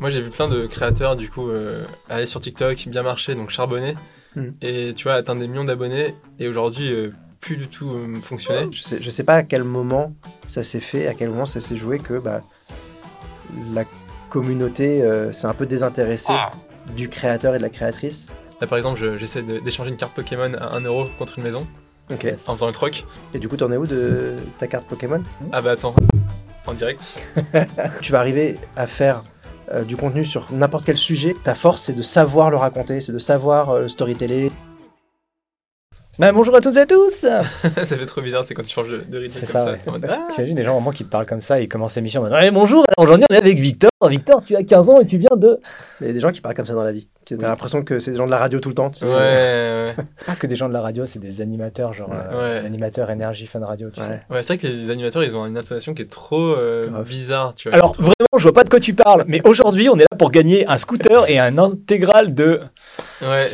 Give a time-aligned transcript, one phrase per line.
[0.00, 3.50] Moi, j'ai vu plein de créateurs, du coup, euh, aller sur TikTok, bien marcher, donc
[3.50, 3.94] charbonner,
[4.36, 4.48] Mm.
[4.62, 8.68] et tu vois, atteindre des millions d'abonnés, et aujourd'hui, euh, plus du tout euh, fonctionner.
[8.72, 10.14] Je sais, je sais pas à quel moment
[10.46, 12.40] ça s'est fait, à quel moment ça s'est joué que bah,
[13.74, 13.84] la
[14.28, 16.50] communauté euh, s'est un peu désintéressée Ah.
[16.96, 18.28] du créateur et de la créatrice.
[18.60, 21.66] Là, par exemple, je- j'essaie d'échanger une carte Pokémon à 1€ contre une maison,
[22.10, 22.26] Ok.
[22.46, 23.04] en faisant le troc.
[23.34, 25.22] Et du coup, t'en es où de ta carte Pokémon?
[25.52, 25.94] Ah bah attends,
[26.66, 27.20] en direct.
[28.02, 29.24] Tu vas arriver à faire
[29.72, 31.34] euh, du contenu sur n'importe quel sujet.
[31.42, 34.50] Ta force, c'est de savoir le raconter, c'est de savoir euh, le storyteller.
[36.18, 37.44] Bah, bonjour à toutes et à tous ça
[37.84, 39.78] fait trop bizarre, c'est quand tu changes de, de rythme C'est comme ça, ouais.
[39.86, 42.24] mode, Ah T'imagines les gens vraiment qui te parlent comme ça, ils commencent l'émission en
[42.24, 43.90] mode Ouais, bonjour, alors aujourd'hui on est avec Victor.
[44.06, 45.58] Victor, tu as 15 ans et tu viens de.
[46.00, 47.08] Il y a des gens qui parlent comme ça dans la vie.
[47.36, 47.50] T'as Oui.
[47.50, 48.90] l'impression que c'est des gens de la radio tout le temps.
[48.90, 49.06] tu sais.
[49.06, 49.12] Ouais,
[49.96, 50.04] ouais.
[50.16, 52.62] C'est pas que des gens de la radio, c'est des animateurs, genre euh, Ouais.
[52.62, 54.06] l'animateur énergie fun radio, tu Ouais.
[54.06, 54.22] sais.
[54.30, 57.54] Ouais, c'est vrai que les animateurs, ils ont une intonation qui est trop euh, bizarre,
[57.54, 57.76] tu vois.
[57.76, 60.30] Alors vraiment, je vois pas de quoi tu parles, mais aujourd'hui on est là pour
[60.30, 62.60] gagner un scooter et un intégral de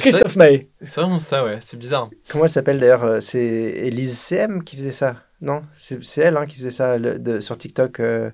[0.01, 0.69] Christophe Maé.
[0.83, 2.11] c'est vraiment ça, ouais, c'est bizarre.
[2.31, 5.63] Comment elle s'appelle d'ailleurs euh, C'est Elise CM qui faisait ça Non?
[5.73, 8.01] C'est c'est elle hein, qui faisait ça le- de- sur TikTok.
[8.01, 8.31] euh,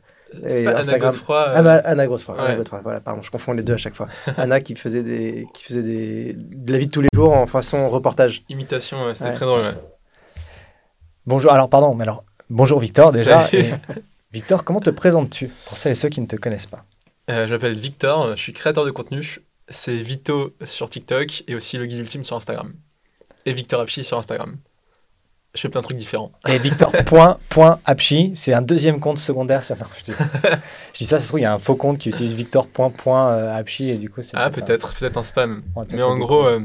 [0.47, 0.99] Et pas Anna.
[0.99, 1.37] Godefroy.
[1.49, 2.55] euh, Anna, Anna Godefroy, Anna.
[2.57, 4.09] Godefroy, voilà, pardon, je confonds les deux à chaque fois.
[4.37, 7.47] Anna qui faisait, des, qui faisait des, de la vie de tous les jours en
[7.47, 8.43] façon reportage.
[8.49, 9.35] Imitation, ouais, c'était Ouais.
[9.37, 9.75] très drôle.
[11.27, 13.49] Bonjour, alors pardon, mais alors bonjour Victor déjà.
[13.53, 13.73] Et-
[14.33, 16.83] Victor, comment te présentes-tu pour celles et ceux qui ne te connaissent pas?
[17.31, 19.39] Euh, je m'appelle Victor, je suis créateur de contenu.
[19.69, 22.73] C'est Vito sur TikTok et aussi le guide ultime sur Instagram.
[23.47, 24.57] Et Victor Apchi sur Instagram.
[25.55, 26.33] Je fais plein de trucs différents.
[26.49, 29.63] Et Victor.apchi, c'est un deuxième compte secondaire.
[29.63, 29.77] Sur...
[29.77, 30.13] Non, je, dis...
[30.19, 33.91] je dis ça, ça se trouve, il y a un faux compte qui utilise Victor.apchi
[33.91, 34.37] et du coup, c'est.
[34.37, 35.63] Ah, un- peut-être, peut-être un spam.
[35.93, 36.61] Mais en gros, euh,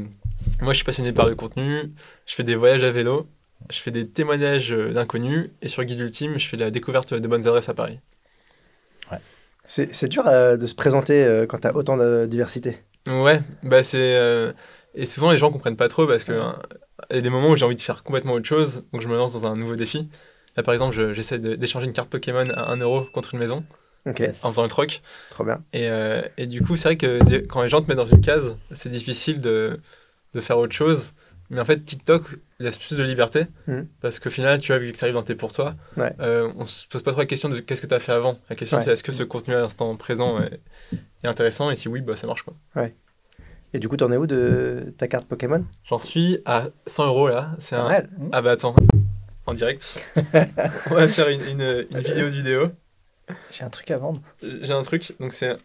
[0.62, 1.92] moi je suis passionné par le contenu,
[2.26, 3.26] je fais des voyages à vélo,
[3.70, 7.12] je fais des témoignages euh, d'inconnus, et sur Guide Ultime, je fais de la découverte
[7.12, 7.98] de bonnes adresses à Paris.
[9.70, 12.78] C'est c'est dur euh, de se présenter euh, quand t'as autant de diversité.
[13.06, 14.16] Ouais, bah c'est.
[14.94, 16.50] Et souvent les gens comprennent pas trop parce que euh,
[17.10, 19.08] il y a des moments où j'ai envie de faire complètement autre chose, donc je
[19.08, 20.08] me lance dans un nouveau défi.
[20.56, 23.64] Là par exemple, je- j'essaie d'échanger une carte Pokémon à 1€ contre une maison
[24.44, 25.02] en faisant le troc.
[25.30, 25.62] trop bien.
[25.72, 28.04] Et, euh, et du coup, c'est vrai que des- quand les gens te mettent dans
[28.04, 29.78] une case, c'est difficile de,
[30.34, 31.12] de faire autre chose.
[31.50, 32.24] Mais en fait, TikTok
[32.58, 33.46] laisse plus de liberté.
[33.66, 33.86] Mhm.
[34.02, 36.12] Parce qu'au final, tu vois, vu que ça arrive dans tes pour toi, Ouais.
[36.20, 38.38] euh, on se pose pas trop la question de qu'est-ce que tu as fait avant.
[38.50, 38.84] La question, Ouais.
[38.84, 40.60] c'est est-ce que ce contenu à l'instant présent est,
[41.22, 41.70] est intéressant?
[41.70, 42.42] Et si oui, bah, ça marche.
[42.42, 42.54] quoi.
[43.74, 45.64] Et du coup, t'en es où de ta carte Pokémon?
[45.84, 47.54] J'en suis à 100 euros là.
[47.58, 47.86] C'est un...
[47.86, 48.10] mal.
[48.32, 48.74] Ah bah attends,
[49.46, 50.00] en direct.
[50.16, 52.68] on va faire une, une, une vidéo de vidéo.
[53.50, 54.22] J'ai un truc à vendre.
[54.42, 55.56] J'ai un truc, donc c'est.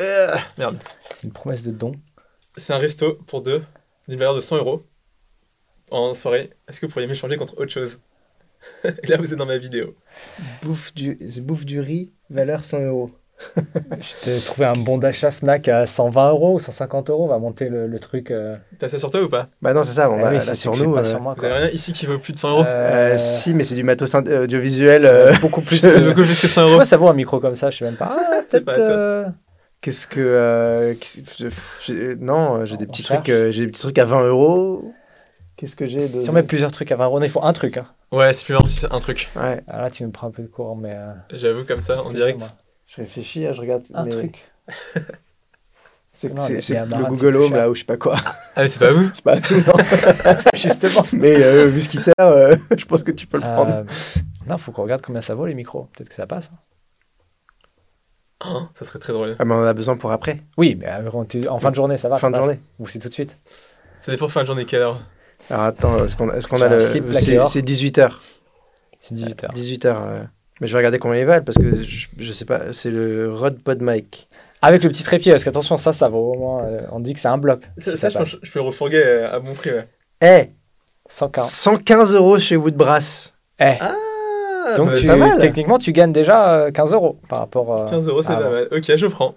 [0.00, 0.78] Euh, merde.
[1.22, 1.92] Une promesse de don.
[2.56, 3.62] C'est un resto pour deux,
[4.08, 4.84] d'une valeur de 100 euros
[5.90, 6.50] en soirée.
[6.68, 7.98] Est-ce que vous pourriez m'échanger contre autre chose?
[8.84, 9.94] Et là, vous êtes dans ma vidéo.
[10.62, 13.10] Bouffe du, bouffe du riz, valeur 100 euros.
[14.00, 17.24] Je t'ai trouvé un bon d'achat Fnac à 120 euros ou 150 euros.
[17.24, 18.30] On va monter le, le truc.
[18.30, 18.56] euh.
[18.78, 19.48] T'as ça sur toi ou pas?
[19.60, 20.94] Bah non, c'est ça, on Ah a oui, là sur nous.
[20.94, 21.34] pas euh, sur moi.
[21.36, 22.64] Vous avez rien ici qui vaut plus de 100 euros?
[22.66, 25.04] Euh, Euh, si, mais c'est du matos audiovisuel.
[25.06, 25.76] euh, beaucoup plus.
[25.80, 26.70] C'est beaucoup plus que 100 euros.
[26.70, 28.16] Pourquoi ça vaut un micro comme ça Je sais même pas.
[28.18, 28.64] Ah, peut-être.
[28.64, 29.32] pas
[29.80, 30.20] Qu'est-ce que.
[30.20, 30.94] euh,
[31.84, 34.92] je- non, j'ai des petits trucs, euh, j'ai des petits trucs à 20 euros.
[35.56, 36.20] Qu'est-ce que j'ai de.
[36.20, 37.76] Si on met plusieurs trucs à 20 euros, il faut un truc.
[37.76, 37.84] Hein.
[38.10, 39.28] Ouais, c'est plus marrant si c'est un truc.
[39.36, 40.92] Ouais, Alors là, tu me prends un peu de courant, mais.
[40.92, 42.40] euh, J'avoue, comme ça, en direct.
[42.94, 43.84] Je réfléchis, hein, je regarde.
[43.94, 44.44] Un mais truc.
[46.14, 48.16] C'est c'est- c'est le c'est Google Home là ou je sais pas quoi.
[48.54, 49.72] Ah, mais c'est pas vous C'est pas nous, non.
[50.54, 51.02] Justement.
[51.14, 53.72] Mais euh, vu ce qui sert, euh, je pense que tu peux le prendre.
[53.74, 53.84] Euh,
[54.46, 55.88] non, faut qu'on regarde combien ça vaut les micros.
[55.96, 56.50] Peut-être que ça passe.
[56.52, 56.58] hein.
[58.44, 59.36] Oh, Ça serait très drôle.
[59.38, 61.96] Ah, mais on en a besoin pour après, Oui, mais euh, en fin de journée,
[61.96, 62.16] ça va.
[62.18, 62.44] fin ça de passe.
[62.44, 62.60] journée.
[62.78, 63.40] Ou c'est tout de suite.
[63.98, 65.00] Ça dépend fin de journée, quelle heure
[65.48, 66.78] Alors attends, est-ce qu'on est a le.
[66.78, 67.02] C'est
[67.48, 68.12] c'est 18h.
[69.00, 69.52] C'est 18h.
[69.54, 70.26] 18h.
[70.62, 73.34] Mais je vais regarder combien ils valent parce que je, je sais pas, c'est le
[73.34, 74.28] Rod Pod Mic.
[74.62, 76.62] Avec le petit trépied, parce qu'attention, ça, ça vaut au moins.
[76.66, 77.62] euh, on dit que c'est un bloc.
[77.78, 78.30] Ça, si ça, ça je, passe.
[78.30, 79.88] pense que je peux le refourguer euh, à bon prix, ouais.
[80.22, 80.50] Eh
[81.08, 81.44] 140.
[81.50, 83.34] 115 euros chez Woodbrass.
[83.58, 83.96] Eh, Ah,
[84.76, 85.36] donc bah, tu- pas mal.
[85.38, 87.76] techniquement, tu gagnes déjà euh, 15 euros par rapport.
[87.76, 88.68] euh, 15 euros, c'est pas mal.
[88.70, 89.34] Ok, je prends.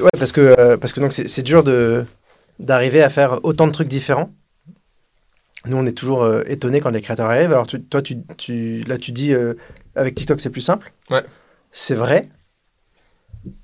[0.00, 2.04] Ouais, parce que, euh, parce que donc c'est c'est dur de
[2.58, 4.30] d'arriver à faire autant de trucs différents.
[5.66, 7.52] Nous, on est toujours euh, étonnés quand les créateurs arrivent.
[7.52, 9.54] Alors, tu- toi, tu, tu, là, tu dis euh,
[9.94, 10.92] avec TikTok, c'est plus simple.
[11.10, 11.24] Ouais.
[11.72, 12.28] C'est vrai.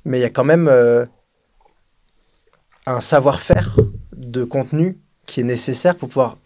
[0.05, 1.05] Mais il y a quand même euh,
[2.87, 3.77] un savoir-faire
[4.17, 6.39] de contenu qui est nécessaire pour pouvoir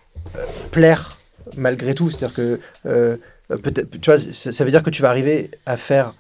[0.73, 1.19] plaire
[1.57, 2.11] malgré tout.
[2.11, 2.61] C'est-à-dire que
[3.49, 6.15] peut-être, tu vois, ça, veut dire que tu vas arriver à faire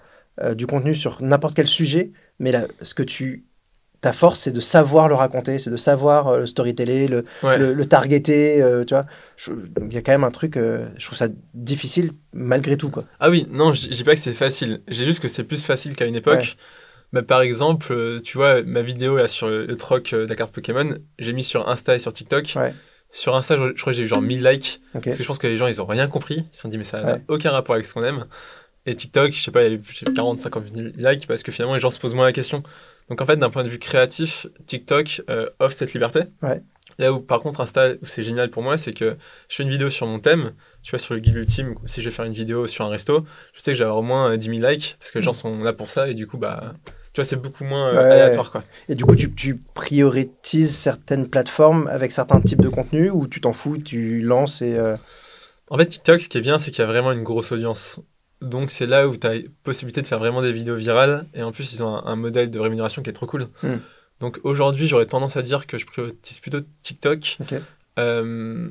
[0.54, 3.44] du contenu sur n'importe quel sujet, mais là, ce que tu
[4.04, 7.58] ta force, c'est de savoir le raconter, c'est de savoir euh, le storyteller, le, Ouais.
[7.58, 9.06] le, le targeter, euh, tu vois.
[9.86, 13.04] Il y a quand même un truc, euh, je trouve ça difficile malgré tout, quoi.
[13.20, 14.80] Ah oui, non, je dis pas que c'est facile.
[14.88, 16.40] J'ai juste que c'est plus facile qu'à une époque.
[16.40, 16.64] Ouais.
[17.12, 20.96] Bah, par exemple, tu vois, ma vidéo là sur le troc de la carte Pokémon,
[21.18, 22.52] j'ai mis sur Insta et sur TikTok.
[22.56, 22.74] Ouais.
[23.12, 24.80] Sur Insta, je, je crois que j'ai eu genre 1000 likes.
[24.94, 25.04] Ok.
[25.04, 26.38] Parce que je pense que les gens, ils ont rien compris.
[26.52, 28.26] Ils se sont dit, mais ça n'a aucun rapport avec ce qu'on aime.
[28.86, 31.26] Et TikTok, je sais pas, il y a eu je sais, 40, 50 000 likes
[31.26, 32.62] parce que finalement, les gens se posent moins la question.
[33.10, 36.20] Donc en fait, d'un point de vue créatif, TikTok euh, offre cette liberté.
[36.42, 36.62] Ouais.
[36.98, 39.16] Là où, par contre, Insta, où c'est génial pour moi, c'est que
[39.48, 40.52] je fais une vidéo sur mon thème.
[40.82, 43.24] Tu vois, sur le guide ultime, si je vais faire une vidéo sur un resto,
[43.52, 45.58] je sais que j'ai au moins euh, 10 000 likes parce que les gens sont
[45.62, 46.74] là pour ça et du coup, bah,
[47.12, 48.10] tu vois, c'est beaucoup moins euh, Ouais.
[48.12, 48.62] aléatoire, quoi.
[48.88, 53.40] Et du coup, tu, tu prioritises certaines plateformes avec certains types de contenus ou tu
[53.40, 54.76] t'en fous, tu lances et.
[54.76, 54.94] euh,
[55.70, 58.00] En fait, TikTok, ce qui est bien, c'est qu'il y a vraiment une grosse audience.
[58.44, 61.26] Donc, c'est là où tu as possibilité de faire vraiment des vidéos virales.
[61.35, 63.49] Et en plus, ils ont un, un modèle de rémunération qui est trop cool.
[63.62, 63.76] Hmm.
[64.20, 67.37] Donc, aujourd'hui, j'aurais tendance à dire que je priorise plutôt TikTok.
[67.41, 67.55] Ok.
[67.99, 68.69] Euh,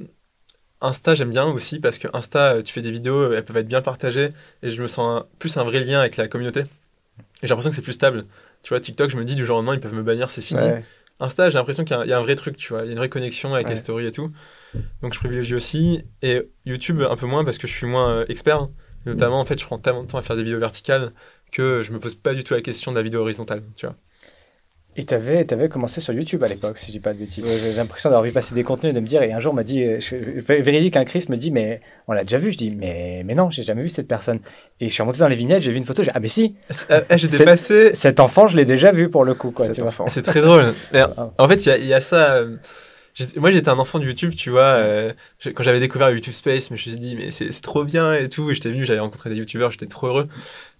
[0.82, 3.82] Insta, j'aime bien aussi parce que Insta, tu fais des vidéos, elles peuvent être bien
[3.82, 4.30] partagées.
[4.64, 6.62] Et je me sens un- plus un vrai lien avec la communauté.
[6.62, 6.64] Et
[7.44, 8.26] j'ai l'impression que c'est plus stable.
[8.64, 10.42] Tu vois, TikTok, je me dis du jour au lendemain, ils peuvent me bannir, c'est
[10.42, 10.60] fini.
[10.60, 10.84] ouais.
[11.20, 12.82] Insta, j'ai l'impression qu'il y, a un- il y a un vrai truc, tu vois.
[12.82, 13.74] Il y a une vraie connexion avec Ouais.
[13.74, 14.32] les stories et tout.
[15.02, 16.04] Donc je privilégie aussi.
[16.22, 18.68] Et YouTube, un peu moins parce que je suis moins euh, expert.
[19.06, 21.12] Et notamment, en fait, je prends tellement de temps à faire des vidéos verticales
[21.52, 23.96] que je me pose pas du tout la question de la vidéo horizontale, tu vois.
[24.96, 27.44] Et tu avais, commencé sur YouTube à l'époque, si je dis pas de bêtises.
[27.44, 29.64] J'ai l'impression d'avoir vu passer des contenus et de me dire, et un jour m'a
[29.64, 29.98] dit, euh,
[30.48, 32.52] véridique, un Chris me dit, mais on l'a déjà vu.
[32.52, 34.40] Je dis, mais, mais non, j'ai jamais vu cette personne.
[34.80, 36.56] Et je suis remonté dans les vignettes, j'ai vu une photo, j'ai ah, mais si,
[36.90, 37.96] Ah, ah, J'étais passé.
[37.96, 39.66] cet enfant, je l'ai déjà vu pour le coup, quoi.
[40.08, 40.76] C'est très drôle.
[40.94, 41.32] Ah.
[41.40, 42.44] en fait, il y a, il y a ça.
[43.38, 44.74] Moi, j'étais un enfant de YouTube, tu vois.
[44.74, 45.14] euh,
[45.46, 48.28] quand j'avais découvert YouTube Space, mais je me suis dit, mais c'est trop bien et
[48.28, 48.50] tout.
[48.50, 50.28] Et j'étais venu, j'avais rencontré des YouTubeurs, j'étais trop heureux.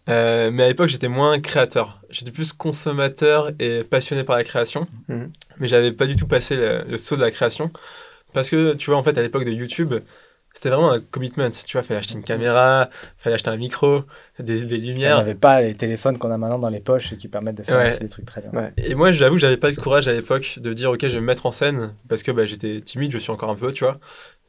[0.10, 2.02] Euh, mais à l'époque, j'étais moins créateur.
[2.10, 4.88] J'étais plus consommateur et passionné par la création.
[5.08, 5.32] Mhm.
[5.60, 7.72] Mais j'avais pas du tout passé le, le saut de la création.
[8.34, 9.94] Parce que, tu vois, en fait, à l'époque de YouTube,
[10.54, 11.50] c'était vraiment un commitment.
[11.50, 14.04] Tu vois, fallait acheter une caméra, fallait acheter un micro,
[14.40, 15.18] des, des On lumières.
[15.18, 17.78] n'avait pas les téléphones qu'on a maintenant dans les poches et qui permettent de faire
[17.80, 17.90] Ouais.
[17.90, 18.52] aussi des trucs très bien.
[18.52, 18.72] Ouais.
[18.78, 21.20] Et moi, j'avoue que j'avais pas le courage à l'époque de dire, ok, je vais
[21.22, 23.84] me mettre en scène, parce que bah, j'étais timide, je suis encore un peu, tu
[23.84, 24.00] vois,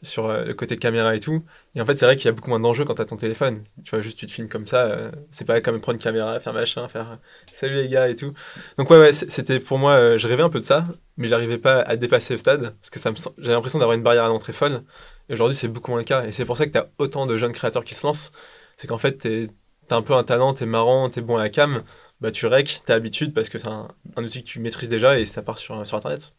[0.02, 1.42] sur euh, le côté caméra et tout.
[1.74, 3.62] Et en fait, c'est vrai qu'il y a beaucoup moins d'enjeux quand t'as ton téléphone.
[3.84, 6.38] Tu vois, juste tu te filmes comme ça, euh, c'est pas comme prendre une caméra,
[6.40, 7.16] faire machin, faire euh,
[7.50, 8.34] salut les gars et tout.
[8.76, 10.84] Donc ouais, ouais, c'était pour moi, euh, je rêvais un peu de ça,
[11.16, 13.96] mais j'arrivais pas à dépasser le stade, parce que ça me sent- j'avais l'impression d'avoir
[13.96, 14.82] une barrière à l'entrée folle.
[15.28, 16.24] Et aujourd'hui, c'est beaucoup moins le cas.
[16.24, 18.32] Et c'est pour ça que t'as autant de jeunes créateurs qui se lancent.
[18.76, 19.48] C'est qu'en fait, t'es
[19.86, 21.82] t'as un peu un talent, t'es marrant, t'es bon à la cam,
[22.20, 25.18] bah tu rec, t'as habitude parce que c'est un, un outil que tu maîtrises déjà
[25.18, 26.34] et ça part sur, sur internet.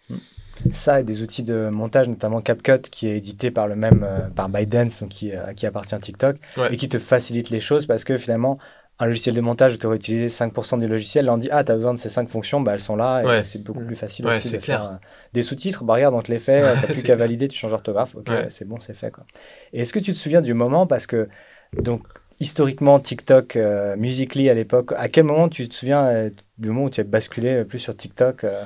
[0.71, 4.29] Ça et des outils de montage, notamment CapCut, qui est édité par le même, euh,
[4.29, 6.73] par ByteDance, donc qui, euh, qui appartient à TikTok, Ouais.
[6.73, 8.57] et qui te facilite les choses parce que finalement,
[8.99, 11.63] un logiciel de montage où tu aurais utilisé 5% du logiciel, là on dit ah
[11.63, 13.43] t'as besoin de ces 5 fonctions, bah elles sont là et Ouais.
[13.43, 14.79] c'est beaucoup plus facile Ouais, aussi de clair.
[14.81, 14.95] faire euh,
[15.33, 15.83] des sous-titres.
[15.83, 18.47] Bah regarde on te les fait, t'as plus qu'à valider, tu changes d'orthographe, ok Ouais.
[18.49, 19.25] c'est bon c'est fait quoi.
[19.73, 21.27] Et est-ce que tu te souviens du moment parce que
[21.73, 22.03] donc
[22.39, 26.85] historiquement TikTok, euh, Musical.ly à l'époque, à quel moment tu te souviens euh, du moment
[26.85, 28.61] où tu as basculé euh, plus sur TikTok euh,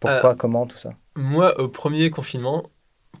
[0.00, 0.90] Pourquoi, comment, tout ça?
[1.16, 2.70] Moi, au premier confinement,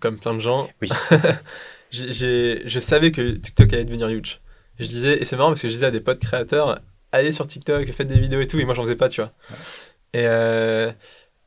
[0.00, 0.88] comme plein de gens, Oui.
[1.90, 4.40] je savais que TikTok allait devenir huge.
[4.80, 6.80] Je disais, et c'est marrant parce que je disais à des potes créateurs,
[7.12, 9.32] allez sur TikTok, faites des vidéos et tout, et moi j'en faisais pas, tu vois.
[10.12, 10.90] Et, euh,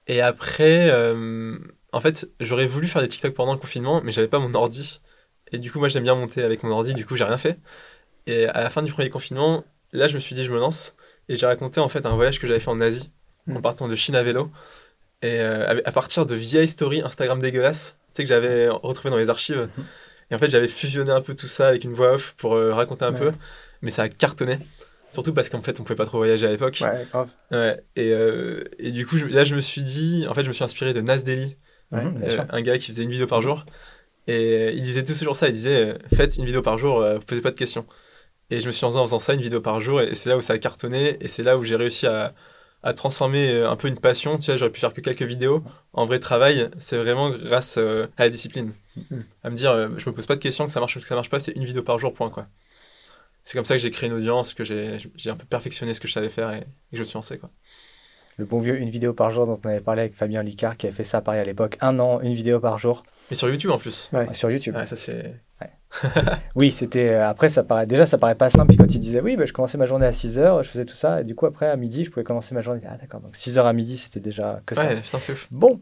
[0.07, 1.57] et après, euh,
[1.91, 5.01] en fait, j'aurais voulu faire des TikTok pendant le confinement, mais j'avais pas mon ordi.
[5.51, 7.59] Et du coup, moi j'aime bien monter avec mon ordi, du coup j'ai rien fait.
[8.27, 10.95] Et à la fin du premier confinement, là je me suis dit, je me lance.
[11.29, 13.11] Et j'ai raconté en fait un voyage que j'avais fait en Asie,
[13.49, 13.61] en Mm.
[13.61, 14.51] partant de Chine à vélo.
[15.21, 19.17] Et euh, à- partir de vieilles stories Instagram dégueulasses, tu sais, que j'avais retrouvé dans
[19.17, 19.69] les archives.
[20.31, 22.73] Et en fait, j'avais fusionné un peu tout ça avec une voix off pour euh,
[22.73, 23.19] raconter un Ouais.
[23.19, 23.31] peu.
[23.81, 24.57] Mais ça a cartonné.
[25.11, 26.79] Surtout parce qu'en fait, on pouvait pas trop voyager à l'époque.
[26.81, 27.29] Ouais, grave.
[27.51, 30.47] Ouais, et, euh, et du coup, je- là, je me suis dit, en fait, je
[30.47, 31.55] me suis inspiré de Nas Daily,
[31.91, 33.63] Ouais, euh, un gars qui faisait une vidéo par jour.
[34.27, 37.25] Et il disait tous ces jours ça, il disait, faites une vidéo par jour, vous
[37.25, 37.85] posez pas de questions.
[38.49, 40.37] Et je me suis lancé en faisant ça, une vidéo par jour, et c'est là
[40.37, 42.33] où ça a cartonné, et c'est là où j'ai réussi à,
[42.83, 44.37] à transformer un peu une passion.
[44.37, 45.63] Tu vois, j'aurais pu faire que quelques vidéos.
[45.91, 48.71] En vrai travail, c'est vraiment grâce euh, à la discipline.
[49.43, 51.07] À me dire, euh, je me pose pas de questions, que ça marche ou que
[51.07, 52.47] ça marche pas, c'est une vidéo par jour, point, quoi.
[53.45, 56.07] C'est comme ça que j'ai créé une audience, que j'ai un peu perfectionné ce que
[56.07, 57.49] je savais faire et, et que je suis lancé, quoi.
[58.37, 60.87] Le bon vieux une vidéo par jour dont on avait parlé avec Fabien Licard qui
[60.87, 61.77] avait fait ça à Paris à l'époque.
[61.81, 64.09] Un an, une vidéo par jour Mais sur YouTube en plus.
[64.11, 64.33] Ouais.
[64.33, 64.75] sur YouTube.
[64.85, 65.35] Ça c'est.
[66.55, 67.09] Oui, c'était.
[67.13, 67.85] euh, Après, ça paraît.
[67.85, 68.69] Déjà, ça paraît pas simple.
[68.69, 70.85] Puis quand il disait oui, bah, je commençais ma journée à 6 h, je faisais
[70.85, 71.21] tout ça.
[71.21, 72.81] Et du coup, après, à midi, je pouvais commencer ma journée.
[72.89, 73.21] Ah, d'accord.
[73.21, 74.87] Donc 6 h à midi, c'était déjà que ça.
[74.87, 75.47] Ouais, putain, c'est ouf.
[75.51, 75.79] Bon.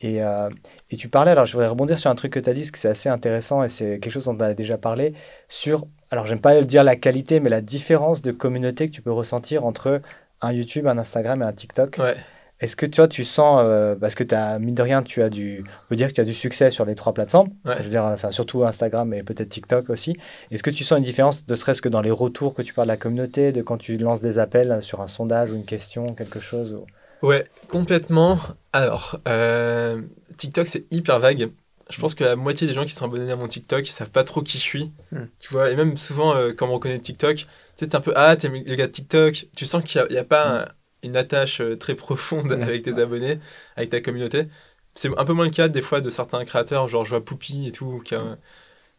[0.00, 0.50] Et, euh,
[0.90, 2.70] et tu parlais, alors je voudrais rebondir sur un truc que tu as dit, parce
[2.70, 5.14] que c'est assez intéressant et c'est quelque chose dont on a déjà parlé,
[5.48, 9.12] sur, alors j'aime pas dire la qualité, mais la différence de communauté que tu peux
[9.12, 10.02] ressentir entre
[10.42, 11.96] un YouTube, un Instagram et un TikTok.
[11.98, 12.14] Ouais.
[12.60, 15.28] Est-ce que toi, tu sens, euh, parce que tu as, mine de rien, tu as
[15.28, 17.74] du, on peut dire que tu as du succès sur les trois plateformes, Ouais.
[17.78, 20.14] je veux dire, enfin, surtout Instagram et peut-être TikTok aussi.
[20.50, 22.88] Est-ce que tu sens une différence, ne serait-ce que dans les retours que tu parles
[22.88, 26.06] de la communauté, de quand tu lances des appels sur un sondage ou une question,
[26.06, 26.86] quelque chose ou-
[27.22, 28.38] Ouais, complètement.
[28.72, 30.02] Alors, euh,
[30.36, 31.50] TikTok, c'est hyper vague.
[31.88, 34.10] Je pense que la moitié des gens qui sont abonnés à mon TikTok, ils savent
[34.10, 34.92] pas trop qui je suis.
[35.12, 35.26] Hmm.
[35.38, 37.46] Tu vois, et même souvent, euh, quand on reconnaît TikTok, tu
[37.76, 39.46] sais, t'es un peu, ah, t'es le gars de TikTok.
[39.54, 40.68] Tu sens qu'il n'y a, pas un-
[41.02, 42.62] une attache euh, très profonde Hmm.
[42.62, 43.38] avec tes abonnés,
[43.76, 44.48] avec ta communauté.
[44.94, 47.68] C'est un peu moins le cas des fois de certains créateurs, genre je vois Poupy
[47.68, 48.36] et tout, qui, a-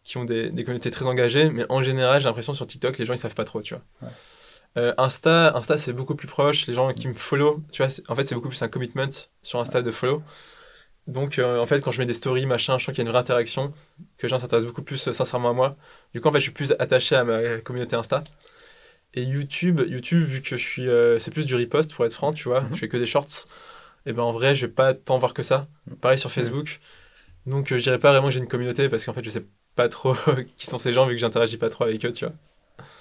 [0.03, 1.49] qui ont des, des communautés très engagées.
[1.49, 3.83] Mais en général, j'ai l'impression sur TikTok, les gens, ils savent pas trop, tu vois.
[4.01, 4.13] Ouais.
[4.77, 6.67] Euh, Insta, Insta c'est beaucoup plus proche.
[6.67, 9.09] Les gens qui me follow, tu vois, en fait, c'est beaucoup plus un commitment
[9.41, 10.21] sur Insta de follow.
[11.07, 13.07] Donc, euh, en fait, quand je mets des stories, machin, je sens qu'il y a
[13.07, 13.73] une vraie interaction,
[14.17, 15.77] que les gens s'intéressent beaucoup plus euh, sincèrement à moi.
[16.13, 18.23] Du coup, en fait, je suis plus attaché à ma communauté Insta.
[19.13, 20.87] Et YouTube, YouTube, vu que je suis,
[21.19, 22.69] c'est plus du repost pour être franc, tu vois, Mhm.
[22.73, 23.47] je fais que des shorts.
[24.05, 25.67] Et ben en vrai, je vais pas tant voir que ça.
[26.01, 26.79] Pareil sur Facebook.
[27.45, 29.89] Donc, je dirais pas vraiment que j'ai une communauté parce qu'en fait, je sais pas
[29.89, 30.15] trop
[30.57, 32.33] qui sont ces gens vu que j'interagis pas trop avec eux, tu vois.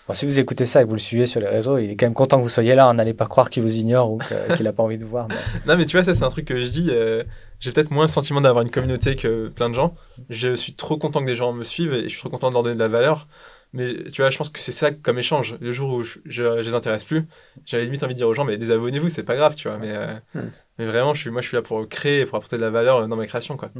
[0.09, 1.97] Bon, si vous écoutez ça et que vous le suivez sur les réseaux, il est
[1.97, 2.87] quand même content que vous soyez là.
[2.87, 4.19] hein, N'allez pas croire qu'il vous ignore ou
[4.57, 5.27] qu'il n'a pas envie de vous voir.
[5.29, 5.35] mais-
[5.67, 6.87] Non, mais tu vois, ça, c'est un truc que je dis.
[6.91, 7.25] euh,
[7.59, 9.97] j'ai peut-être moins le sentiment d'avoir une communauté que plein de gens.
[10.31, 12.55] Je suis trop content que des gens me suivent et je suis trop content de
[12.55, 13.27] leur donner de la valeur.
[13.73, 15.57] Mais tu vois, je pense que c'est ça comme échange.
[15.61, 17.25] Le jour où je, je, je les intéresse plus,
[17.65, 19.77] j'avais limite envie de dire aux gens, mais désabonnez-vous, c'est pas grave, tu vois.
[19.79, 20.49] Mais, euh, Hmm.
[20.79, 22.71] mais vraiment, je suis, moi, je suis là pour créer et pour apporter de la
[22.71, 23.71] valeur dans ma création, quoi.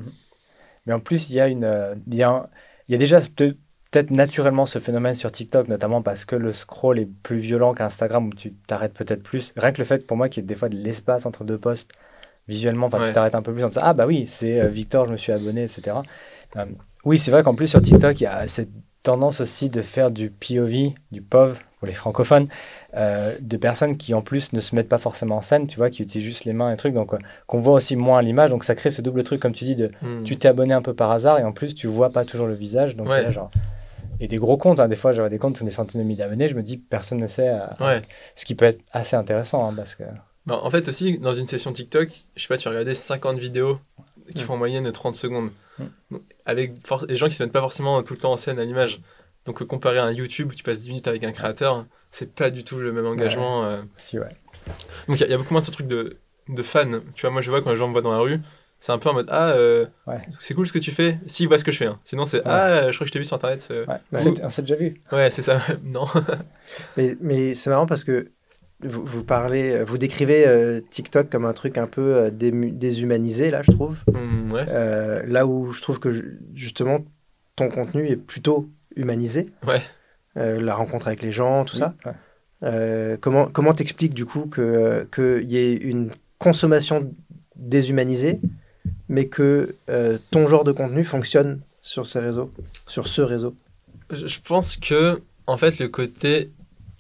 [0.87, 2.47] Mais en plus, il y a, une, euh, il y a, un-
[2.89, 3.21] il y a déjà
[3.97, 8.27] peut-être naturellement ce phénomène sur TikTok, notamment parce que le scroll est plus violent qu'Instagram
[8.29, 9.55] où tu t'arrêtes peut-être plus.
[9.57, 11.57] Rien que le fait pour moi qu'il y ait des fois de l'espace entre deux
[11.59, 11.91] posts,
[12.47, 13.07] visuellement, enfin, Ouais.
[13.09, 15.17] tu t'arrêtes un peu plus en disant Ah bah oui, c'est euh, Victor, je me
[15.17, 15.97] suis abonné, etc.
[16.57, 16.65] Euh,
[17.05, 18.69] oui, c'est vrai qu'en plus sur TikTok, il y a cette
[19.03, 22.49] tendance aussi de faire du POV, du POV pour les francophones,
[22.97, 25.91] euh, de personnes qui en plus ne se mettent pas forcément en scène, tu vois,
[25.91, 28.51] qui utilisent juste les mains et trucs, donc euh, qu'on voit aussi moins à l'image,
[28.51, 30.23] donc ça crée ce double truc, comme tu dis, de Hmm.
[30.25, 32.55] tu t'es abonné un peu par hasard et en plus tu vois pas toujours le
[32.55, 33.23] visage donc Ouais.
[33.23, 33.49] là, genre
[34.21, 36.07] et des gros comptes hein, des fois j'avais des comptes qui ont des centaines de
[36.07, 38.03] milliers d'abonnés je me dis personne ne sait euh, Ouais.
[38.35, 40.05] ce qui peut être assez intéressant hein, parce que
[40.47, 43.79] Bah, en fait, aussi, dans une session TikTok, je sais pas, tu regardais 50 vidéos
[44.35, 45.51] qui font en moyenne 30 secondes.
[46.11, 46.73] Donc, Avec
[47.09, 49.01] les gens qui se mettent pas forcément tout le temps en scène à l'image.
[49.45, 52.33] Donc, euh, comparé à un YouTube où tu passes 10 minutes avec un créateur, c'est
[52.35, 53.65] pas du tout le même engagement.
[53.65, 53.83] euh.
[53.97, 54.29] si ouais
[55.09, 56.17] Donc, il y, y a beaucoup moins ce truc de,
[56.49, 57.01] de fan.
[57.15, 58.41] Tu vois, moi, je vois quand les gens me voient dans la rue,
[58.79, 60.21] c'est un peu en mode Ah, euh, Ouais.
[60.41, 61.19] c'est cool ce que tu fais.
[61.27, 61.87] Si, voient ce que je fais.
[61.87, 61.99] hein.
[62.05, 63.67] Sinon, c'est Ah, je crois que je t'ai vu sur internet.
[63.71, 63.87] euh.
[63.87, 64.19] ouais.
[64.19, 65.59] C'est- on s'est déjà vu Ouais, c'est ça.
[65.85, 66.05] non.
[66.97, 68.31] Mais, mais c'est marrant parce que
[68.81, 73.63] vous, vous parlez, vous décrivez euh, TikTok comme un truc un peu euh, déshumanisé, là,
[73.63, 73.97] je trouve.
[74.55, 76.99] Euh, là où je trouve que ju- justement
[77.55, 79.51] ton contenu est plutôt humanisé.
[80.35, 81.95] La rencontre avec les gens, tout ça.
[83.21, 87.11] Comment comment t'expliques du coup que qu'il y ait une consommation
[87.55, 88.41] déshumanisée,
[89.09, 92.51] mais que euh, ton genre de contenu fonctionne sur ces réseaux,
[92.87, 93.55] sur ce réseau
[94.11, 96.51] Je pense que, en fait, le côté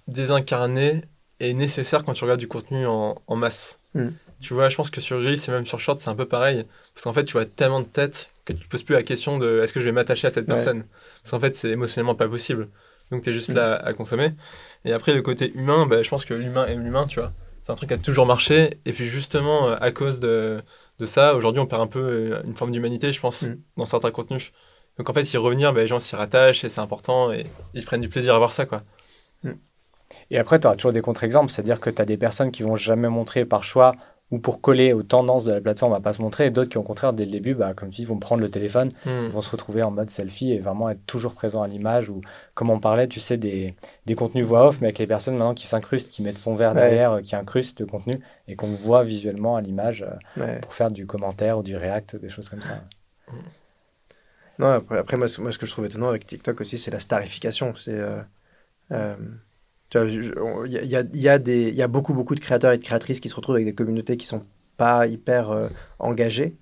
[0.08, 1.02] désincarné
[1.40, 3.80] est nécessaire quand tu regardes du contenu en, en masse.
[3.94, 4.08] Mm.
[4.40, 6.64] Tu vois, je pense que sur Reels et même sur Short, c'est un peu pareil.
[6.94, 9.38] Parce qu'en fait, tu vois tellement de têtes que tu te poses plus la question
[9.38, 10.54] de est-ce que je vais m'attacher à cette Ouais.
[10.54, 10.84] personne?
[11.22, 12.68] Parce qu'en fait, c'est émotionnellement pas possible.
[13.10, 13.54] Donc, tu es juste Mm.
[13.56, 14.32] là à consommer.
[14.84, 17.32] Et après, le côté humain, bah, je pense que l'humain aime l'humain, tu vois.
[17.62, 18.78] C'est un truc qui a toujours marché.
[18.84, 20.62] Et puis, justement, euh, à cause de,
[20.98, 23.56] de ça, aujourd'hui, on perd un peu euh, une forme d'humanité, je pense, Mm.
[23.76, 24.52] dans certains contenus.
[24.98, 27.32] Donc, en fait, y revenir, bah, les gens s'y rattachent et c'est important.
[27.32, 28.82] Et ils se prennent du plaisir à voir ça, quoi.
[30.30, 32.52] et après tu auras toujours des contre-exemples c'est à dire que tu as des personnes
[32.52, 33.92] qui vont jamais montrer par choix
[34.32, 36.78] ou pour coller aux tendances de la plateforme à pas se montrer et d'autres qui
[36.78, 39.28] au contraire dès le début bah, comme tu dis vont prendre le téléphone Hmm.
[39.28, 42.20] Vont se retrouver en mode selfie et vraiment être toujours présent à l'image ou
[42.54, 43.74] comme on parlait tu sais des,
[44.06, 46.74] des contenus voix off mais avec les personnes maintenant qui s'incrustent qui mettent fond vert
[46.74, 46.80] Ouais.
[46.80, 50.02] derrière euh, qui incrustent le contenu et qu'on voit visuellement à l'image
[50.36, 50.60] euh, Ouais.
[50.60, 52.82] pour faire du commentaire ou du react des choses comme ça
[54.58, 56.90] Non, après, après moi, ce- moi, ce que je trouve étonnant avec TikTok aussi, c'est
[56.90, 57.74] la starification.
[57.74, 58.20] C'est, euh,
[58.92, 59.14] euh,
[60.04, 62.82] il y a, il y a- y a y beaucoup, beaucoup de créateurs et de
[62.84, 64.42] créatrices qui se retrouvent avec des communautés qui sont
[64.76, 66.54] pas hyper euh, engagées.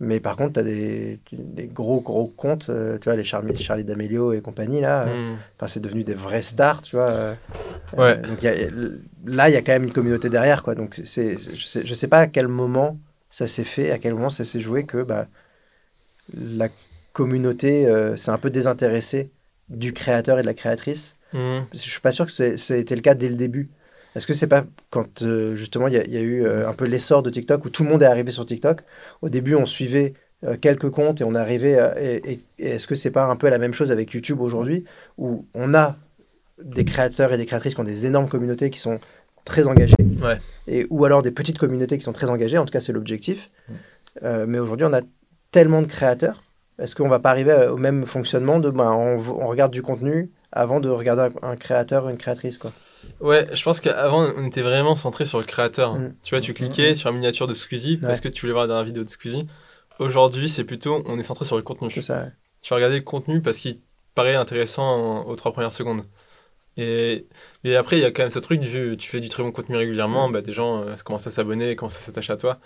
[0.00, 3.56] Mais par contre, tu as des, des gros, gros comptes, euh, tu vois, les Charlie,
[3.56, 5.08] Charlie D'Amelio et compagnie, là.
[5.08, 5.36] euh, Hmm.
[5.56, 7.10] Enfin, c'est devenu des vrais stars, tu vois.
[7.10, 7.34] euh,
[7.96, 8.16] Ouais.
[8.16, 8.70] euh, donc, il y a-
[9.26, 10.76] là, il y a quand même une communauté derrière, quoi.
[10.76, 12.96] Donc, c'est, je, sais, je sais pas à quel moment
[13.28, 15.26] ça s'est fait, à quel moment ça s'est joué que bah,
[16.34, 16.68] la
[17.12, 19.30] communauté euh, s'est un peu désintéressée
[19.68, 21.16] du créateur et de la créatrice.
[21.32, 22.44] Que je suis pas sûr que ça
[22.74, 23.68] a été le cas dès le début.
[24.16, 26.68] Est-ce que c'est pas quand euh, justement il y, a- il y a eu euh,
[26.68, 28.82] un peu l'essor de TikTok où tout le monde est arrivé sur TikTok?
[29.22, 31.78] Au début, on suivait euh, quelques comptes et on arrivait.
[31.78, 34.40] à- et et- et est-ce que c'est pas un peu la même chose avec YouTube
[34.40, 34.84] aujourd'hui
[35.18, 35.96] où on a
[36.62, 38.98] des créateurs et des créatrices qui ont des énormes communautés qui sont
[39.44, 40.38] très engagés, Ouais.
[40.66, 43.50] et, ou alors des petites communautés qui sont très engagées, en tout cas c'est l'objectif.
[44.24, 45.00] Euh, mais aujourd'hui on a
[45.52, 46.42] tellement de créateurs,
[46.78, 50.80] est-ce qu'on va pas arriver au même fonctionnement de ben, on regarde du contenu avant
[50.80, 52.72] de regarder un, un créateur ou une créatrice quoi.
[53.20, 55.94] Ouais, je pense qu'avant, on était vraiment centré sur le créateur.
[55.94, 56.14] Mm.
[56.22, 58.20] Tu vois, tu cliquais sur une miniature de Squeezie parce Ouais.
[58.20, 59.46] que tu voulais voir la dernière vidéo de Squeezie.
[59.98, 61.90] Aujourd'hui, c'est plutôt, on est centré sur le contenu.
[61.90, 62.22] C'est ça.
[62.22, 62.32] ouais.
[62.62, 63.80] Tu vas regarder le contenu parce qu'il
[64.14, 66.02] paraît intéressant en- aux trois premières secondes.
[66.76, 67.26] Et,
[67.64, 69.50] et après, il y a quand même ce truc du tu fais du très bon
[69.52, 72.58] contenu régulièrement, bah, des gens euh, commencent à s'abonner, commencent à s'attacher à toi.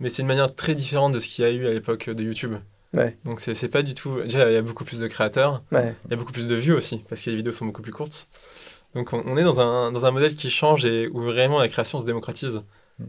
[0.00, 2.22] Mais c'est une manière très différente de ce qu'il y a eu à l'époque de
[2.22, 2.54] YouTube.
[2.96, 3.16] Ouais.
[3.24, 4.20] Donc c'est c'est pas du tout.
[4.22, 5.94] Déjà, il y a beaucoup plus de créateurs, Ouais.
[6.06, 7.92] il y a beaucoup plus de vues aussi, parce que les vidéos sont beaucoup plus
[7.92, 8.28] courtes.
[8.94, 11.68] Donc on, on est dans un, dans un modèle qui change et où vraiment la
[11.68, 12.62] création se démocratise.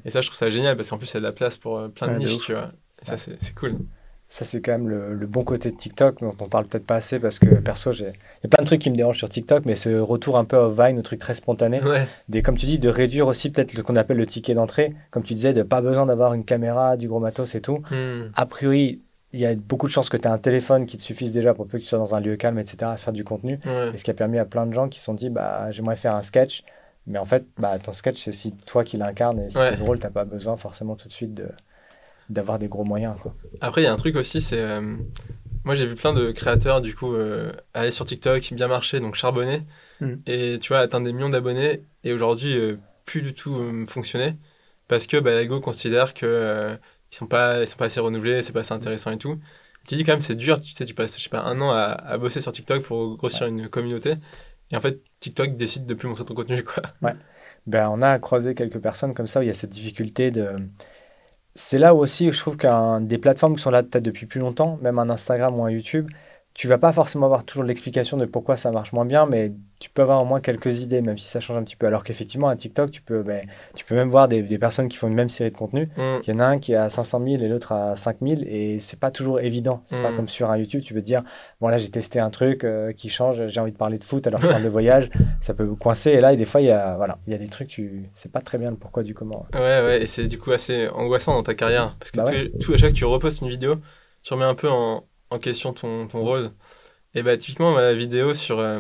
[0.05, 1.57] Et ça, je trouve ça génial, parce qu'en plus, il y a de la place
[1.57, 2.71] pour euh, plein de Ouais, niches, tu vois.
[3.01, 3.71] Et ça, c'est c'est cool.
[4.27, 6.97] Ça, c'est quand même le, le bon côté de TikTok, dont on parle peut-être pas
[6.97, 9.29] assez, parce que perso, j'ai- il y a plein de trucs qui me dérangent sur
[9.29, 12.55] TikTok, mais ce retour un peu au Vine, au truc très spontané, Ouais, des, comme
[12.55, 15.53] tu dis, de réduire aussi peut-être ce qu'on appelle le ticket d'entrée, comme tu disais,
[15.53, 17.79] de pas besoin d'avoir une caméra, du gros matos et tout.
[17.89, 18.25] Hmm.
[18.35, 19.01] A priori,
[19.33, 21.53] il y a beaucoup de chances que tu aies un téléphone qui te suffise déjà
[21.53, 23.59] pour peu que tu sois dans un lieu calme, etc., à faire du contenu.
[23.65, 23.91] ouais.
[23.93, 25.95] Et ce qui a permis à plein de gens qui se sont dit, bah, j'aimerais
[25.95, 26.63] faire un sketch.
[27.07, 29.69] Mais en fait, bah, ton sketch, c'est si toi qui l'incarne et si Ouais.
[29.71, 31.47] t'es drôle, t'as pas besoin forcément tout de suite de
[32.29, 33.15] d'avoir des gros moyens.
[33.19, 33.33] Quoi.
[33.59, 34.59] Après, il y a un truc aussi, c'est.
[34.59, 34.97] euh,
[35.63, 39.15] moi, j'ai vu plein de créateurs, du coup, euh, aller sur TikTok, bien marcher, donc
[39.15, 39.63] charbonner,
[39.99, 40.13] Mm.
[40.27, 44.35] et tu vois, atteindre des millions d'abonnés, et aujourd'hui, euh, plus du tout euh, fonctionner,
[44.87, 46.75] parce que bah, l'algo considère que euh,
[47.11, 49.39] ils sont pas, ils sont pas assez renouvelés, c'est pas assez intéressant et tout.
[49.87, 51.71] Tu dis quand même, c'est dur, tu sais, tu passes, je sais pas, un an
[51.71, 54.15] à, à bosser sur TikTok pour grossir une communauté,
[54.71, 56.83] et en fait, TikTok décide de plus montrer ton contenu, quoi.
[57.67, 60.55] Ben, on a croisé quelques personnes comme ça où il y a cette difficulté de.
[61.55, 64.39] C'est là où aussi je trouve qu'un des plateformes qui sont là peut-être depuis plus
[64.39, 66.09] longtemps, même un Instagram ou un YouTube,
[66.53, 69.89] tu vas pas forcément avoir toujours l'explication de pourquoi ça marche moins bien, mais tu
[69.89, 71.87] peux avoir au moins quelques idées, même si ça change un petit peu.
[71.87, 73.45] Alors qu'effectivement, à TikTok, tu peux, ben,
[73.75, 75.87] tu peux même voir des, des personnes qui font une même série de contenus.
[75.95, 76.17] Mm.
[76.27, 78.41] Il y en a un qui est à 500 000 et l'autre à 5 000
[78.45, 79.81] et c'est pas toujours évident.
[79.85, 80.15] C'est pas Mm.
[80.17, 81.23] comme sur un YouTube, tu peux te dire,
[81.61, 84.27] bon là j'ai testé un truc euh, qui change, j'ai envie de parler de foot
[84.27, 85.09] alors je parle de voyage,
[85.39, 86.11] ça peut coincer.
[86.11, 88.09] Et là, et des fois, il y a, voilà, il y a des trucs, tu
[88.13, 89.45] sais pas très bien le pourquoi du comment.
[89.53, 91.95] Ouais, ouais, et c'est du coup assez angoissant dans ta carrière.
[91.99, 92.51] Parce que Bah ouais.
[92.59, 93.75] tout, à chaque fois que tu repostes une vidéo,
[94.23, 96.51] tu remets un peu en, en question ton, ton rôle.
[97.15, 98.79] Et bah, typiquement, ma vidéo sur euh,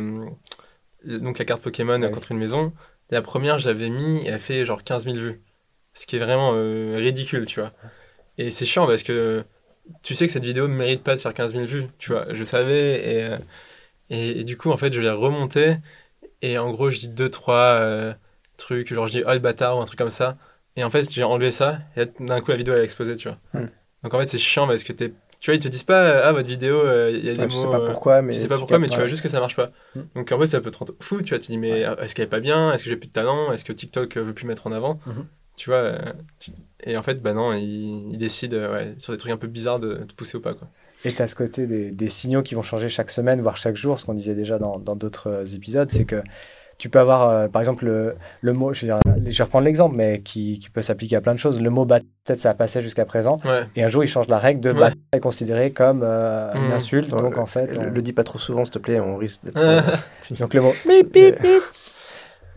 [1.05, 2.73] donc la carte Pokémon contre une maison,
[3.09, 5.41] la première, j'avais mis, elle fait genre 15 000 vues.
[5.93, 7.73] Ce qui est vraiment euh, ridicule, tu vois.
[8.37, 9.43] Et c'est chiant parce que
[10.03, 12.33] tu sais que cette vidéo ne mérite pas de faire 15 000 vues, tu vois.
[12.33, 13.37] Je savais, et, euh,
[14.09, 15.77] et, et du coup, en fait, je l'ai remontée.
[16.41, 18.13] Et en gros, je dis deux, trois euh,
[18.57, 20.37] trucs, genre je dis oh le bâtard ou un truc comme ça.
[20.75, 23.27] Et en fait, j'ai enlevé ça, et d'un coup, la vidéo elle a explosé, tu
[23.27, 23.37] vois.
[23.53, 23.67] Hmm.
[24.03, 25.13] Donc en fait, c'est chiant parce que t'es.
[25.39, 27.45] Tu vois, ils te disent pas, ah, votre vidéo, euh, il y a des Ouais,
[27.45, 27.51] mots.
[27.53, 29.29] tu sais pas euh, pourquoi, mais tu sais pas pourquoi, mais tu vois juste que
[29.29, 29.71] ça marche pas.
[29.95, 30.01] Hmm.
[30.15, 31.39] Donc en fait, ça peut te rendre fou, tu vois.
[31.39, 32.73] Tu dis, mais euh, est-ce qu'elle est pas bien?
[32.73, 33.51] Est-ce que j'ai plus de talent?
[33.53, 34.99] Est-ce que TikTok euh, veut plus mettre en avant?
[35.05, 35.25] Mhm.
[35.55, 35.77] Tu vois.
[35.79, 35.97] euh,
[36.39, 36.51] tu-
[36.83, 39.47] Et en fait, bah non, il, il décide euh, ouais, sur des trucs un peu
[39.47, 40.67] bizarres de te pousser ou pas, quoi.
[41.05, 43.77] Et tu as ce côté des, des signaux qui vont changer chaque semaine, voire chaque
[43.77, 46.21] jour, ce qu'on disait déjà dans d'autres euh, épisodes, c'est que
[46.79, 49.65] tu peux avoir, euh, par exemple, le, le mot, je veux, dire, je vais reprendre
[49.65, 51.61] l'exemple, mais qui, qui peut s'appliquer à plein de choses.
[51.61, 53.63] Le mot bâtard, peut-être ça a passé jusqu'à présent, Ouais.
[53.75, 54.79] et un jour il change la règle de Ouais.
[54.79, 56.71] bâtard est considéré comme euh, une Mhm.
[56.73, 57.67] insulte, donc en fait.
[57.75, 59.61] le, on- le dis pas trop souvent, s'il te plaît, on risque d'être.
[59.61, 59.81] Euh,
[60.39, 61.61] Donc le mot bip bip bip.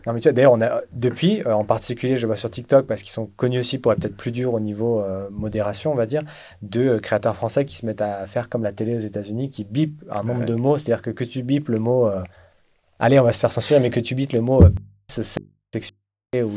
[0.05, 2.85] Non mais tu vois, d'ailleurs, on a depuis, euh, en particulier, je vois sur TikTok
[2.85, 5.95] parce qu'ils sont connus aussi pour être peut-être plus durs au niveau euh, modération, on
[5.95, 6.23] va dire,
[6.61, 9.63] de euh, créateurs français qui se mettent à faire comme la télé aux États-Unis, qui
[9.63, 10.45] bipent un nombre Ouais.
[10.45, 12.21] de mots, c'est-à-dire que que tu bipes le mot, euh,
[13.05, 14.69] allez, on va se faire censurer, mais que tu bipes le mot euh,
[15.71, 16.51] sexualité ou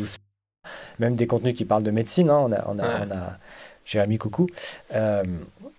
[0.99, 3.07] même des contenus qui parlent de médecine, hein, on a, on a, Ouais.
[3.09, 3.39] on a
[3.85, 4.47] Jérémy Coucou.
[4.95, 5.23] Euh,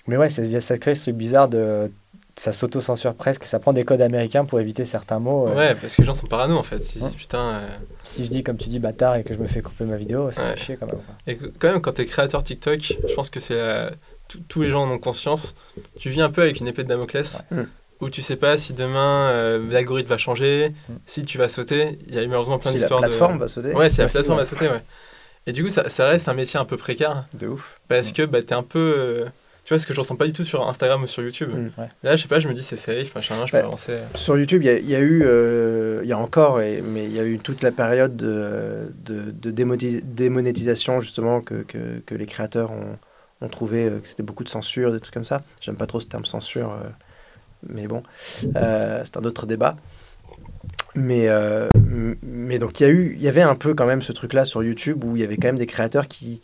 [0.08, 1.91] mais ouais, c'est- ça crée ce truc bizarre de
[2.39, 5.47] ça s'auto-censure presque, ça prend des codes américains pour éviter certains mots.
[5.47, 6.80] euh, Ouais, parce que les gens sont parano en fait.
[6.84, 7.10] Se Hein.
[7.17, 7.39] putain.
[7.39, 7.67] euh,
[8.03, 10.32] Si je dis, comme tu dis, bâtard et que je me fais couper ma vidéo,
[10.32, 10.49] ça Ouais.
[10.51, 10.97] fait chier quand même.
[10.97, 11.15] quoi.
[11.25, 13.91] Et quand même, quand t'es créateur TikTok, je pense que c'est la-
[14.27, 15.56] tous- tous les gens en ont conscience.
[15.99, 17.63] Tu vis un peu avec une épée de Damoclès Ouais.
[17.99, 20.93] Où tu sais pas si demain euh, l'algorithme va changer, Mm.
[21.05, 21.97] si tu vas sauter.
[22.07, 23.07] Il y a malheureusement plein Si la d'histoires de.
[23.07, 23.73] plateforme va sauter.
[23.73, 24.83] Ouais, si la plateforme va sauter, ouais.
[25.47, 27.79] Et du coup, ça, ça reste un métier un peu précaire De ouf.
[27.88, 28.13] parce Mm.
[28.13, 28.93] que bah, t'es un peu.
[28.97, 29.25] euh,
[29.63, 31.49] tu vois, ce que je ressens pas du tout sur Instagram ou sur YouTube.
[31.51, 31.81] Mm.
[31.81, 31.89] Ouais.
[32.03, 33.63] Là, je sais pas, je me dis c'est safe, machin, je peux Ouais.
[33.63, 33.97] avancer.
[34.13, 36.81] Sur YouTube, il y a- il y, a eu, euh, il y a encore, et-
[36.81, 41.63] mais il y a eu toute la période de, de, de démoti- démonétisation, justement, que,
[41.63, 42.97] que, que les créateurs ont,
[43.41, 45.41] ont trouvé que c'était beaucoup de censure, des trucs comme ça.
[45.62, 46.71] J'aime pas trop ce terme censure,
[47.67, 48.04] mais bon,
[48.56, 49.76] euh, c'est un autre débat.
[50.96, 51.67] Mais, euh,
[52.24, 54.63] mais donc, il y, a eu, y avait un peu quand même ce truc-là sur
[54.63, 56.41] YouTube où il y avait quand même des créateurs qui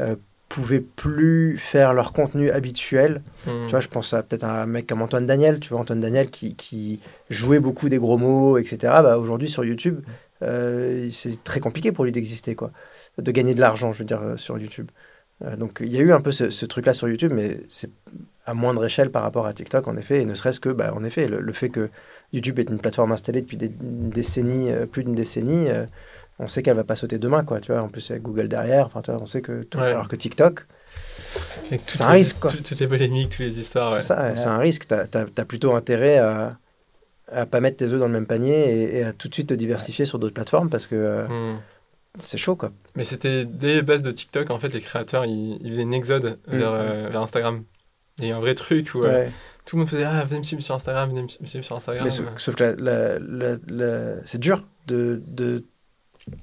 [0.00, 0.16] euh,
[0.48, 3.66] pouvaient plus faire leur contenu habituel Mm.
[3.66, 6.30] tu vois, je pense à peut-être un mec comme Antoine Daniel, tu vois, Antoine Daniel
[6.30, 8.78] qui, qui jouait beaucoup des gros mots, etc.
[9.02, 10.00] Bah, aujourd'hui, sur YouTube,
[10.40, 12.72] c'est très compliqué pour lui d'exister, quoi.
[13.18, 14.90] De gagner de l'argent, je veux dire, sur YouTube.
[15.44, 17.90] Euh, donc il y a eu un peu ce, ce truc-là sur YouTube, mais c'est
[18.46, 21.04] à moindre échelle par rapport à TikTok, en effet, et ne serait-ce que, bah, en
[21.04, 21.90] effet, le, le fait que
[22.32, 25.86] YouTube est une plateforme installée depuis des une décennie, euh, plus d'une décennie, euh,
[26.38, 27.60] on sait qu'elle va pas sauter demain, quoi.
[27.60, 29.92] Tu vois, en plus avec Google derrière, enfin, tu vois, on sait que tout- Ouais.
[29.92, 30.66] alors que TikTok,
[31.86, 32.50] C'est un les- risque, quoi.
[32.50, 33.90] tout- Toutes les polémiques, toutes les histoires.
[33.90, 34.02] c'est ouais.
[34.02, 34.32] ça, Ouais.
[34.36, 34.86] c'est un risque.
[34.88, 36.58] Tu as, plutôt intérêt à
[37.34, 38.52] à pas mettre tes œufs dans le même panier
[38.82, 41.60] et, et à tout de suite te diversifier sur d'autres plateformes parce que euh, Hmm.
[42.18, 42.72] C'est chaud, quoi.
[42.96, 45.94] Mais c'était dès les bases de TikTok, en fait, les créateurs, ils, ils faisaient une
[45.94, 47.64] exode vers, euh, vers Instagram.
[48.18, 49.30] Il y a un vrai truc où euh, Mm.
[49.64, 51.64] Tout le monde faisait Ah, venez me suivre sur Instagram, venez me su- me suivre
[51.64, 52.04] sur Instagram.
[52.04, 55.64] Mais sauf, sauf que la- la- la- la- c'est dur de, de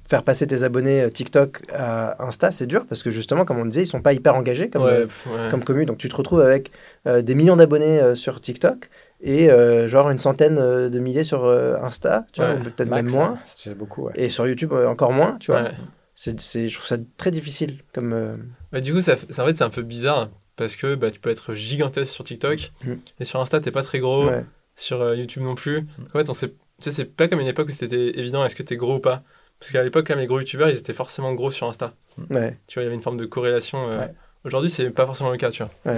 [0.08, 3.66] faire passer tes abonnés euh, TikTok à Insta, c'est dur parce que justement, comme on
[3.66, 5.84] disait, ils sont pas hyper engagés comme, ouais, euh, comme commu.
[5.86, 6.70] Donc tu te retrouves avec
[7.06, 11.76] des millions d'abonnés sur TikTok et euh, genre une centaine euh, de milliers sur euh,
[11.82, 12.62] Insta, tu vois, Ouais.
[12.62, 13.32] peut-être même moins.
[13.32, 14.12] ouais, C'est beaucoup, ouais.
[14.16, 15.62] Et sur YouTube, euh, encore moins, tu vois.
[15.62, 15.70] Ouais.
[16.14, 18.12] C'est, c'est, je trouve ça très difficile comme.
[18.12, 18.34] euh,
[18.72, 21.18] Bah, du coup, ça, ça- en fait, c'est un peu bizarre parce que bah, tu
[21.20, 22.98] peux être gigantesque sur TikTok Mhm.
[23.20, 24.26] et sur Insta, t'es pas très gros.
[24.26, 24.44] ouais.
[24.76, 25.86] Sur euh, YouTube non plus.
[26.14, 28.54] En fait, on sait, tu sais, c'est pas comme une époque où c'était évident est-ce
[28.54, 29.22] que t'es gros ou pas.
[29.58, 31.92] Parce qu'à l'époque, quand même, les gros youtubeurs, ils étaient forcément gros sur Insta.
[32.30, 33.90] Ouais, Tu vois, il y avait une forme de corrélation.
[33.90, 34.14] euh, Ouais.
[34.44, 35.92] Aujourd'hui, c'est pas forcément le cas, tu vois.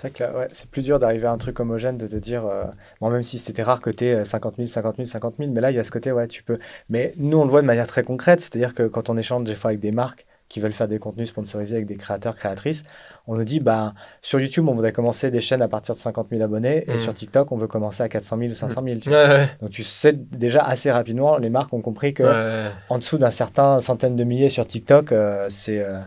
[0.00, 2.46] C'est vrai que ouais, c'est plus dur d'arriver à un truc homogène, de te dire,
[2.46, 2.62] euh,
[3.00, 5.60] bon, même si c'était rare que tu aies 50 000, 50 000, 50 000, mais
[5.60, 6.60] là, il y a ce côté, ouais, tu peux.
[6.88, 9.56] Mais nous, on le voit de manière très concrète, c'est-à-dire que quand on échange des
[9.56, 12.84] fois avec des marques qui veulent faire des contenus sponsorisés avec des créateurs, créatrices,
[13.26, 16.28] on nous dit, bah, sur YouTube, on voudrait commencer des chaînes à partir de 50
[16.28, 16.98] 000 abonnés, et Mhm.
[16.98, 19.00] sur TikTok, on veut commencer à 400 000 ou 500 000.
[19.00, 19.34] tu Ouais, vois.
[19.34, 19.48] ouais.
[19.60, 22.70] Donc tu sais déjà assez rapidement, les marques ont compris que Ouais.
[22.88, 25.98] en dessous d'un certain centaine de milliers sur TikTok, euh, c'est euh,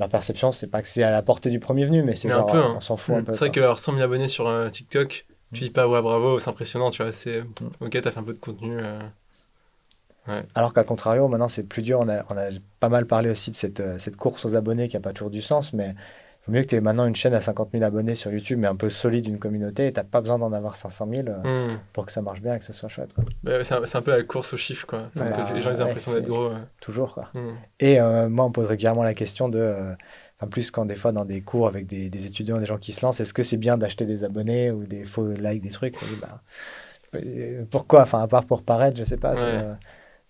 [0.00, 2.34] leur perception, c'est pas que c'est à la portée du premier venu, mais c'est Mais
[2.34, 2.74] un genre peu, hein.
[2.76, 3.24] on s'en fout un Mm.
[3.24, 3.32] peu.
[3.32, 6.50] C'est vrai alors, 100 000 abonnés sur euh, TikTok, tu dis pas ouais bravo, c'est
[6.50, 7.12] impressionnant, tu vois.
[7.12, 7.46] C'est Mm.
[7.80, 8.78] ok, t'as fait un peu de contenu.
[8.80, 8.98] euh,
[10.54, 12.00] Alors qu'à contrario, maintenant c'est plus dur.
[12.00, 14.88] On a, on a pas mal parlé aussi de cette, euh, cette course aux abonnés
[14.88, 15.94] qui a pas toujours du sens, mais
[16.50, 18.76] mieux que tu aies maintenant une chaîne à 50 000 abonnés sur YouTube, mais un
[18.76, 21.78] peu solide, une communauté, et t'as pas besoin d'en avoir 500 000 euh, hmm.
[21.92, 23.10] pour que ça marche bien et que ce soit chouette.
[23.42, 25.10] Bah, c'est un, peu la course aux chiffres, quoi.
[25.14, 25.20] Que
[25.54, 26.50] les gens ils ouais, l'impression d'être gros.
[26.80, 27.30] Toujours quoi.
[27.34, 27.54] Hmm.
[27.78, 29.58] Et euh, moi, on pose régulièrement la question de.
[29.58, 29.94] euh,
[30.40, 32.92] Enfin, plus quand des fois dans des cours avec des, des étudiants, des gens qui
[32.92, 35.96] se lancent, est-ce que c'est bien d'acheter des abonnés ou des faux likes, des trucs?
[36.22, 37.20] Bah,
[37.70, 38.00] Pourquoi?
[38.00, 39.34] Enfin, à part pour paraître, je sais pas.
[39.34, 39.64] Ouais.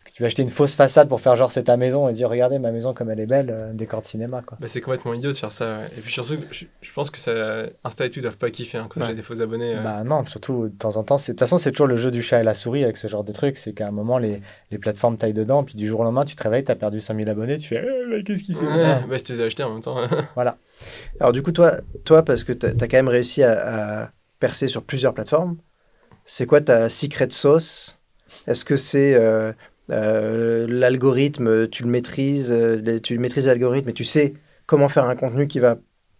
[0.05, 2.29] Que tu vas acheter une fausse façade pour faire genre c'est ta maison et dire
[2.31, 4.57] regardez ma maison comme elle est belle, euh, décor de cinéma quoi.
[4.61, 5.79] Bah, c'est complètement idiot de faire ça.
[5.81, 5.87] ouais.
[5.99, 7.33] Et puis surtout, je, je pense que ça,
[7.85, 9.07] Insta et tout doivent pas kiffer hein, quand Ouais.
[9.09, 9.75] j'ai des faux abonnés.
[9.77, 9.83] euh.
[9.83, 11.19] Bah non, surtout de temps en temps.
[11.19, 13.09] c'est- De toute façon, c'est toujours le jeu du chat et la souris avec ce
[13.09, 13.57] genre de truc.
[13.59, 16.35] C'est qu'à un moment, les, les plateformes taillent dedans, puis du jour au lendemain, tu
[16.35, 18.67] te réveilles, tu as perdu 100 000 abonnés, tu fais Eh, mais qu'est-ce qui s'est
[18.67, 19.07] Ouais, passé?
[19.09, 19.97] bah, si tu les as achetés en même temps.
[21.21, 21.73] Alors du coup, toi,
[22.05, 25.57] toi parce que tu as, quand même réussi à, à percer sur plusieurs plateformes,
[26.25, 27.99] c'est quoi ta secret sauce?
[28.47, 29.53] Est-ce que c'est euh,
[29.91, 34.35] euh, l'algorithme, tu le maîtrises, euh, tu maîtrises l'algorithme et tu sais
[34.67, 35.77] comment faire un contenu qui va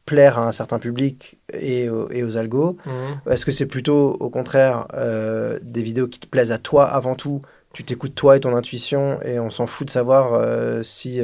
[0.07, 3.33] plaire à un certain public et, aux- et aux algos Mhm.
[3.33, 7.15] Est-ce que c'est plutôt au contraire euh, des vidéos qui te plaisent à toi avant
[7.15, 7.43] tout?
[7.73, 11.21] Tu t'écoutes toi et ton intuition et on s'en fout de savoir euh, si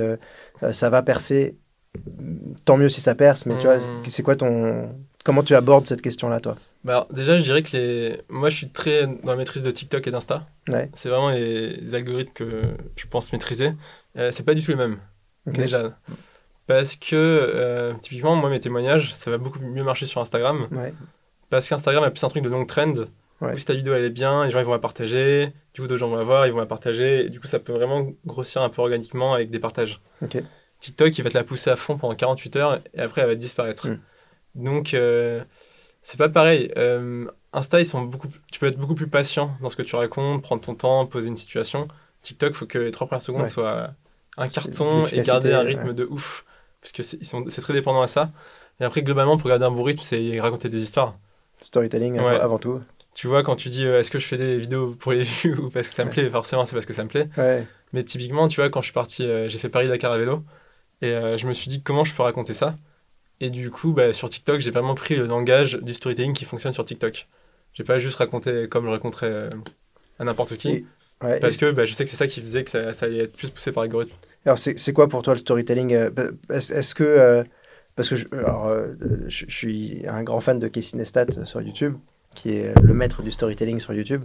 [0.72, 1.56] ça va percer.
[2.64, 4.02] Tant mieux si ça perce, mais tu vois, Mhm.
[4.06, 4.94] c'est quoi ton.
[5.24, 6.56] Comment tu abordes cette question-là, toi?
[6.86, 8.22] Bah, alors, déjà, je dirais que les...
[8.28, 10.46] moi, je suis très dans la maîtrise de TikTok et d'Insta.
[10.68, 10.88] Ouais.
[10.94, 12.62] C'est vraiment les, algorithmes que
[12.94, 13.72] je pense maîtriser.
[14.16, 14.98] Euh, c'est pas du tout les mêmes,
[15.48, 15.54] Ok.
[15.54, 15.98] déjà.
[16.68, 20.68] Parce que, euh, typiquement, moi, mes témoignages, ça va beaucoup mieux marcher sur Instagram.
[20.70, 20.94] Ouais.
[21.50, 22.94] Parce qu'Instagram a plus un truc de long trend.
[23.40, 23.52] Ouais.
[23.52, 25.52] Où si ta vidéo elle est bien, les gens ils vont la partager.
[25.74, 27.26] Du coup, d'autres gens vont la voir, ils vont la partager.
[27.26, 30.00] Et du coup, ça peut vraiment grossir un peu organiquement avec des partages.
[30.22, 30.40] Ok.
[30.78, 33.34] TikTok, il va te la pousser à fond pendant 48 heures et après, elle va
[33.34, 33.88] disparaître.
[33.88, 33.98] Mm.
[34.54, 35.42] Donc, euh,
[36.06, 36.70] c'est pas pareil.
[36.76, 39.96] Euh, Insta, ils sont beaucoup, tu peux être beaucoup plus patient dans ce que tu
[39.96, 41.88] racontes, prendre ton temps, poser une situation.
[42.22, 43.48] TikTok, faut que les trois premières secondes Ouais.
[43.48, 43.90] soient
[44.36, 45.70] un carton et garder un ouais.
[45.74, 46.44] rythme de ouf.
[46.80, 48.30] Parce que c'est très dépendant à ça.
[48.78, 51.16] Et après, globalement, pour garder un bon rythme, c'est raconter des histoires.
[51.58, 52.38] Storytelling Ouais.
[52.38, 52.80] avant, tout.
[53.14, 55.56] Tu vois, quand tu dis euh, est-ce que je fais des vidéos pour les vues
[55.58, 57.26] ou parce que ça me plaît, forcément, c'est parce que ça me plaît.
[57.92, 60.44] Mais typiquement, tu vois, quand je suis parti, euh, j'ai fait Paris-Dakar à vélo,
[61.02, 62.74] et euh, je me suis dit comment je peux raconter ça?
[63.40, 66.72] Et du coup, bah, sur TikTok, j'ai vraiment pris le langage du storytelling qui fonctionne
[66.72, 67.28] sur TikTok.
[67.74, 69.50] J'ai pas juste raconté comme je raconterais euh,
[70.18, 70.84] à n'importe qui, Et-
[71.22, 71.40] Ouais.
[71.40, 73.34] parce que bah, je sais que c'est ça qui faisait que ça, ça allait être
[73.34, 74.12] plus poussé par l'algorithme.
[74.44, 76.10] Alors, c'est quoi pour toi le storytelling euh,
[76.50, 77.04] Est-ce est-ce que.
[77.04, 77.42] euh,
[77.94, 78.70] parce que je, alors,
[79.26, 81.94] je, je suis un grand fan de Casey Neistat sur YouTube,
[82.34, 84.24] qui est le maître du storytelling sur YouTube.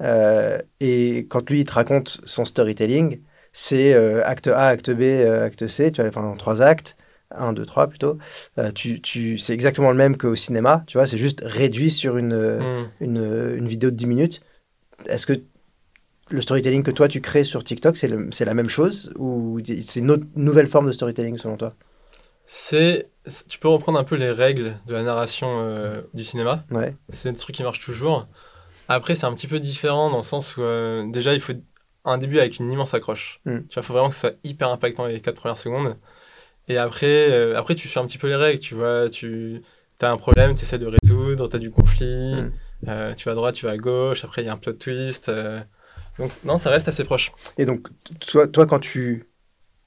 [0.00, 3.20] Euh, et quand lui, il te raconte son storytelling,
[3.52, 6.96] c'est euh, acte A, acte B, acte C, tu vois, en trois actes.
[7.36, 8.18] 1, 2, 3 plutôt.
[8.58, 12.16] Euh, tu, tu, c'est exactement le même qu'au cinéma, tu vois, c'est juste réduit sur
[12.16, 12.90] une, euh, Mm.
[13.00, 14.40] une, une vidéo de 10 minutes.
[15.06, 15.34] Est-ce que
[16.30, 20.10] le storytelling que toi tu crées sur TikTok, c'est la même chose ou c'est une
[20.10, 21.74] autre, nouvelle forme de storytelling selon toi?
[22.46, 23.08] C'est,
[23.48, 26.64] tu peux reprendre un peu les règles de la narration euh, du cinéma.
[26.70, 26.94] Ouais.
[27.08, 28.26] C'est un truc qui marche toujours.
[28.88, 31.54] Après, c'est un petit peu différent dans le sens où déjà déjà il faut
[32.04, 33.40] un début avec une immense accroche.
[33.46, 33.60] Mm.
[33.68, 35.96] Tu vois, faut vraiment que ce soit hyper impactant les quatre premières secondes.
[36.68, 38.58] Et après, euh, après tu fais un petit peu les règles.
[38.58, 39.60] Tu vois, tu
[40.00, 42.34] as un problème, tu essaies de résoudre, tu as du conflit.
[42.42, 42.52] Mm.
[42.88, 44.24] euh, tu vas à droite, tu vas à gauche.
[44.24, 45.28] Après, il y a un plot twist.
[45.28, 45.60] euh.
[46.18, 47.32] donc non, ça reste assez proche.
[47.58, 47.88] Et donc,
[48.20, 49.24] toi, toi, quand tu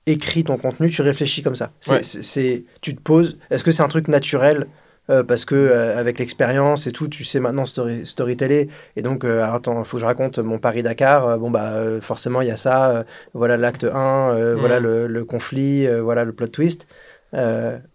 [0.05, 1.71] écris ton contenu, tu réfléchis comme ça.
[1.79, 2.03] C'est, Ouais.
[2.03, 3.37] c'est- c'est- tu te poses.
[3.49, 4.67] Est-ce que c'est un truc naturel
[5.09, 8.69] euh, parce que euh, avec l'expérience et tout, tu sais maintenant story, storyteller.
[8.95, 11.39] Et donc, euh, alors, attends, faut que je raconte mon Paris Dakar.
[11.39, 13.05] Bon bah forcément il y a ça.
[13.33, 14.59] voilà l'acte 1, euh, Mhm.
[14.59, 16.87] voilà le, le conflit, voilà le plot twist.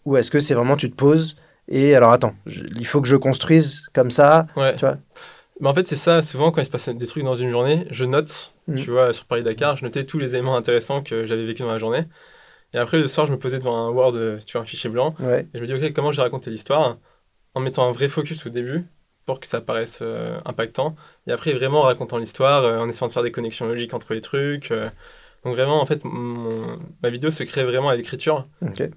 [0.05, 1.37] Ou est-ce que c'est vraiment tu te poses
[1.69, 4.47] et alors attends, je- il faut que je construise comme ça.
[4.57, 4.75] Ouais.
[4.75, 4.99] Tu vois
[5.61, 6.21] Mais en fait, c'est ça.
[6.21, 8.53] Souvent, quand il se passe des trucs dans une journée, je note.
[8.67, 8.77] Mhm.
[8.77, 11.79] Tu vois, sur Paris-Dakar, je notais tous les éléments intéressants que j'avais vécu dans la
[11.79, 12.05] journée.
[12.75, 14.89] Et après, le soir, je me posais devant un Word, euh, tu vois, un fichier
[14.91, 15.15] blanc.
[15.21, 15.47] Ouais.
[15.53, 16.99] Et je me dis, OK, comment j'ai raconté l'histoire
[17.55, 18.85] En mettant un vrai focus au début
[19.27, 20.97] pour que ça paraisse euh, impactant.
[21.27, 24.15] Et après, vraiment en racontant l'histoire, euh, en essayant de faire des connexions logiques entre
[24.15, 24.71] les trucs.
[24.71, 24.89] euh.
[25.45, 28.49] Donc vraiment, en fait, mon- ma vidéo se crée vraiment à l'écriture.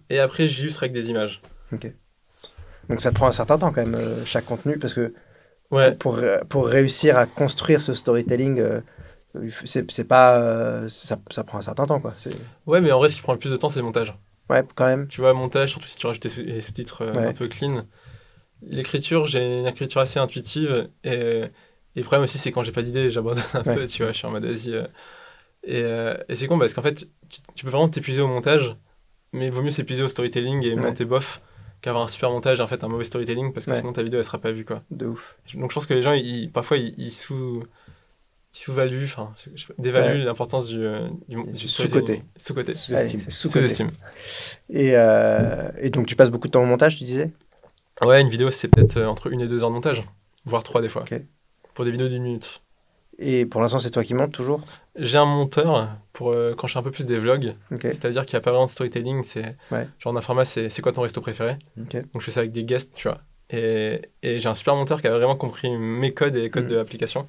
[0.10, 1.42] Et après, j'illustre avec des images.
[2.90, 5.14] Donc ça te prend un certain temps quand même chaque contenu parce que
[5.72, 8.62] Ouais, pour, pour réussir à construire ce storytelling,
[9.65, 12.13] c'est pas, euh, ça, ça prend un certain temps quoi.
[12.65, 14.13] Ouais, mais en vrai, ce qui prend le plus de temps, c'est le montage.
[14.50, 15.08] ouais quand même.
[15.08, 17.28] Tu vois, montage, surtout si tu rajoutes les sous-titres euh, Ouais.
[17.28, 17.86] un peu clean.
[18.62, 20.89] L'écriture, j'ai une écriture assez intuitive.
[21.04, 21.50] Et, et
[21.95, 23.76] le problème aussi, c'est quand j'ai pas d'idée, j'abandonne un Ouais.
[23.76, 24.74] peu, tu vois, je suis en mode vas-y.
[24.74, 24.88] euh.
[25.63, 25.82] Et,
[26.32, 28.76] et c'est con parce qu'en fait, tu, tu peux vraiment t'épuiser au montage,
[29.34, 30.82] mais il vaut mieux s'épuiser au storytelling et Ouais.
[30.82, 31.41] monter bof
[31.82, 34.19] qu'avoir un super montage et en fait un mauvais storytelling parce que sinon ta vidéo
[34.19, 34.82] elle sera pas vue quoi.
[34.91, 35.38] De ouf.
[35.56, 37.63] Donc je pense que les gens, ils, parfois, ils, ils sous.
[38.56, 39.34] Ils sous-valuent, enfin,
[39.78, 42.24] dévaluent l'importance du, euh, du, du Sous-côté.
[42.38, 42.74] Sous-côté.
[42.74, 43.91] Sous-estime.
[44.70, 47.34] Et, euh, et donc tu passes beaucoup de temps au montage, tu disais?
[48.02, 50.04] Ouais, une vidéo, c'est peut-être euh, entre une et deux heures de montage,
[50.46, 51.04] voire trois des fois.
[51.74, 52.62] Pour des vidéos d'une minute.
[53.20, 54.62] Et pour l'instant c'est toi qui montes toujours?
[54.96, 58.36] J'ai un monteur pour euh, quand je fais un peu plus des vlogs, c'est-à-dire qu'il
[58.38, 59.86] n'y a pas vraiment de storytelling, c'est Ouais.
[60.00, 61.58] genre un format, c'est quoi ton resto préféré?
[61.76, 63.20] Donc je fais ça avec des guests, tu vois.
[63.50, 66.65] Et, et j'ai un super monteur qui a vraiment compris mes codes et les codes
[66.65, 66.70] Mm.
[66.70, 67.28] de l'application.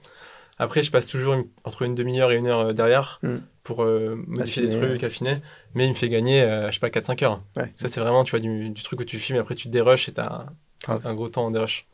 [0.58, 3.34] Après, je passe toujours une- entre une demi-heure et une heure euh, derrière Mm.
[3.62, 5.36] pour euh, modifier des trucs, affiner.
[5.74, 7.42] Mais il me fait gagner, euh, je sais pas, 4-5 heures.
[7.56, 7.70] Ouais.
[7.74, 10.08] Ça, c'est vraiment, tu vois, du, du truc où tu filmes et après tu dérush
[10.08, 10.46] et t'as
[10.88, 11.86] un, un gros temps en dérush.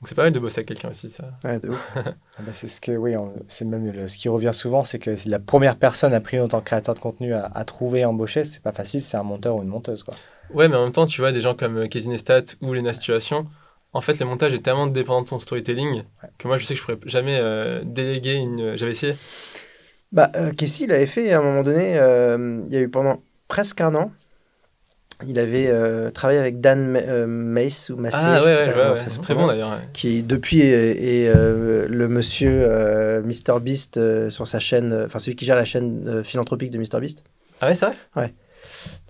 [0.00, 1.24] Donc c'est pas mal de bosser avec quelqu'un aussi, ça.
[1.42, 1.92] Ouais, de ouf.
[1.96, 5.00] Ah bah, c'est ce que, oui, on- c'est même le- ce qui revient souvent, c'est
[5.00, 8.04] que la première personne a pris en tant que créateur de contenu à, à trouver,
[8.04, 10.14] embaucher, c'est pas facile, c'est un monteur ou une monteuse, quoi.
[10.54, 12.92] Ouais, mais en même temps, tu vois, des gens comme euh, Casey Neistat ou Lena
[12.92, 13.48] Situation,
[13.92, 16.02] en fait, le montage est tellement dépendant de ton storytelling
[16.38, 18.76] que moi, je sais que je pourrais jamais euh, déléguer une.
[18.76, 19.14] J'avais essayé.
[20.12, 22.88] Bah, euh, Casey, il avait fait à un moment donné, euh, il y a eu
[22.88, 24.10] pendant presque un an,
[25.26, 28.96] il avait euh, travaillé avec Dan Ma- euh, Mace ou Massé, Ah ouais, ouais, ouais.
[28.96, 29.70] ça se c'est très bon d'ailleurs.
[29.70, 29.88] ouais.
[29.92, 35.18] qui depuis est, est, euh, le monsieur euh, MrBeast euh, sur sa chaîne, euh, enfin
[35.18, 37.24] celui qui gère la chaîne euh, philanthropique de MrBeast.
[37.60, 38.32] Ah ouais, c'est vrai?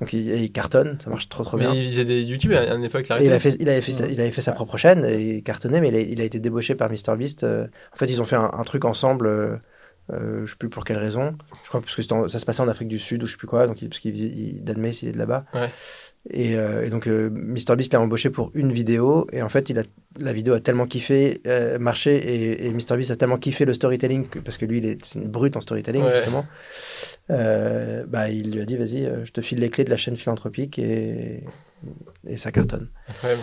[0.00, 1.74] Donc il, il cartonne, ça marche trop trop Mais bien.
[1.74, 4.20] il faisait des YouTube à une époque, il a fait, il, avait fait sa, il
[4.20, 6.74] avait fait sa propre chaîne et il cartonnait, mais il a, il a été débauché
[6.74, 7.44] par MrBeast.
[7.44, 9.56] euh, en fait, ils ont fait un, un truc ensemble, euh,
[10.12, 11.36] euh, je sais plus pour quelle raison.
[11.64, 13.38] Je crois parce que en- ça se passait en Afrique du Sud ou je sais
[13.38, 15.44] plus quoi, donc il, parce qu'il Mace, il est de là-bas.
[15.54, 15.70] Ouais.
[16.30, 19.78] Et, euh, et donc euh, MrBeast l'a embauché pour une vidéo et en fait, il
[19.78, 19.82] a,
[20.20, 24.28] la vidéo a tellement kiffé, euh, marché et, et MrBeast a tellement kiffé le storytelling
[24.28, 26.16] que- parce que lui, il est, c'est une brute en storytelling Ouais.
[26.16, 26.44] justement.
[27.30, 29.96] Euh, bah, il lui a dit, vas-y, euh, je te file les clés de la
[29.96, 31.44] chaîne philanthropique et,
[32.26, 32.88] et ça cartonne.
[33.24, 33.36] Ouais.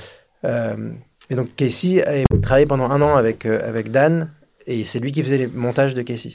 [1.30, 4.32] Et donc Casey a travaillé pendant un an avec, avec Dan
[4.68, 6.34] et c'est lui qui faisait les montages de Casey.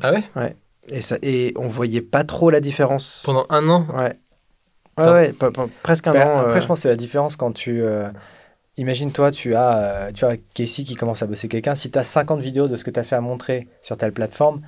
[0.00, 0.56] Ah ouais
[0.88, 3.22] Et, ça, et on voyait pas trop la différence.
[3.26, 3.86] Pendant un an?
[3.94, 4.14] Ouais.
[4.98, 5.12] Ouais, Attends.
[5.14, 6.38] ouais, pas- pas- presque un Ben, an.
[6.40, 7.82] après, euh, je pense que c'est la différence quand tu.
[7.82, 8.08] euh,
[8.76, 9.78] imagine, toi, tu as,
[10.08, 11.74] euh, tu as Casey qui commence à bosser quelqu'un.
[11.74, 14.12] Si tu as 50 vidéos de ce que tu as fait à montrer sur telle
[14.12, 14.62] plateforme,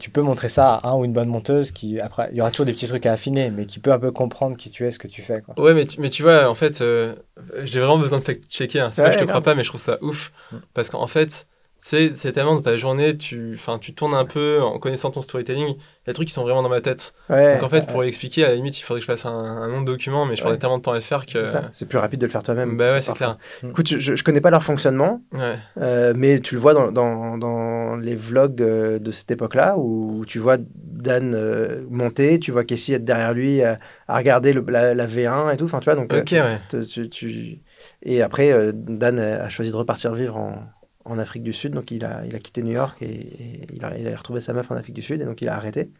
[0.00, 2.50] tu peux montrer ça à un ou une bonne monteuse qui, après, il y aura
[2.50, 4.90] toujours des petits trucs à affiner, mais qui peut un peu comprendre qui tu es,
[4.90, 5.42] ce que tu fais.
[5.42, 5.54] Quoi.
[5.62, 7.14] Ouais, mais tu, mais tu vois, en fait, euh,
[7.62, 8.80] j'ai vraiment besoin de fact-checker.
[8.80, 8.90] Hein.
[8.90, 9.42] C'est Ouais, vrai que je te grave.
[9.42, 10.32] crois pas, mais je trouve ça ouf.
[10.72, 11.46] Parce qu'en fait,
[11.86, 15.66] c'est c'est tellement dans ta journée, tu, tu tournes un peu en connaissant ton storytelling.
[15.66, 17.12] Il y a des trucs qui sont vraiment dans ma tête.
[17.28, 19.80] ouais, Donc en fait, pour l'expliquer, à la limite, il faudrait que je fasse un,
[19.82, 20.44] de document, mais je Ouais.
[20.44, 21.38] perdrais tellement de temps à le faire que.
[21.72, 22.78] c'est plus rapide de le faire toi-même.
[22.78, 23.36] Bah ouais, c'est clair.
[23.62, 25.58] Écoute, je, je, je connais pas leur fonctionnement, Ouais.
[25.76, 30.24] euh, mais tu le vois dans, dans, dans les vlogs euh, de cette époque-là où
[30.26, 34.64] tu vois Dan euh, monter, tu vois Casey être derrière lui à, à regarder le-
[34.68, 35.66] la, la V1 et tout.
[35.66, 36.14] Enfin, tu vois, donc.
[36.14, 36.60] euh, ouais.
[36.86, 37.60] tu, tu-
[38.02, 40.62] Et après, Dan a choisi de repartir vivre en,
[41.04, 41.72] en Afrique du Sud.
[41.72, 44.40] Donc il a, il a quitté New York et, et il, a, il a retrouvé
[44.40, 45.90] sa meuf en Afrique du Sud et donc il a arrêté.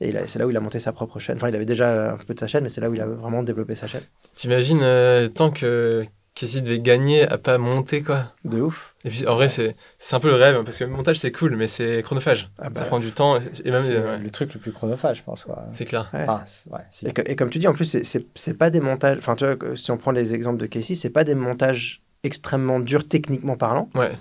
[0.00, 1.36] Et c'est là où il a monté sa propre chaîne.
[1.36, 3.06] Enfin, il avait déjà un peu de sa chaîne, mais c'est là où il a
[3.06, 4.02] vraiment développé sa chaîne.
[4.34, 6.04] T'imagines euh, tant que
[6.34, 8.32] Casey devait gagner à pas monter quoi.
[8.44, 8.94] De ouf.
[9.04, 11.30] Et puis en vrai c'est c'est un peu le rêve parce que le montage c'est
[11.30, 12.50] cool mais c'est chronophage.
[12.58, 15.18] Ah bah, ça prend du temps et même euh, ouais, le truc le plus chronophage,
[15.18, 15.44] je pense.
[15.44, 15.62] Quoi.
[15.72, 16.10] c'est clair.
[16.14, 16.26] ouais.
[16.26, 17.06] Ouais, si.
[17.06, 19.18] Et, que- et comme tu dis, en plus, c'est- pas des montages.
[19.18, 22.80] Enfin, tu vois, si on prend les exemples de Casey, c'est pas des montages extrêmement
[22.80, 23.88] durs techniquement parlant.
[23.94, 24.12] Ouais.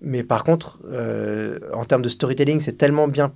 [0.00, 3.32] Mais par contre, euh, en termes de storytelling, c'est tellement bien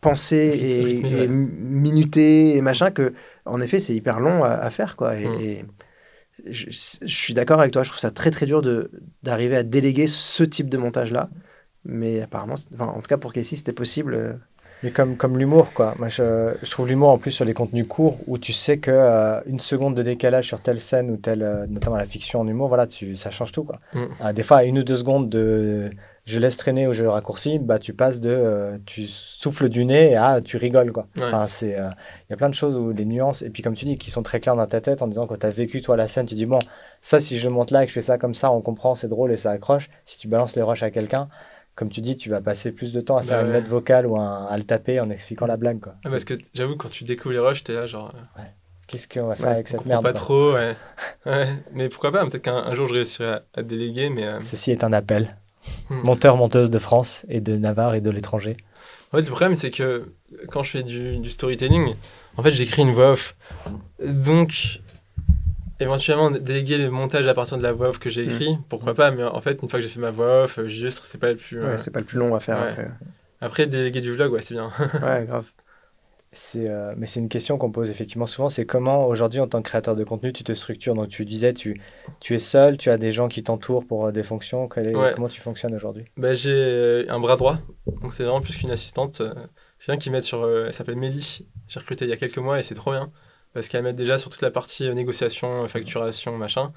[0.00, 1.26] pensé et, ouais.
[1.28, 3.12] minuté et machin que,
[3.46, 5.16] en effet, c'est hyper long à, à faire, quoi.
[5.18, 5.40] Et, Mm.
[5.40, 5.64] et
[6.46, 7.82] je, je suis d'accord avec toi.
[7.82, 8.62] Je trouve ça très très dur
[9.22, 11.28] d'arriver à déléguer ce type de montage là.
[11.84, 14.38] Mais apparemment, enfin, en tout cas pour Casey, c'était possible.
[14.82, 15.94] Mais comme, comme l'humour, quoi.
[15.98, 18.90] Moi, je, je trouve l'humour en plus sur les contenus courts où tu sais que
[18.90, 22.48] euh, une seconde de décalage sur telle scène ou telle, euh, notamment la fiction en
[22.48, 23.78] humour, voilà, tu, ça change tout, quoi.
[23.92, 24.00] Mm.
[24.24, 25.90] Euh, des fois, une ou deux secondes de
[26.26, 30.40] je laisse traîner ou je raccourcis, bah, tu passes de tu souffles du nez à
[30.40, 31.08] tu rigoles, quoi.
[31.16, 31.24] Ouais.
[31.24, 33.84] Enfin, c'est, il y a plein de choses où les nuances, et puis comme tu
[33.84, 35.96] dis, qui sont très claires dans ta tête en disant quand tu as vécu, toi,
[35.96, 36.60] la scène, tu dis, bon,
[37.00, 39.08] ça, si je monte là et que je fais ça comme ça, on comprend, c'est
[39.08, 39.90] drôle et ça accroche.
[40.04, 41.28] Si tu balances les rushs à quelqu'un,
[41.80, 43.60] comme tu dis, tu vas passer plus de temps à faire Bah une ouais.
[43.60, 45.80] note vocale ou un- à le taper en expliquant la blague.
[45.80, 45.94] Quoi.
[46.04, 48.42] Ah, parce que j'avoue quand tu découvres les rushs t'es là genre euh,
[48.86, 50.76] Qu'est-ce qu'on va faire Ouais, avec cette merde pas trop ouais.
[51.26, 51.48] ouais.
[51.72, 54.70] Mais pourquoi pas peut-être qu'un un jour je réussirai à, à déléguer mais euh, Ceci
[54.70, 55.36] est un appel.
[55.90, 56.02] Hmm.
[56.04, 58.56] Monteur, monteuse de France et de Navarre et de l'étranger.
[59.12, 60.12] En fait, le problème, c'est que
[60.48, 61.94] quand je fais du, du storytelling,
[62.36, 63.36] en fait, j'écris une voix off.
[64.04, 64.80] Donc,
[65.80, 69.10] éventuellement, déléguer le montage à partir de la voix off que j'ai écrit, pourquoi pas,
[69.10, 71.30] mais en fait, une fois que j'ai fait ma voix off, euh, j'illustre, c'est pas
[71.30, 71.58] le plus.
[71.58, 72.58] euh, ouais, c'est pas le plus long à faire.
[72.58, 72.88] après.
[73.40, 74.70] Après, déléguer du vlog, ouais, c'est bien.
[75.02, 75.46] Ouais, grave.
[76.32, 79.60] C'est, euh, mais c'est une question qu'on pose effectivement souvent, c'est comment aujourd'hui en tant
[79.62, 80.94] que créateur de contenu tu te structures?
[80.94, 81.80] Donc tu disais, tu,
[82.20, 84.68] tu es seul, tu as des gens qui t'entourent pour euh, des fonctions.
[84.68, 85.12] Quel est- Ouais.
[85.12, 86.04] Comment tu fonctionnes aujourd'hui?
[86.16, 87.58] Bah, j'ai un bras droit,
[88.00, 89.22] donc c'est vraiment plus qu'une assistante.
[89.78, 90.42] C'est quelqu'un qui m'aide sur.
[90.44, 91.48] euh, elle s'appelle Mélie.
[91.66, 93.10] J'ai recruté il y a quelques mois et c'est trop bien.
[93.54, 96.72] Parce qu'elle m'aide déjà sur toute la partie euh, négociation, euh, facturation, machin.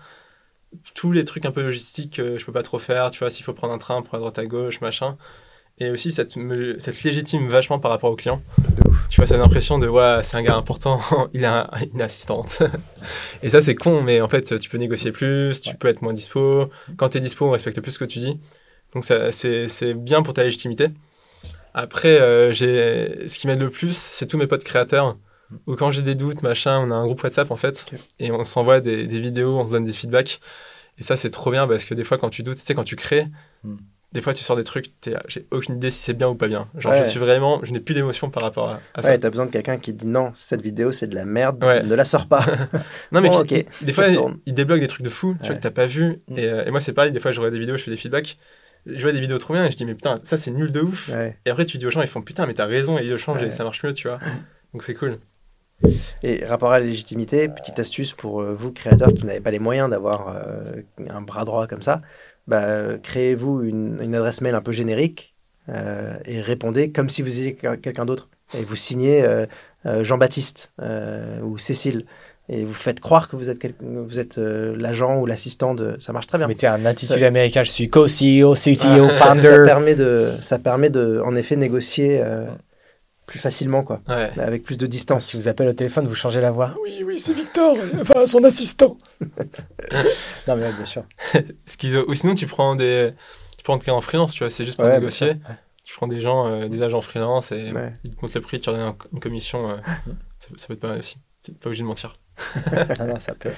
[0.96, 3.12] Tous les trucs un peu logistiques, euh, je peux pas trop faire.
[3.12, 5.18] Tu vois, s'il faut prendre un train pour à droite à gauche, machin.
[5.80, 8.42] Et aussi, ça te, me, ça te légitime vachement par rapport au client.
[9.10, 11.00] Tu vois, ça a l'impression de, ouais, c'est un gars important,
[11.34, 12.62] il a un- une assistante.
[13.44, 15.76] et ça, c'est con, mais en fait, tu peux négocier plus, tu Ouais.
[15.76, 16.70] peux être moins dispo.
[16.98, 18.40] Quand tu es dispo, on respecte plus ce que tu dis.
[18.94, 20.90] Donc, c'est, bien pour ta légitimité.
[21.74, 25.18] Après, euh, ce qui m'aide le plus, c'est tous mes potes créateurs.
[25.68, 27.86] Ou quand j'ai des doutes, machin, on a un groupe WhatsApp en fait,
[28.20, 30.40] et on s'envoie des, des vidéos, on se donne des feedbacks.
[31.00, 32.84] Et ça, c'est trop bien parce que des fois, quand tu doutes, tu sais, quand
[32.84, 33.28] tu crées,
[33.64, 33.78] Hmm.
[34.12, 34.88] des fois, tu sors des trucs,
[35.28, 36.68] j'ai aucune idée si c'est bien ou pas bien.
[36.78, 37.00] Genre, Ouais.
[37.04, 39.10] je suis vraiment, je n'ai plus d'émotion par rapport à, à ça.
[39.10, 41.82] Ouais, t'as besoin de quelqu'un qui dit non, cette vidéo c'est de la merde, Ouais.
[41.82, 42.46] ne la sors pas.
[43.12, 45.48] Non, mais Bon, qui- ok, des fois, il, il débloque des trucs de fou, tu
[45.48, 46.22] vois, que t'as pas vu.
[46.28, 46.38] Mm.
[46.38, 47.98] Et, euh, et moi, c'est pareil, des fois, je regarde des vidéos, je fais des
[47.98, 48.38] feedbacks.
[48.86, 50.82] Je vois des vidéos trop bien et je dis, mais putain, ça, c'est nul de
[50.82, 51.10] ouf.
[51.46, 53.16] Et après, tu dis aux gens, ils font, putain, mais t'as raison, et ils le
[53.18, 54.20] changent et ça marche mieux, tu vois.
[54.74, 55.20] Donc, c'est cool.
[56.24, 59.60] Et rapport à la légitimité, petite astuce pour euh, vous, créateurs qui n'avez pas les
[59.60, 62.02] moyens d'avoir euh, un bras droit comme ça,
[62.48, 65.36] bah, créez-vous une, une adresse mail un peu générique
[65.70, 68.30] euh, et répondez comme si vous étiez quel- quelqu'un d'autre.
[68.58, 69.26] Et vous signez
[70.02, 70.74] Jean-Baptiste
[71.44, 72.06] ou Cécile.
[72.50, 75.96] Et vous faites croire que vous êtes, quel- vous êtes l'agent ou l'assistant de...
[76.00, 76.48] Ça marche très bien.
[76.48, 79.64] Mettez un intitulé Ça- américain, je suis co-CEO, CTO, ça, ça founder.
[79.66, 82.22] permet de, ça permet de, en effet, négocier
[83.26, 84.32] plus facilement, quoi, Ouais.
[84.40, 85.36] avec plus de Si distance.
[85.36, 86.74] vous appelle au téléphone, vous changez la voix.
[86.84, 88.98] Oui, oui, c'est Victor, enfin son assistant.
[90.48, 91.04] non, mais ouais, bien sûr.
[91.66, 92.06] Schizo.
[92.08, 93.14] Ou sinon, tu prends des.
[93.58, 95.36] Tu prends quelqu'un en freelance, tu vois, c'est juste pour Ouais, négocier.
[95.86, 97.92] Tu prends des gens, euh, des agents freelance et Ouais.
[98.04, 99.70] ils te montent le prix, tu leur donnes un- une commission.
[99.72, 99.76] euh,
[100.40, 101.18] ça, ça peut être pas mal aussi.
[101.42, 102.14] T'es pas obligé de mentir.
[102.98, 103.52] Ah non, ça peut.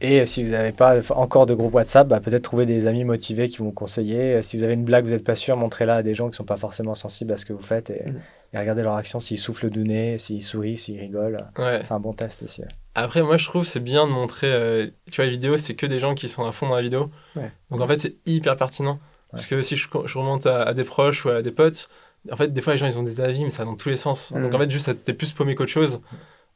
[0.00, 3.48] Et si vous n'avez pas encore de groupe WhatsApp, bah, peut-être trouver des amis motivés
[3.48, 4.40] qui vont vous conseiller.
[4.42, 6.36] Si vous avez une blague, vous n'êtes pas sûr, montrez-la à des gens qui ne
[6.36, 8.04] sont pas forcément sensibles à ce que vous faites et,
[8.52, 11.38] et regardez leur action, s'ils soufflent du nez, s'ils sourient, s'ils rigolent.
[11.58, 11.80] Ouais.
[11.82, 12.60] C'est un bon test aussi.
[12.60, 12.68] ouais.
[12.94, 14.52] Après, moi, je trouve c'est bien de montrer.
[14.52, 16.82] euh, tu vois, les vidéos, c'est que des gens qui sont à fond dans la
[16.82, 17.10] vidéo.
[17.34, 17.50] Ouais.
[17.70, 19.00] Donc, en fait, c'est hyper pertinent.
[19.30, 21.88] Parce que si je, je remonte à, à des proches ou à des potes,
[22.30, 23.88] en fait, des fois, les gens, ils ont des avis, mais ça va dans tous
[23.90, 24.32] les sens.
[24.32, 26.00] Donc, en fait, juste, t'es plus paumé qu'autre chose.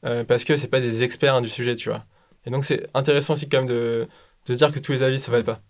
[0.04, 2.04] euh, parce que c'est pas des experts hein, du sujet, tu vois.
[2.46, 4.08] Et donc, c'est intéressant aussi, quand même, de,
[4.46, 5.60] de dire que tous les avis, ça valent pas.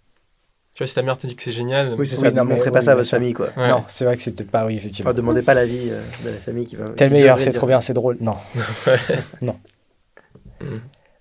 [0.75, 1.95] Tu vois, si ta mère te dit que c'est génial.
[1.99, 3.51] Oui, c'est ça, ne montrez oui, pas ça à votre famille, quoi.
[3.59, 3.69] ouais.
[3.69, 5.11] Non, c'est vrai que c'est peut-être pas, oui, effectivement.
[5.11, 6.89] Enfin, demandez pas l'avis euh, de la famille qui va.
[6.91, 8.17] T'es le meilleur, c'est trop bien, c'est drôle.
[8.21, 8.37] Non.
[9.43, 9.57] non.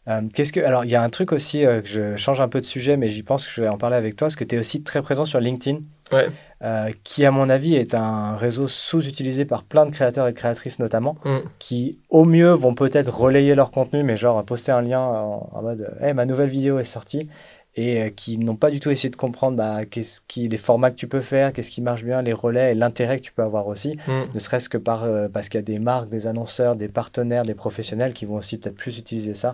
[0.07, 2.47] Euh, qu'est-ce que alors il y a un truc aussi euh, que je change un
[2.47, 4.43] peu de sujet mais j'y pense que je vais en parler avec toi parce que
[4.43, 5.79] tu es aussi très présent sur LinkedIn
[6.11, 6.27] Ouais.
[6.63, 10.35] Euh, qui à mon avis est un réseau sous-utilisé par plein de créateurs et de
[10.37, 11.37] créatrices notamment Mm.
[11.59, 15.61] qui au mieux vont peut-être relayer leur contenu mais genre poster un lien en, en
[15.61, 17.27] mode hey, ma nouvelle vidéo est sortie
[17.75, 20.91] et euh, qui n'ont pas du tout essayé de comprendre bah, qu'est-ce qui, les formats
[20.91, 23.43] que tu peux faire, qu'est-ce qui marche bien, les relais et l'intérêt que tu peux
[23.43, 24.23] avoir aussi, Mm.
[24.33, 27.45] ne serait-ce que par, euh, parce qu'il y a des marques, des annonceurs, des partenaires,
[27.45, 29.53] des professionnels qui vont aussi peut-être plus utiliser ça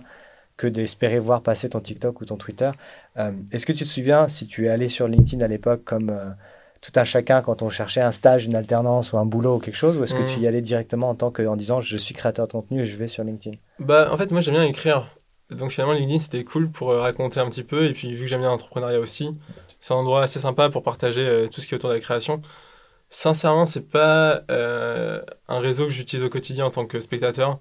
[0.57, 2.71] que d'espérer voir passer ton TikTok ou ton Twitter.
[3.17, 6.09] Euh, Est-ce que tu te souviens, si tu es allé sur LinkedIn à l'époque comme
[6.91, 9.75] tout un chacun quand on cherchait un stage, une alternance ou un boulot ou quelque
[9.75, 10.23] chose, ou est-ce Mm.
[10.23, 12.81] que tu y allais directement en tant que, en disant je suis créateur de contenu
[12.81, 13.57] et je vais sur LinkedIn?
[13.79, 15.07] Bah, en fait, moi, j'aime bien écrire.
[15.49, 17.85] Donc, finalement, LinkedIn, c'était cool pour euh, raconter un petit peu.
[17.85, 19.29] Et puis, vu que j'aime bien l'entrepreneuriat aussi,
[19.79, 22.01] c'est un endroit assez sympa pour partager euh, tout ce qui est autour de la
[22.01, 22.41] création.
[23.09, 27.59] Sincèrement, c'est pas euh, un réseau que j'utilise au quotidien en tant que spectateur.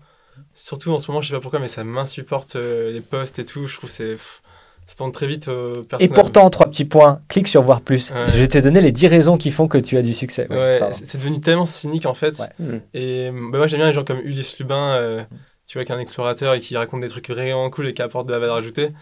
[0.53, 3.45] Surtout en ce moment, je sais pas pourquoi, mais ça m'insupporte euh, les posts et
[3.45, 3.67] tout.
[3.67, 4.17] Je trouve que c'est.
[4.87, 8.13] Ça tourne très vite au Et pourtant, trois petits points, clique sur voir plus.
[8.13, 8.25] Ouais.
[8.29, 10.47] Je vais te donner les 10 raisons qui font que tu as du succès.
[10.49, 10.95] Ouais, Ouais, pardon.
[11.03, 12.39] c'est devenu tellement cynique en fait.
[12.39, 12.65] Ouais.
[12.67, 12.81] Mm.
[12.95, 15.25] Et bah, moi j'aime bien les gens comme Ulysse Lubin, euh,
[15.67, 18.03] tu vois, qui est un explorateur et qui raconte des trucs vraiment cool et qui
[18.03, 18.93] apporte de la valeur ajoutée.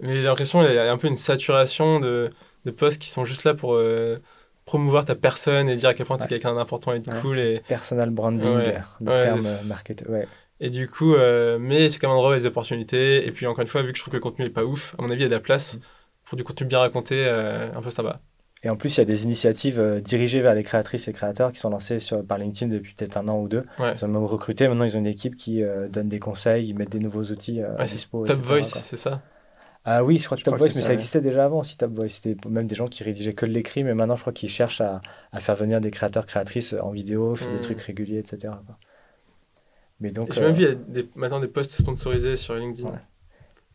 [0.00, 2.30] Mais j'ai l'impression qu'il y a un peu une saturation de,
[2.66, 4.18] de posts qui sont juste là pour euh,
[4.66, 7.16] promouvoir ta personne et dire à quel point tu es quelqu'un d'important et de Ouais.
[7.22, 7.38] cool.
[7.40, 8.78] Et, Personal branding, Ouais.
[9.00, 9.20] le Ouais.
[9.20, 10.10] terme euh, marketeur.
[10.10, 10.26] Ouais.
[10.64, 12.46] Et du coup, euh, mais c'est quand même un endroit où il y a des
[12.48, 13.26] opportunités.
[13.26, 14.94] Et puis encore une fois, vu que je trouve que le contenu est pas ouf,
[14.98, 15.78] à mon avis, il y a de la place
[16.24, 18.20] pour du contenu bien raconté, euh, un peu sympa.
[18.64, 21.50] Et en plus, il y a des initiatives euh, dirigées vers les créatrices et créateurs
[21.50, 23.64] qui sont lancées sur, par LinkedIn depuis peut-être un an ou deux.
[23.80, 23.92] Ouais.
[23.96, 24.68] Ils ont même recruté.
[24.68, 27.60] Maintenant, ils ont une équipe qui euh, donne des conseils, ils mettent des nouveaux outils
[27.60, 28.24] euh, Ouais, dispo.
[28.24, 29.20] Top etc., Voice, c'est ça?
[29.84, 30.94] Ah oui, je crois que Je Top crois Voice, mais ça, ça ouais.
[30.94, 32.08] existait déjà avant aussi, Top Voice.
[32.10, 34.80] C'était même des gens qui rédigeaient que de l'écrit, mais maintenant, je crois qu'ils cherchent
[34.80, 35.00] à,
[35.32, 37.56] à faire venir des créateurs, créatrices en vidéo, faire Mm.
[37.56, 38.54] des trucs réguliers, etc.
[38.64, 38.78] quoi.
[40.02, 42.54] Mais donc, J'ai même euh, vu il y a des, maintenant des posts sponsorisés sur
[42.54, 42.88] LinkedIn.
[42.88, 42.98] Ouais.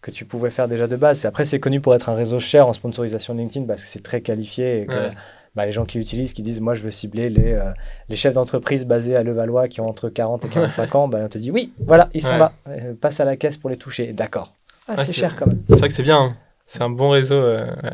[0.01, 1.25] que tu pouvais faire déjà de base.
[1.25, 4.21] Après, c'est connu pour être un réseau cher en sponsorisation LinkedIn parce que c'est très
[4.21, 5.11] qualifié et que Ouais.
[5.55, 7.71] bah, les gens qui l'utilisent, qui disent moi je veux cibler les, euh,
[8.09, 11.27] les chefs d'entreprise basés à Levallois qui ont entre 40 et 45 ans, bah, on
[11.29, 12.37] te dit oui, voilà, ils sont Ouais.
[12.39, 14.13] là, Euh, passe à la caisse pour les toucher.
[14.13, 14.53] D'accord.
[14.87, 15.61] Ah, Ouais, c'est cher quand même.
[15.69, 16.35] C'est vrai que c'est bien, hein.
[16.65, 17.35] c'est un bon réseau.
[17.35, 17.91] euh, ouais.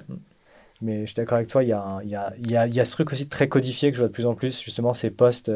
[0.81, 2.73] Mais je suis d'accord avec toi, il y a, y, a, il y, a, il
[2.75, 4.93] y a ce truc aussi très codifié que je vois de plus en plus, justement,
[4.93, 5.49] ces posts.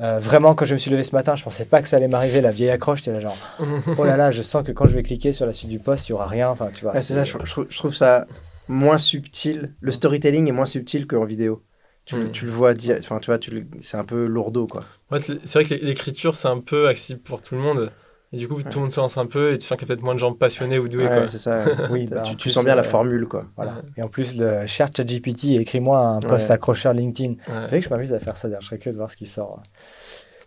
[0.00, 2.08] Euh, vraiment, quand je me suis levé ce matin, je pensais pas que ça allait
[2.08, 3.36] m'arriver, la vieille accroche, j'étais là genre,
[3.98, 6.08] oh là là, je sens que quand je vais cliquer sur la suite du post,
[6.08, 6.94] il y aura rien, enfin, tu vois.
[6.94, 7.32] Ouais, c'est ça, je,
[7.68, 8.26] je trouve- ça
[8.68, 9.74] moins subtil.
[9.80, 11.62] Le storytelling est moins subtil qu'en vidéo.
[12.06, 12.32] Tu, le- Mm.
[12.32, 14.84] tu le vois, enfin, tu vois, tu le- c'est un peu lourdeau, quoi.
[15.10, 17.90] Ouais, c'est c'est vrai que l'é- l'écriture, c'est un peu accessible pour tout le monde.
[18.34, 19.92] Et du coup, tout le monde se lance un peu et tu sens qu'il y
[19.92, 21.04] a peut-être moins de gens passionnés ou doués.
[21.06, 21.28] Ouais, quoi.
[21.28, 21.64] c'est ça.
[21.90, 23.44] Oui, tu, bah, tu plus, sens bien la euh, formule, quoi.
[23.54, 23.76] Voilà.
[23.96, 26.54] Et en plus, le cher ChatGPT, écris-moi un post Ouais.
[26.54, 27.34] accrocheur LinkedIn.
[27.48, 27.68] Ouais.
[27.68, 28.62] Fait que je m'amuse à faire ça d'ailleurs.
[28.62, 29.62] Je serais curieux de voir ce qui sort.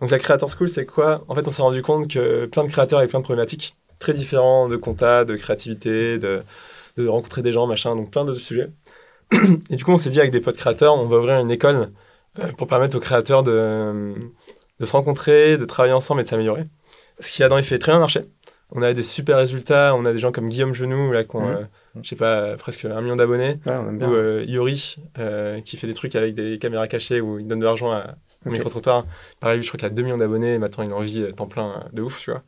[0.01, 1.23] Donc la Creator School, c'est quoi?
[1.29, 4.13] En fait, on s'est rendu compte que plein de créateurs avaient plein de problématiques très
[4.13, 6.41] différents de compta, de créativité, de,
[6.97, 8.69] de rencontrer des gens, machin, donc plein de sujets.
[9.69, 11.89] Et du coup, on s'est dit avec des potes créateurs, on va ouvrir une école
[12.39, 14.13] euh, pour permettre aux créateurs de,
[14.79, 16.65] de se rencontrer, de travailler ensemble et de s'améliorer.
[17.19, 18.21] Ce qui a dans les faits très bien marché.
[18.71, 21.47] On a des super résultats, on a des gens comme Guillaume Genoux, là, qui ont,
[21.47, 21.63] euh,
[22.03, 23.59] je sais pas, presque un million d'abonnés.
[23.65, 27.59] Ou euh, Yori, euh, qui fait des trucs avec des caméras cachées où il donne
[27.59, 28.15] de l'argent à,
[28.45, 28.53] au Ok.
[28.55, 29.05] micro-trottoir.
[29.39, 31.47] Pareil, je crois qu'il a 2 millions d'abonnés maintenant il a une envie euh, temps
[31.47, 32.41] plein de ouf, tu vois.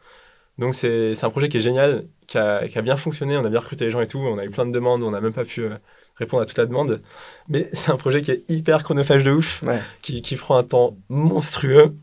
[0.58, 3.50] Donc c'est un projet qui est génial, qui a, qui a bien fonctionné, on a
[3.50, 5.32] bien recruté les gens et tout, on a eu plein de demandes, on n'a même
[5.32, 5.70] pas pu
[6.18, 7.00] répondre à toute la demande.
[7.48, 9.80] Mais c'est un projet qui est hyper chronophage de ouf, Ouais.
[10.02, 11.96] qui, qui prend un temps monstrueux.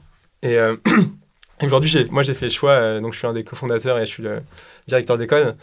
[0.43, 0.57] Et
[1.63, 4.11] aujourd'hui, moi j'ai fait le choix, euh, donc je suis un des cofondateurs et je
[4.11, 4.41] suis le
[4.87, 5.55] directeur d'école,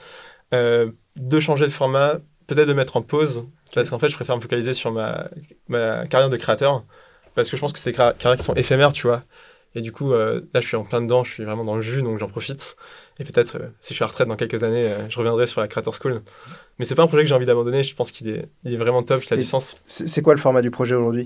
[0.54, 2.18] euh, de changer le format,
[2.48, 5.30] peut-être de mettre en pause, parce qu'en fait je préfère me focaliser sur ma,
[5.68, 6.84] ma carrière de créateur,
[7.36, 9.24] parce que je pense que c'est des carri- carrières qui sont éphémères, tu vois.
[9.76, 11.82] Et du coup, euh, là je suis en plein dedans, je suis vraiment dans le
[11.82, 12.76] jus, donc j'en profite.
[13.20, 15.92] Et peut-être, si je suis à retraite dans quelques années, je reviendrai sur la Creator
[16.00, 16.22] School.
[16.78, 18.78] Mais c'est pas un projet que j'ai envie d'abandonner, je pense qu'il est, il est
[18.78, 19.78] vraiment top, il a Et- du sens.
[19.88, 21.26] C'est quoi le format du projet aujourd'hui?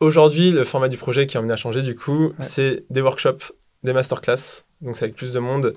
[0.00, 3.52] Aujourd'hui, le format du projet qui est amené à changer, du coup, c'est des workshops,
[3.84, 5.72] des masterclass, donc c'est avec plus de monde,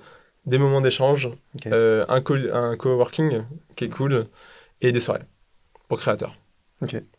[0.46, 1.30] des moments d'échange,
[1.68, 3.44] euh, un, co un coworking
[3.76, 4.28] qui est cool,
[4.82, 5.24] et des soirées
[5.88, 6.36] pour créateurs.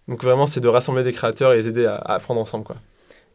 [0.06, 2.64] Donc vraiment, c'est de rassembler des créateurs et les aider à, à apprendre ensemble.
[2.64, 2.76] Quoi.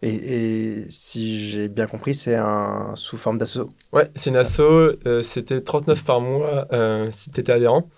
[0.01, 3.70] et, et si j'ai bien compris, c'est un sous forme d'asso.
[3.91, 7.89] Ouais, c'est une asso, euh, c'était 39 par mois euh, si tu étais adhérent,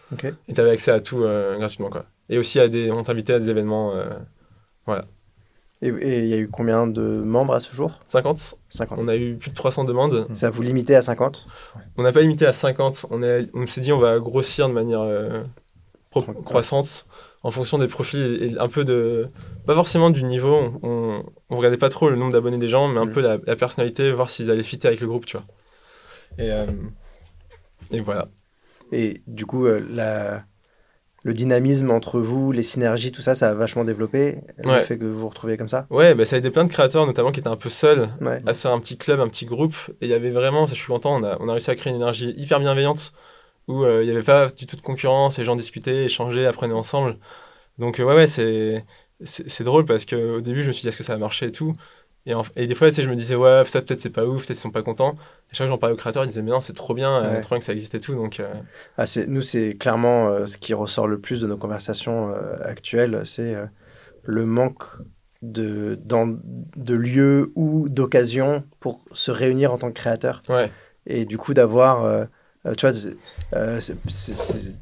[0.48, 1.90] et tu avais accès à tout gratuitement.
[1.90, 2.06] Quoi.
[2.30, 4.10] Et aussi, à des, on t'invitait à des événements euh,
[5.82, 8.00] Et il y a eu combien de membres à ce jour?
[8.06, 8.56] 50.
[8.70, 8.98] 50.
[9.00, 10.28] On a eu plus de 300 demandes.
[10.34, 11.48] Ça vous limité à 50
[11.98, 13.06] On n'a pas limité à 50.
[13.12, 15.44] On, est, on s'est dit on va grossir de manière euh,
[16.10, 17.06] pro- croissante
[17.44, 19.28] en fonction des profils et, et un peu de.
[19.68, 20.80] Pas forcément du niveau.
[20.82, 23.12] On, on regardait pas trop le nombre d'abonnés des gens, mais un Mhm.
[23.12, 25.46] peu la, la personnalité, voir s'ils allaient fitter avec le groupe, tu vois.
[26.38, 26.66] Et, euh,
[27.92, 28.30] et voilà.
[28.92, 30.44] Et du coup, euh, la...
[31.26, 34.38] le dynamisme entre vous, les synergies, tout ça, ça a vachement développé.
[34.64, 34.84] Le Ouais.
[34.84, 35.88] fait que vous vous retrouviez comme ça.
[35.90, 38.44] Ouais, bah, ça a aidé plein de créateurs, notamment qui étaient un peu seuls, Ouais.
[38.46, 39.76] à se faire un petit club, un petit groupe.
[40.02, 41.76] Et il y avait vraiment, ça je suis content, on a, on a réussi à
[41.76, 43.12] créer une énergie hyper bienveillante
[43.68, 46.76] où euh, il n'y avait pas du tout de concurrence, les gens discutaient, échangeaient, apprenaient
[46.76, 47.18] ensemble.
[47.80, 48.86] Donc, euh, ouais, ouais, c'est,
[49.24, 51.48] c'est, c'est drôle parce qu'au début, je me suis dit, est-ce que ça va marcher
[51.48, 51.74] et tout?
[52.28, 54.26] Et, en- et des fois, tu sais, je me disais, ouais, ça peut-être c'est pas
[54.26, 55.12] ouf, peut-être ils sont pas contents.
[55.52, 57.24] Et chaque fois que j'en parlais aux créateurs, ils disaient, mais non, c'est trop bien,
[57.24, 57.42] euh, Ouais.
[57.42, 58.16] trop bien que ça existe et tout.
[58.16, 58.52] Donc, euh,
[58.98, 62.56] Ah, c'est, nous, c'est clairement euh, ce qui ressort le plus de nos conversations euh,
[62.64, 63.66] actuelles, c'est euh,
[64.24, 64.84] le manque
[65.42, 66.28] de, dans-
[66.78, 70.42] de lieux ou d'occasions pour se réunir en tant que créateur.
[70.50, 70.72] ouais,
[71.06, 72.26] Et du coup, d'avoir, euh,
[72.68, 73.16] euh, tu vois, c'est-
[73.56, 74.82] euh, c'est- c'est- c'est-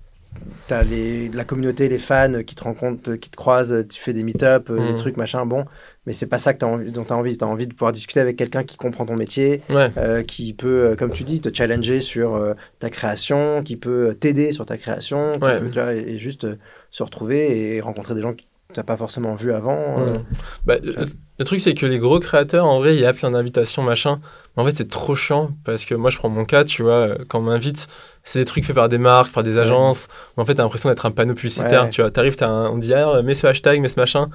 [0.67, 4.23] t'as les, la communauté, les fans qui te rencontrent, qui te croisent, tu fais des
[4.23, 4.95] meet-up, euh, des Mhm.
[4.95, 5.65] trucs, machin, bon.
[6.05, 7.37] Mais c'est pas ça que t'as envie, dont tu as envie.
[7.37, 9.89] Tu as envie de pouvoir discuter avec quelqu'un qui comprend ton métier, ouais.
[9.97, 14.13] euh, qui peut, euh, comme tu dis, te challenger sur euh, ta création, qui peut
[14.19, 15.59] t'aider sur ta création, qui Ouais.
[15.59, 16.55] peut, vois, et, juste euh,
[16.91, 18.45] se retrouver et rencontrer des gens que tu
[18.79, 19.99] n'as pas forcément vus avant.
[19.99, 20.13] euh.
[20.15, 20.25] Mm.
[20.65, 20.95] Bah, le,
[21.39, 24.19] le truc, c'est que les gros créateurs, en vrai, il y a plein d'invitations, machin.
[24.55, 26.93] Mais en fait, c'est trop chiant parce que moi, je prends mon cas, tu vois,
[26.93, 27.87] euh, quand on m'invite,
[28.23, 30.07] c'est des trucs faits par des marques, par des agences.
[30.37, 31.89] Où en fait, t'as l'impression d'être un panneau publicitaire, Ouais.
[31.89, 32.11] tu vois.
[32.11, 34.29] T'arrives, t'as un- on dit, ah, mets ce hashtag, mets ce machin.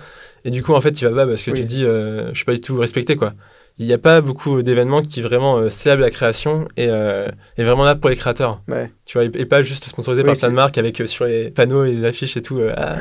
[0.45, 1.61] Et du coup, en fait, tu vas pas parce que Oui.
[1.61, 3.33] tu dis, euh, je suis pas du tout respecté, quoi.
[3.81, 7.63] Il n'y a pas beaucoup d'événements qui vraiment euh, célèbrent la création et, euh, et
[7.63, 8.61] vraiment là pour les créateurs.
[8.67, 8.91] Ouais.
[9.07, 11.27] Tu vois, et, et pas juste sponsorisé Oui, par plein de marques avec euh, sur
[11.27, 12.59] les panneaux et les affiches et tout.
[12.59, 12.97] euh, ah,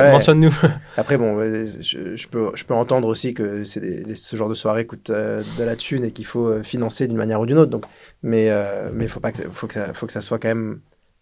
[0.00, 0.12] Ouais.
[0.12, 0.54] mentionne-nous.
[0.96, 4.86] Après, bon, je, je peux, je peux entendre aussi que des- ce genre de soirée
[4.86, 7.70] coûte euh, de la thune et qu'il faut euh, financer d'une manière ou d'une autre.
[7.70, 7.84] Donc,
[8.22, 10.48] mais euh, mais faut pas que ça, faut que ça, faut que ça soit quand
[10.48, 10.80] même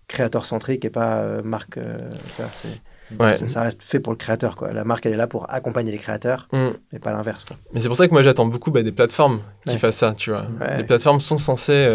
[0.08, 1.78] créateur centrique et pas euh, marque.
[3.18, 3.34] Ouais.
[3.34, 4.72] ça, ça reste fait pour le créateur, quoi.
[4.72, 6.68] La marque, elle est là pour accompagner les créateurs, Mm.
[6.92, 7.44] mais pas l'inverse.
[7.74, 9.78] Mais c'est pour ça que moi j'attends beaucoup bah, des plateformes qui Ouais.
[9.78, 10.46] fassent ça, tu vois.
[10.60, 10.76] Ouais.
[10.78, 11.88] Les plateformes sont censées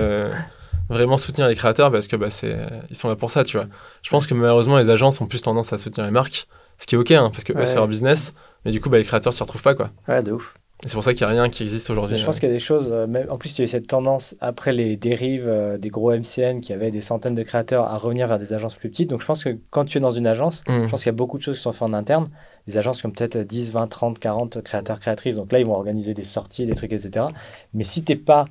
[0.89, 2.55] vraiment soutenir les créateurs parce que bah, c'est,
[2.89, 3.67] ils sont là pour ça, tu vois.
[4.03, 6.47] Je pense que malheureusement les agences ont plus tendance à soutenir les marques,
[6.78, 8.34] ce qui est ok, hein, parce que eux, c'est leur business,
[8.65, 9.91] mais du coup bah, les créateurs s'y retrouvent pas, quoi.
[10.07, 10.55] Ouais, de ouf.
[10.84, 12.17] Et c'est pour ça qu'il n'y a rien qui existe aujourd'hui.
[12.17, 13.67] Je pense qu'il y a des choses, euh, même, en plus il y a eu
[13.67, 17.86] cette tendance après les dérives euh, des gros MCN qui avaient des centaines de créateurs
[17.88, 19.09] à revenir vers des agences plus petites.
[19.09, 20.84] Donc je pense que quand tu es dans une agence, Mm.
[20.84, 22.28] je pense qu'il y a beaucoup de choses qui sont faites en interne.
[22.67, 25.38] Des agences comme peut-être 10, 20, 30, 40 créateurs, créatrices.
[25.38, 27.26] Donc là ils vont organiser des sorties, des trucs, etc.
[27.73, 28.45] Mais si t'es pas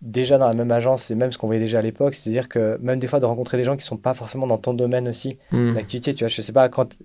[0.00, 2.78] déjà dans la même agence, et même ce qu'on voyait déjà à l'époque, c'est-à-dire que
[2.80, 5.38] même des fois de rencontrer des gens qui sont pas forcément dans ton domaine aussi,
[5.50, 5.74] Mm.
[5.74, 6.14] d'activité.
[6.14, 6.96] Tu vois, je sais pas, quand,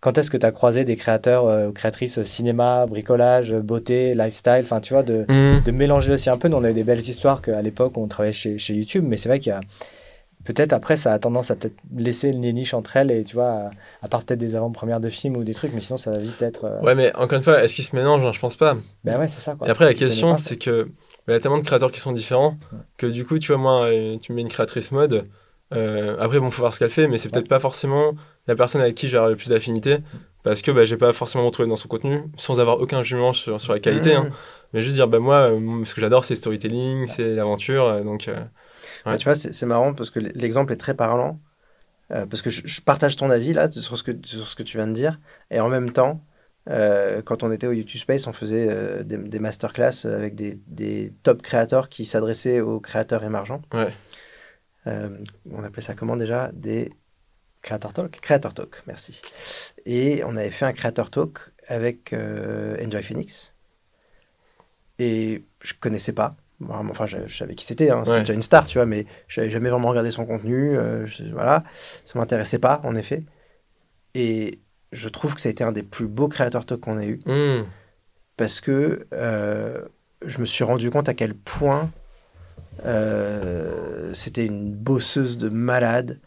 [0.00, 3.60] quand est-ce que tu as croisé des créateurs euh, ou créatrices euh, cinéma, bricolage, euh,
[3.60, 5.62] beauté, lifestyle, enfin, tu vois, de, Mm.
[5.64, 6.48] de mélanger aussi un peu.
[6.48, 9.16] Nous, on a eu des belles histoires qu'à l'époque, on travaillait chez, chez YouTube, mais
[9.16, 9.60] c'est vrai qu'il y a.
[10.44, 13.50] Peut-être après, ça a tendance à peut-être laisser les niches entre elles, et tu vois,
[13.50, 13.70] à,
[14.02, 16.42] à part peut-être des avant-premières de films ou des trucs, mais sinon, ça va vite
[16.42, 16.64] être.
[16.64, 18.76] euh, Ouais, mais encore une fois, est-ce qu'ils se mélangent hein Je pense pas.
[19.04, 19.54] Ben ouais, c'est ça.
[19.54, 19.68] Quoi.
[19.68, 20.88] Et après, la question, c'est que
[21.26, 22.58] bah, il y a tellement de créateurs qui sont différents
[22.98, 25.26] que du coup, tu vois, moi, euh, tu me mets une créatrice mode.
[25.72, 28.12] euh, après, bon, faut voir ce qu'elle fait, mais c'est peut-être pas forcément
[28.46, 29.98] la personne avec qui j'ai le plus d'affinité
[30.42, 33.60] parce que bah, j'ai pas forcément retrouvé dans son contenu sans avoir aucun jugement sur,
[33.60, 34.14] sur la qualité.
[34.14, 34.30] hein.
[34.74, 38.02] Mais juste dire, bah, moi, euh, ce que j'adore, c'est storytelling, c'est l'aventure.
[38.04, 38.34] donc, euh,
[39.06, 41.38] Ouais, tu vois, c'est c'est marrant parce que l'exemple est très parlant.
[42.10, 44.62] euh, parce que je, je partage ton avis là sur ce, que, sur ce que
[44.62, 45.18] tu viens de dire.
[45.50, 46.20] Et en même temps,
[46.70, 50.60] euh, quand on était au YouTube Space, on faisait euh, des, des masterclass avec des,
[50.66, 53.62] des top créateurs qui s'adressaient aux créateurs émergents.
[53.74, 53.92] ouais.
[54.88, 55.16] Euh,
[55.52, 56.50] on appelait ça comment déjà?
[56.52, 56.92] Des
[57.62, 58.20] Creator Talk.
[58.20, 59.22] Creator Talk, merci.
[59.86, 61.38] Et on avait fait un Creator Talk
[61.68, 63.54] avec euh, Enjoy Phoenix.
[64.98, 66.34] Et je connaissais pas.
[66.60, 68.20] Vraiment, Enfin, je, je savais qui c'était, hein, c'était Ouais.
[68.20, 70.76] déjà une star, tu vois, mais je n'avais jamais vraiment regardé son contenu.
[70.76, 71.62] euh, je- voilà,
[72.04, 73.22] ça m'intéressait pas, en effet.
[74.14, 74.60] Et
[74.92, 77.18] je trouve que ça a été un des plus beaux Creator Talk qu'on ait eu
[77.26, 77.64] Mm.
[78.36, 79.80] parce que euh,
[80.24, 81.90] je me suis rendu compte à quel point
[82.84, 86.18] euh, c'était une bosseuse de malade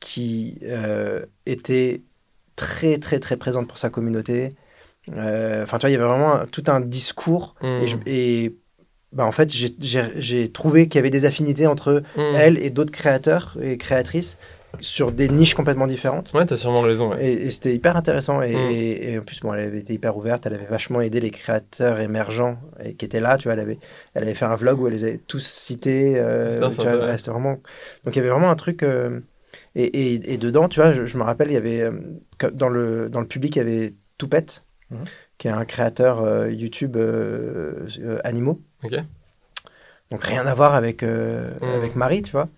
[0.00, 2.02] qui euh, était
[2.54, 4.54] très très très présente pour sa communauté.
[5.08, 7.66] Enfin, tu vois, il y avait vraiment un- tout un discours Mm.
[7.66, 8.56] et, je- et,
[9.12, 12.20] bah, en fait, j'ai- trouvé qu'il y avait des affinités entre Mm.
[12.34, 14.36] elle et d'autres créateurs et créatrices
[14.80, 16.32] sur des niches complètement différentes.
[16.34, 17.10] Ouais, t'as sûrement raison.
[17.10, 17.24] Ouais.
[17.26, 18.42] Et, et c'était hyper intéressant.
[18.42, 18.70] Et, Mm.
[18.70, 20.46] et- et en plus, bon, elle avait été hyper ouverte.
[20.46, 23.36] Elle avait vachement aidé les créateurs émergents et, qui étaient là.
[23.38, 23.78] Tu vois, elle avait,
[24.14, 26.14] elle avait fait un vlog où elle les avait tous cités.
[26.18, 26.84] euh, intéressant.
[26.84, 27.54] ouais, c'était vraiment.
[28.04, 28.82] Donc il y avait vraiment un truc.
[28.82, 29.20] euh,
[29.74, 31.92] et, dedans, tu vois, je, je me rappelle, il y avait euh,
[32.52, 35.04] dans le dans le public, il y avait Toupette, Mhm.
[35.38, 36.96] qui est un créateur euh, YouTube
[38.24, 38.60] animaux.
[38.84, 38.94] Ok.
[40.10, 41.64] Donc rien à voir avec, Mm.
[41.74, 42.48] avec Marie, tu vois.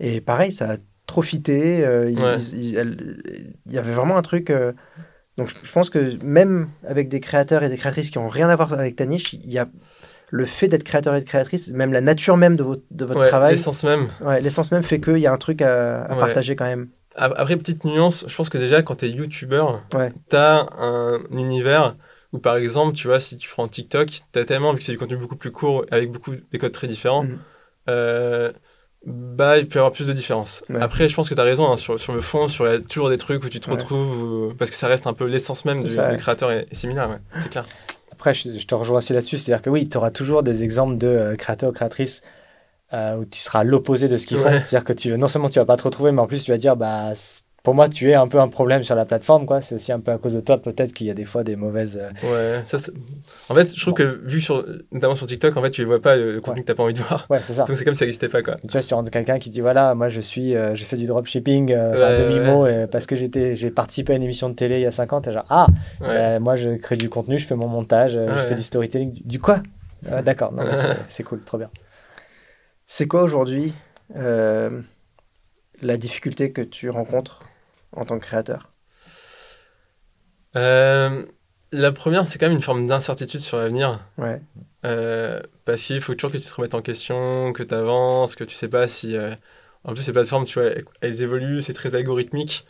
[0.00, 2.38] Et pareil, ça a trop euh, il, Ouais.
[3.66, 4.50] y avait vraiment un truc.
[4.50, 4.72] euh,
[5.36, 8.48] donc je, je pense que même avec des créateurs et des créatrices qui ont rien
[8.48, 9.68] à voir avec ta niche, il y a
[10.30, 13.20] le fait d'être créateur et de créatrice, même la nature même de votre, de votre
[13.20, 14.08] Ouais, travail, L'essence même.
[14.20, 16.88] ouais, l'essence même fait qu'il y a un truc à, partager quand même.
[17.14, 20.12] Ap- Après, petite nuance, je pense que déjà, quand t'es youtubeur, Ouais.
[20.28, 21.94] t'as un univers
[22.32, 24.98] où, par exemple, tu vois, si tu prends TikTok, t'as tellement, vu que c'est du
[24.98, 27.38] contenu beaucoup plus court, avec beaucoup des codes très différents, Mhm.
[27.88, 28.52] euh,
[29.06, 30.64] Bah, il peut y avoir plus de différences.
[30.68, 30.80] Ouais.
[30.80, 32.76] Après, je pense que tu as raison, hein, sur, sur le fond, sur, il y
[32.76, 33.74] a toujours des trucs où tu te Ouais.
[33.76, 36.66] retrouves, où- parce que ça reste un peu l'essence même du, ça, du créateur est,
[36.70, 37.18] est similaire, ouais.
[37.38, 37.64] c'est clair.
[38.10, 39.36] Après, je, je te rejoins aussi là-dessus.
[39.38, 42.22] C'est-à-dire que oui, tu auras toujours des exemples de euh, créateurs ou créatrices
[42.94, 44.50] euh, où tu seras à l'opposé de ce qu'ils font.
[44.50, 46.56] C'est-à-dire que tu, non seulement tu vas pas te retrouver, mais en plus tu vas
[46.56, 47.12] dire, bah,
[47.66, 49.44] pour moi, tu es un peu un problème sur la plateforme.
[49.44, 49.60] quoi.
[49.60, 51.56] C'est aussi un peu à cause de toi, peut-être qu'il y a des fois des
[51.56, 52.00] mauvaises.
[52.00, 52.92] euh, Ouais, ça, c'est-
[53.48, 56.00] en fait, je trouve que vu sur, notamment sur TikTok, en fait, tu ne vois
[56.00, 56.62] pas le, contenu Ouais.
[56.62, 57.26] que tu n'as pas envie de voir.
[57.28, 57.64] Ouais, c'est ça.
[57.64, 58.54] Donc c'est comme si ça n'existait pas, quoi.
[58.54, 60.96] Tu vois, si tu rentres quelqu'un qui dit voilà, moi je suis, euh, je fais
[60.96, 64.54] du dropshipping euh, Ouais, demi-mot euh, parce que j'étais, j'ai participé à une émission de
[64.54, 65.20] télé il y a 5 ans.
[65.20, 65.66] T'es genre ah,
[66.00, 66.06] Ouais.
[66.06, 68.46] bah, moi je crée du contenu, je fais mon montage, euh, je Ouais.
[68.50, 69.12] fais du storytelling.
[69.12, 69.60] Du, du quoi?
[70.12, 71.68] Euh, D'accord, non, mais c'est, c'est cool, trop bien.
[72.86, 73.74] C'est quoi aujourd'hui
[74.14, 74.70] euh,
[75.82, 77.40] la difficulté que tu rencontres
[77.92, 78.72] en tant que créateur
[80.56, 81.24] Euh,
[81.72, 84.00] la première, c'est quand même une forme d'incertitude sur l'avenir.
[84.18, 84.40] Ouais.
[84.84, 88.44] Euh, parce qu'il faut toujours que tu te remettes en question, que tu avances, que
[88.44, 89.16] tu sais pas si.
[89.16, 89.34] euh,
[89.84, 90.70] En plus, ces plateformes, tu vois,
[91.00, 92.66] elles évoluent, c'est très algorithmique.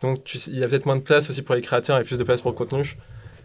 [0.00, 2.04] Donc, tu sais- il y a peut-être moins de place aussi pour les créateurs et
[2.04, 2.96] plus de place pour le contenu.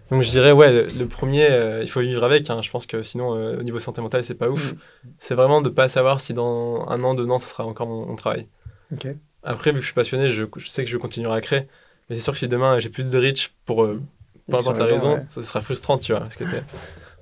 [0.10, 2.50] Donc, je dirais, ouais, le, le premier, euh, il faut vivre avec.
[2.50, 2.62] hein.
[2.62, 4.74] Je pense que sinon, euh, au niveau santé mentale, c'est pas ouf.
[5.18, 8.06] C'est vraiment de pas savoir si dans un an, deux ans, ce sera encore mon,
[8.06, 8.48] mon travail.
[8.94, 9.08] Ok.
[9.46, 11.68] Après, vu que je suis passionné, je, je sais que je continuerai à créer.
[12.10, 13.84] Mais c'est sûr que si demain, j'ai plus de reach pour.
[13.84, 14.02] euh,
[14.50, 15.24] peu importe la raison, ouais.
[15.28, 16.22] ça sera frustrant, tu vois.
[16.22, 16.64] Parce que t'es-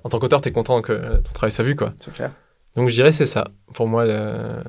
[0.02, 1.94] en tant qu'auteur, tu es content que ton travail soit vu, quoi.
[1.96, 2.32] C'est clair.
[2.76, 4.62] Donc je dirais c'est ça, pour moi, le,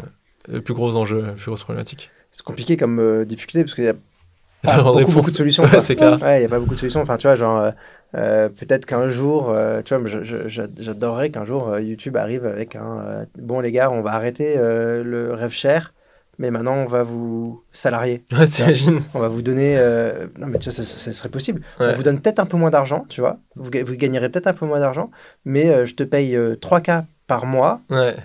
[0.47, 2.11] le plus gros enjeu, la plus grosse problématique.
[2.31, 3.93] C'est compliqué comme euh, difficulté parce qu'il y a
[4.63, 5.63] pas beaucoup, de solutions.
[5.71, 6.21] Ouais, c'est clair.
[6.21, 7.01] Ouais, il n'y a pas beaucoup de solutions.
[7.01, 7.71] Enfin, tu vois, genre, euh,
[8.15, 10.03] euh, peut-être qu'un jour, euh, tu vois,
[10.47, 15.51] j'adorerais qu'un jour YouTube arrive avec un bon, les gars, on va arrêter le rêve
[15.51, 15.93] cher,
[16.37, 18.23] mais maintenant on va vous salarier.
[18.31, 19.77] Ouais, t'imagines On va vous donner.
[19.77, 21.61] euh, Non, mais tu vois, ça, ça- ça serait possible.
[21.91, 23.39] On vous donne peut-être un peu moins d'argent, tu vois.
[23.55, 25.11] Vous, vous gagnerez peut-être un peu moins d'argent,
[25.45, 27.81] mais euh, je te paye euh, 3K par mois.
[27.89, 28.15] Ouais,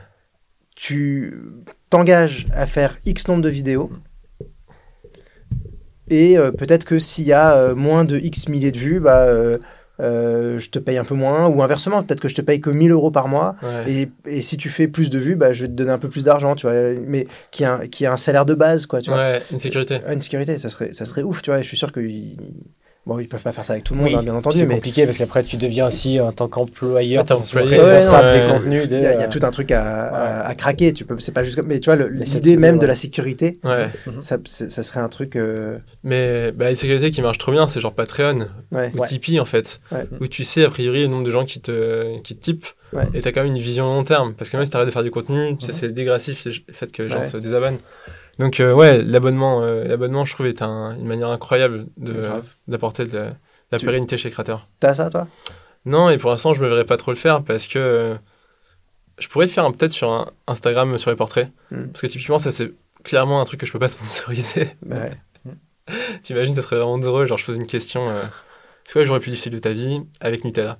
[0.76, 1.34] Tu
[1.90, 3.90] t'engages à faire X nombre de vidéos.
[6.08, 9.26] Et euh, peut-être que s'il y a moins de X milliers de vues, bah,
[10.00, 11.48] euh, euh, je te paye un peu moins.
[11.48, 13.56] Ou inversement, peut-être que je te paye que 1000 euros par mois.
[13.62, 13.92] ouais.
[13.92, 16.08] Et, et si tu fais plus de vues, bah, je vais te donner un peu
[16.08, 16.74] plus d'argent, tu vois.
[17.06, 19.18] Mais qui a, un- qui a un salaire de base, quoi, tu vois.
[19.18, 20.00] Ouais, une sécurité.
[20.06, 21.58] Ah, Une sécurité, ça serait, ça serait ouf, tu vois.
[21.60, 22.36] et Je suis sûr qu'ils
[23.06, 24.66] bon, ils peuvent pas faire ça avec tout le monde, Oui, hein, bien entendu, c'est
[24.66, 28.82] mais compliqué parce qu'apprétu deviens aussi en tant qu'employeur, tu responsable des contenus.
[28.84, 30.92] il de, y, a, il y a tout un truc à, à- à craquer.
[30.92, 32.86] Tu peux, c'est pas juste mais tu vois, le- Mais cette l'idée idée, même de
[32.86, 33.88] la sécurité, Ouais.
[34.20, 34.36] ça,
[34.82, 35.36] serait un truc.
[35.36, 38.90] euh, Mais bah, une sécurité qui marche trop bien, c'est genre Patreon ouais.
[38.94, 39.06] ou Ouais.
[39.08, 39.80] Tipeee en fait.
[39.92, 40.04] Ouais.
[40.20, 42.66] Où tu sais a priori le nombre de gens qui te, qui te typent.
[42.92, 43.04] Ouais.
[43.14, 44.34] Et t'as quand même une vision long terme.
[44.34, 45.72] Parce que même si t'arrêtes de faire du contenu, tu Mhm.
[45.72, 47.24] c'est dégressif le fait que les gens Ouais.
[47.24, 47.78] se désabonnent.
[48.40, 52.20] Donc euh, ouais, l'abonnement, euh, l'abonnement, je trouve, est un- une manière incroyable de-
[52.68, 53.34] d'apporter de, la- de
[53.72, 54.66] la Tu- pérennité chez les créateurs.
[54.80, 55.28] T'as ça, toi?
[55.84, 58.14] Non, et pour l'instant, je me verrais pas trop le faire parce que euh,
[59.18, 61.48] je pourrais le faire hein, peut-être sur un Instagram sur les portraits.
[61.70, 61.86] Mm.
[61.88, 62.72] Parce que typiquement, ça, c'est
[63.04, 64.76] clairement un truc que je peux pas sponsoriser.
[64.88, 65.12] Ouais.
[66.22, 67.26] T'imagines, ça serait vraiment drôle.
[67.26, 68.08] Genre, je pose une question.
[68.84, 70.78] C'est quoi le jour le plus difficile de ta vie avec Nutella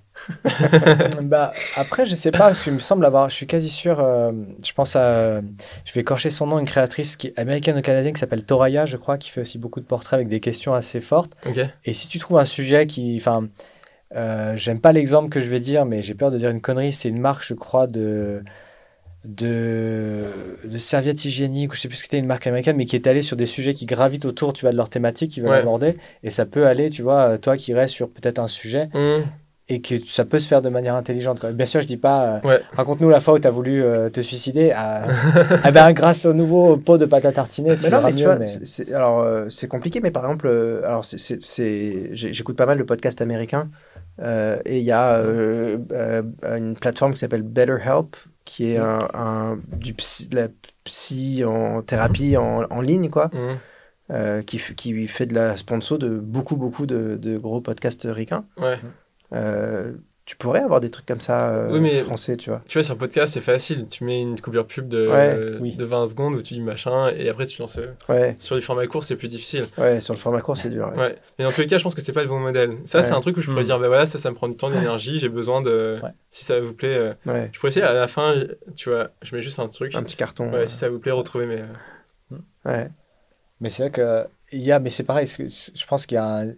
[1.23, 3.31] bah, après, je sais pas, parce qu'il me semble avoir.
[3.31, 4.01] Je suis quasi sûr.
[4.01, 4.33] euh,
[4.65, 5.41] je pense à.
[5.85, 8.87] je vais écorcher son nom, une créatrice qui est américaine ou canadienne qui s'appelle Toraya,
[8.87, 11.37] je crois, qui fait aussi beaucoup de portraits avec des questions assez fortes.
[11.47, 11.59] Ok.
[11.85, 13.17] Et si tu trouves un sujet qui.
[13.17, 13.49] Enfin,
[14.17, 16.93] euh, j'aime pas l'exemple que je vais dire, mais j'ai peur de dire une connerie.
[16.93, 18.43] C'est une marque, je crois, de.
[19.25, 20.25] De,
[20.65, 22.97] de serviettes hygiéniques, ou je sais plus ce que c'était, une marque américaine, mais qui
[22.97, 25.51] est allée sur des sujets qui gravitent autour, tu vois, de leur thématique, qui veulent
[25.51, 25.59] Ouais.
[25.59, 25.97] aborder.
[26.23, 29.23] Et ça peut aller, tu vois, toi qui restes sur peut-être un sujet, Hum,
[29.69, 31.39] et que ça peut se faire de manière intelligente.
[31.39, 31.53] Quoi.
[31.53, 32.61] Bien sûr, je dis pas, euh, Ouais.
[32.75, 34.73] raconte-nous la fois où tu as voulu euh, te suicider.
[34.75, 35.03] Ah,
[35.65, 38.25] ah ben, grâce au nouveau pot de pâte à tartiner, tu Mais non, mais tu
[38.25, 41.43] vois, mais- c'est- c'est- alors euh, c'est compliqué, mais par exemple, euh, alors c'est, c'est,
[41.43, 43.69] c'est- j'écoute pas mal de podcasts américains
[44.21, 46.23] euh, et il y a euh, euh,
[46.57, 50.49] une plateforme qui s'appelle BetterHelp qui est un, un- du psy, de la
[50.85, 53.59] psy en thérapie en, en ligne, quoi, hum.
[54.11, 58.47] euh, qui, qui fait de la sponsor de beaucoup, beaucoup de, de gros podcasts ricains.
[58.59, 58.79] Ouais.
[59.33, 59.93] Euh,
[60.27, 62.63] tu pourrais avoir des trucs comme ça euh, Oui, mais- français, tu vois.
[62.69, 63.87] Tu vois, sur podcast, c'est facile.
[63.89, 65.35] Tu mets une coupure pub de, Ouais.
[65.37, 65.75] euh, Oui.
[65.75, 67.79] de 20 secondes où tu dis machin et après tu lances.
[67.79, 69.67] euh, Ouais, Sur du format court, c'est plus difficile.
[69.79, 70.89] ouais, sur le format court, c'est dur.
[70.95, 70.97] ouais.
[70.99, 71.17] Ouais.
[71.39, 72.77] Mais dans tous les cas, je pense que c'est pas le bon modèle.
[72.87, 73.05] Ça, Ouais.
[73.05, 73.67] c'est un truc où je pourrais Mm.
[73.67, 75.99] dire, bah voilà, ça, ça me prend du temps, de l'énergie, j'ai besoin de.
[76.03, 76.11] Ouais.
[76.31, 76.97] Si ça vous plaît.
[76.97, 78.35] euh, Ouais, Je pourrais essayer à la fin,
[78.77, 79.95] tu vois, je mets juste un truc.
[79.97, 80.53] un petit carton.
[80.53, 81.63] Ouais, si ça vous plaît, retrouvez mes.
[81.63, 82.89] euh, Ouais.
[83.61, 85.27] Mais c'est vrai que il y a, mais c'est pareil.
[85.27, 86.53] Je pense qu'il y a un-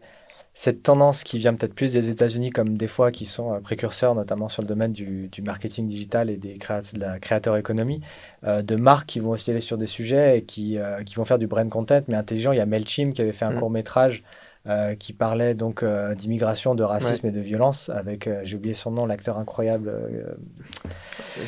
[0.55, 4.15] cette tendance qui vient peut-être plus des États-Unis, comme des fois qui sont euh, précurseurs,
[4.15, 8.01] notamment sur le domaine du, du marketing digital et des de la créateur économie,
[8.45, 11.25] euh, de marques qui vont aussi aller sur des sujets et qui, euh, qui vont
[11.25, 12.53] faire du brand content, mais intelligent.
[12.53, 13.59] Il y a Mailchimp qui avait fait un Mm.
[13.59, 14.23] court métrage.
[14.69, 18.75] Euh, qui parlait donc euh, d'immigration, de racisme et de violence avec, euh, j'ai oublié
[18.75, 19.89] son nom, l'acteur incroyable.
[19.89, 20.35] euh,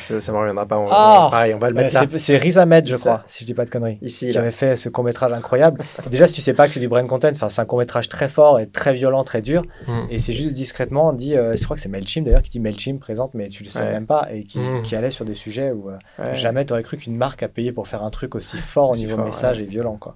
[0.09, 0.77] Je- ça me reviendra pas.
[0.77, 2.03] On, Ah pareil, on va le Ouais, mettre là.
[2.11, 3.99] c'est- C'est Riz Ahmed, je crois, si je dis pas de conneries.
[4.01, 5.79] Ici, qui avait fait ce court métrage incroyable.
[6.09, 8.09] Déjà, si tu sais pas que c'est du brain content, enfin, c'est un court métrage
[8.09, 9.63] très fort et très violent, très dur.
[9.87, 10.05] Mm.
[10.09, 12.99] Et c'est juste discrètement, dit, euh, je crois que c'est Mailchimp d'ailleurs qui dit Mailchimp
[12.99, 13.91] présente, mais tu le sais Ouais.
[13.91, 14.81] même pas, et qui, Mm.
[14.81, 16.33] qui allait sur des sujets où euh, Ouais.
[16.33, 19.05] jamais t'aurais cru qu'une marque a payé pour faire un truc aussi fort au Aussi
[19.05, 20.15] niveau fort, message et violent, quoi.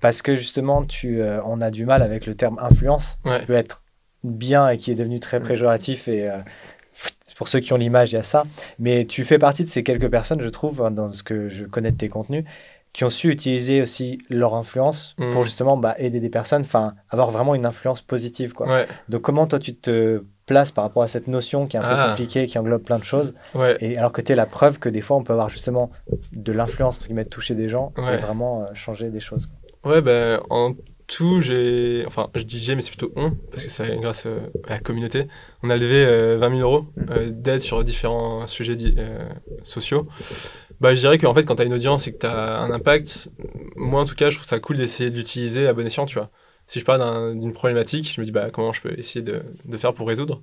[0.00, 3.40] Parce que justement, tu, euh, on a du mal avec le terme influence, Ouais.
[3.40, 3.82] qui peut être
[4.24, 6.38] bien et qui est devenu très péjoratif et euh,
[7.36, 8.44] pour ceux qui ont l'image, il y a ça.
[8.78, 11.64] Mais tu fais partie de ces quelques personnes, je trouve, hein, dans ce que je
[11.64, 12.44] connais de tes contenus,
[12.92, 15.30] qui ont su utiliser aussi leur influence Mm.
[15.30, 18.52] pour justement bah, aider des personnes, enfin avoir vraiment une influence positive.
[18.52, 18.66] Quoi.
[18.68, 21.84] Ouais, Donc comment toi tu te places par rapport à cette notion qui est un
[21.84, 22.08] peu Ah.
[22.08, 23.76] compliquée, qui englobe plein de choses, ouais.
[23.80, 25.90] et alors que tu es la preuve que des fois on peut avoir justement
[26.32, 28.16] de l'influence qui met toucher des gens et Ouais.
[28.16, 29.48] vraiment euh, changer des choses.
[29.84, 30.74] Ouais, ben en
[31.06, 32.04] tout, j'ai.
[32.06, 34.78] Enfin, je dis j'ai, mais c'est plutôt on, parce que c'est grâce euh, à la
[34.78, 35.24] communauté.
[35.62, 39.28] On a levé euh, 20 000 euros euh, d'aide sur différents sujets euh,
[39.62, 40.04] sociaux.
[40.80, 42.70] Bah, je dirais qu'en fait, quand tu as une audience et que tu as un
[42.70, 43.28] impact,
[43.76, 46.16] moi en tout cas, je trouve ça cool d'essayer de l'utiliser à bon escient, tu
[46.16, 46.30] vois.
[46.66, 49.42] Si je parle d'un- d'une problématique, je me dis bah, comment je peux essayer de,
[49.76, 50.42] faire pour résoudre.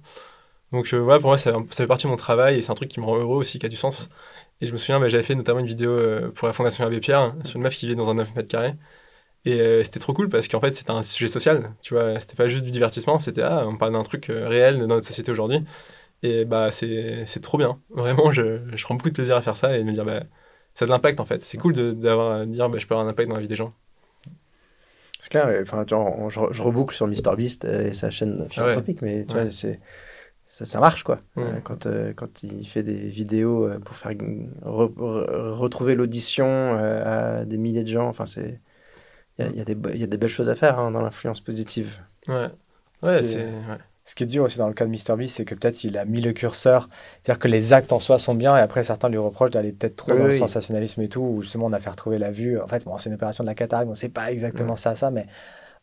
[0.73, 2.89] Donc, euh, voilà, pour moi, ça, fait partie de mon travail et c'est un truc
[2.89, 4.09] qui me rend heureux aussi, qui a du sens.
[4.61, 6.99] Et je me souviens, bah, j'avais fait notamment une vidéo euh, pour la Fondation Abbé
[6.99, 8.73] Pierre sur une meuf qui vit dans un 9 mètres carrés.
[9.47, 11.71] Et euh, c'était trop cool parce qu'en fait, c'était un sujet social.
[11.81, 14.79] Tu vois, c'était pas juste du divertissement, c'était ah, on parle d'un truc euh, réel
[14.79, 15.63] dans notre société aujourd'hui.
[16.23, 17.79] Et bah, c'est trop bien.
[17.91, 20.23] Vraiment, je, je prends beaucoup de plaisir à faire ça et de me dire, bah,
[20.73, 21.41] ça a de l'impact en fait.
[21.41, 23.55] C'est cool de- d'avoir dire, bah, je peux avoir un impact dans la vie des
[23.55, 23.73] gens.
[25.19, 25.47] C'est clair.
[25.61, 29.35] Enfin, tu vois, on- je, je reboucle sur MrBeast et sa chaîne philanthropique, mais tu
[29.35, 29.43] Ouais.
[29.43, 29.79] vois, c'est
[30.45, 31.19] ça, ça marche quoi.
[31.37, 34.23] Euh, quand, euh, quand il fait des vidéos euh, pour faire re-
[34.63, 38.59] re- retrouver l'audition à des milliers de gens, enfin c'est
[39.39, 41.01] il y a, il y a y a des belles choses à faire hein, dans
[41.01, 42.01] l'influence positive.
[42.27, 42.49] Ouais.
[43.01, 43.45] Ce Ouais, qui est- c'est.
[43.45, 43.77] ouais.
[44.05, 46.05] Ce qui est dur aussi dans le cas de MrBeast, c'est que peut-être il a
[46.05, 46.87] mis le curseur,
[47.21, 49.97] c'est-à-dire que les actes en soi sont bien, et après certains lui reprochent d'aller peut-être
[49.97, 50.37] trop Oui, dans le oui.
[50.37, 52.57] sensationnalisme et tout, où justement on a fait retrouver la vue.
[52.57, 55.11] En fait, bon, c'est une opération de la cataracte, donc c'est pas exactement ça, ça,
[55.11, 55.27] mais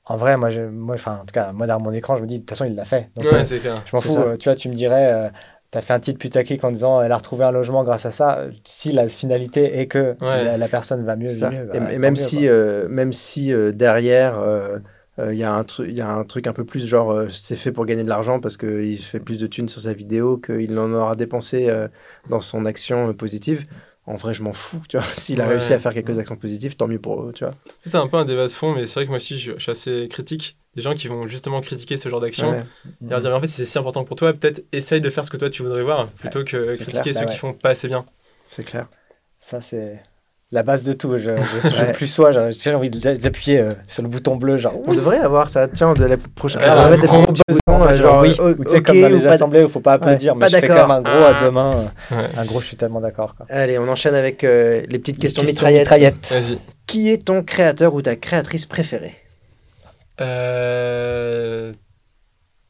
[0.07, 2.27] en vrai, moi, je, moi, enfin, en tout cas, moi, derrière mon écran, je me
[2.27, 3.11] dis, de toute façon, il l'a fait.
[3.17, 3.83] Donc, Ouais, euh, c'est clair.
[3.87, 4.19] je m'en fous.
[4.19, 5.31] euh, tu vois, tu me dirais, euh,
[5.75, 8.45] t'as fait un titre putaclic en disant, elle a retrouvé un logement grâce à ça.
[8.65, 10.45] Si la finalité est que Ouais.
[10.45, 13.53] la, la personne va mieux, vit mieux, bah, et même, mieux, si, euh, même si
[13.53, 14.79] euh, derrière euh,
[15.19, 17.11] euh, il y, a un tru- il y a un truc un peu plus genre
[17.13, 19.93] euh, c'est fait pour gagner de l'argent parce qu'il fait plus de thunes sur sa
[19.95, 21.89] vidéo qu'il en aura dépensé euh,
[22.31, 23.67] dans son action euh, positive.
[24.07, 24.83] En vrai, je m'en fous.
[24.89, 25.51] Tu vois, s'il a Ouais.
[25.51, 27.33] réussi à faire quelques actions positives, tant mieux pour eux.
[27.33, 27.55] Tu vois.
[27.85, 29.59] C'est un peu un débat de fond, mais c'est vrai que moi aussi, je, je
[29.59, 30.59] suis assez critique.
[30.77, 32.51] Des gens qui vont justement critiquer ce genre d'action.
[32.51, 32.65] Ouais.
[33.07, 35.11] Et leur dire, mais en fait, si c'est si important pour toi, peut-être essaye de
[35.11, 37.15] faire ce que toi tu voudrais voir, plutôt que c'est critiquer clair.
[37.15, 37.37] ceux Bah qui ouais.
[37.37, 38.05] font pas assez bien.
[38.49, 38.87] C'est clair.
[39.39, 40.01] Ça, c'est
[40.53, 41.17] la base de tout.
[41.17, 41.93] Je, je, je Ouais.
[41.93, 44.75] plus sois, j'ai envie d'appuyer euh, sur le bouton bleu, genre.
[44.87, 45.67] On devrait avoir ça.
[45.69, 48.83] Tiens, de la prochaine Ah, on genre, euh, genre, oui, euh, ou tu sais, ok
[48.87, 50.75] comme dans les assemblées où il faut pas applaudir, Ouais, mais pas je fais quand
[50.89, 51.41] même un gros à Ah.
[51.41, 51.93] deux mains.
[52.11, 52.17] Ouais.
[52.37, 53.35] Un gros, je suis tellement d'accord.
[53.49, 56.35] Allez, on enchaîne avec euh, les petites questions, Question mitraillettes.
[56.87, 59.15] Qui est ton créateur ou ta créatrice préférée?
[60.21, 61.73] Euh,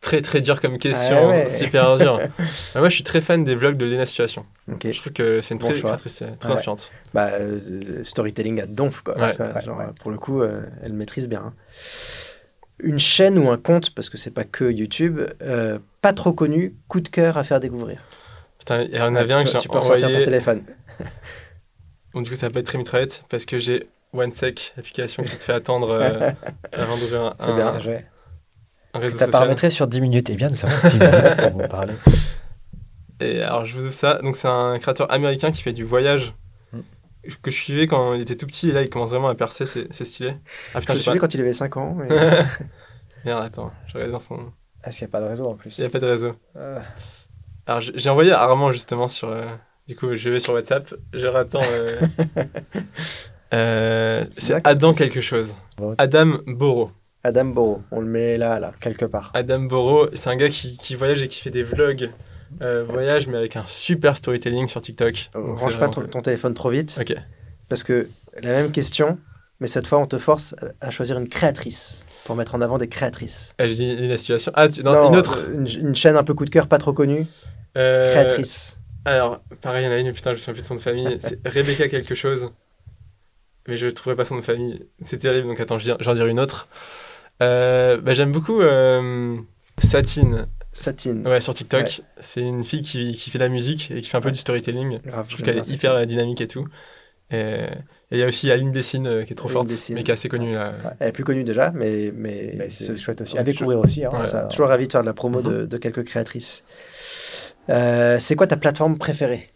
[0.01, 1.49] Très très dur comme question, Ah ouais.
[1.49, 2.18] super dur.
[2.20, 2.26] Euh,
[2.78, 4.45] moi je suis très fan des vlogs de Lena Situation.
[4.70, 4.86] Ok.
[4.92, 6.55] Je trouve que c'est une Bon très euh, très Ouais.
[6.57, 6.92] inspirante.
[7.14, 9.16] Bah, euh, storytelling à donf, quoi.
[9.18, 9.30] Ouais.
[9.30, 9.86] Tu vois, Ouais, genre, ouais.
[9.99, 11.40] Pour le coup, euh, elle maîtrise bien.
[11.47, 11.55] hein.
[12.80, 16.74] Une chaîne ou un compte, parce que c'est pas que YouTube, euh, pas trop connu,
[16.86, 18.03] coup de cœur à faire découvrir.
[18.59, 20.09] Putain, il y en Ouais, avait tu un peux- que j'ai Tu peux ressortir ton
[20.11, 20.24] envoyé.
[20.26, 20.62] téléphone.
[22.12, 25.37] Bon, du coup, ça va pas être très mitraillette parce que j'ai OneSec, l'application qui
[25.37, 26.31] te fait attendre euh,
[26.73, 27.67] avant d'ouvrir un, bien.
[27.69, 27.99] un, Bien
[28.95, 29.31] un réseau social.
[29.31, 30.31] paramétré sur 10 minutes.
[30.31, 31.95] Eh bien, nous avons 10 minutes pour vous parler.
[33.21, 34.21] Et alors, je vous ouvre ça.
[34.23, 36.33] Donc, c'est un créateur américain qui fait du voyage
[36.73, 36.81] Mm.
[37.43, 39.65] que je suivais quand il était tout petit et là, il commence vraiment à percer.
[39.67, 40.35] C'est stylé.
[40.37, 40.37] Ah
[40.75, 41.21] Je putain, le suivais pas.
[41.27, 41.97] quand il avait 5 ans.
[42.03, 42.09] et-
[43.25, 44.53] Merde, attends, je regarde dans son.
[44.83, 45.79] Parce qu'il n'y a pas de réseau en plus?
[45.79, 46.33] Il n'y a pas de réseau.
[46.57, 46.79] Euh,
[47.67, 49.31] Alors, j'ai j'ai envoyé à Armand justement sur.
[49.31, 49.47] euh,
[49.89, 50.93] Du coup, je vais sur WhatsApp.
[51.15, 51.62] Je rattends.
[51.65, 52.01] euh,
[53.55, 55.59] euh, C'est Adam quelque chose.
[55.98, 56.90] Adam Boro.
[57.22, 58.72] Adam Boro, on le met là, là.
[58.80, 59.30] quelque part.
[59.34, 62.11] Adam Boro, c'est un gars qui, qui voyage et qui fait des vlogs
[62.61, 65.30] euh, voyage, mais avec un super storytelling sur TikTok.
[65.34, 67.14] Donc, c'est Range pas ton, téléphone trop vite, Ok.
[67.68, 68.09] parce que
[68.42, 69.18] la même question,
[69.61, 72.88] mais cette fois, on te force à choisir une créatrice pour mettre en avant des
[72.88, 73.55] créatrices.
[73.59, 74.52] Ah, j'ai dit la situation.
[74.55, 75.40] Ah, tu- non, une autre.
[75.48, 77.26] euh, Une, une chaîne un peu coup de cœur, pas trop connue.
[77.76, 78.78] Euh, Créatrice.
[79.07, 80.74] Alors, pareil, il y en a une, mais putain, je me souviens plus de son
[80.76, 81.16] de famille.
[81.18, 82.50] C'est Rebecca quelque chose.
[83.69, 84.85] Mais je ne trouverai pas son nom de famille.
[85.01, 86.69] C'est terrible, donc attends, j'en dirai une autre.
[87.43, 89.37] Euh, bah, J'aime beaucoup euh,
[89.79, 91.27] Satine Satine.
[91.27, 92.03] ouais, sur TikTok.
[92.21, 94.33] C'est une fille qui, qui fait de la musique et qui fait un peu Ouais.
[94.33, 95.01] du storytelling.
[95.05, 96.67] Grave, Je trouve qu'elle est hyper dynamique et tout.
[97.31, 97.57] Et
[98.11, 99.95] il y a aussi Aline Dessine euh, qui est trop Aline forte, Dessine.
[99.95, 100.75] mais qui est assez connue là.
[101.01, 103.35] Elle est plus connue déjà, mais, mais, Mais c'est ce- chouette aussi.
[103.35, 104.05] Ouais, À découvrir aussi.
[104.05, 104.27] Hein, Ouais.
[104.27, 104.43] ça.
[104.43, 105.51] Toujours ravi de faire de la promo Mhm.
[105.51, 106.65] de, de quelques créatrices.
[107.71, 109.51] Euh, c'est quoi ta plateforme préférée?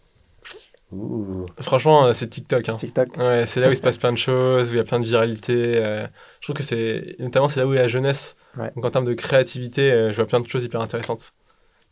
[0.91, 1.45] Ouh.
[1.61, 2.67] Franchement, euh, c'est TikTok.
[2.69, 2.75] Hein.
[2.75, 3.17] TikTok.
[3.17, 4.99] Ouais, c'est là où il se passe plein de choses, où il y a plein
[4.99, 5.77] de viralité.
[5.77, 6.07] euh,
[6.39, 7.15] je trouve que c'est.
[7.19, 8.35] Notamment, c'est là où il y a la jeunesse.
[8.57, 8.71] Ouais.
[8.75, 11.33] Donc, en termes de créativité, euh, je vois plein de choses hyper intéressantes.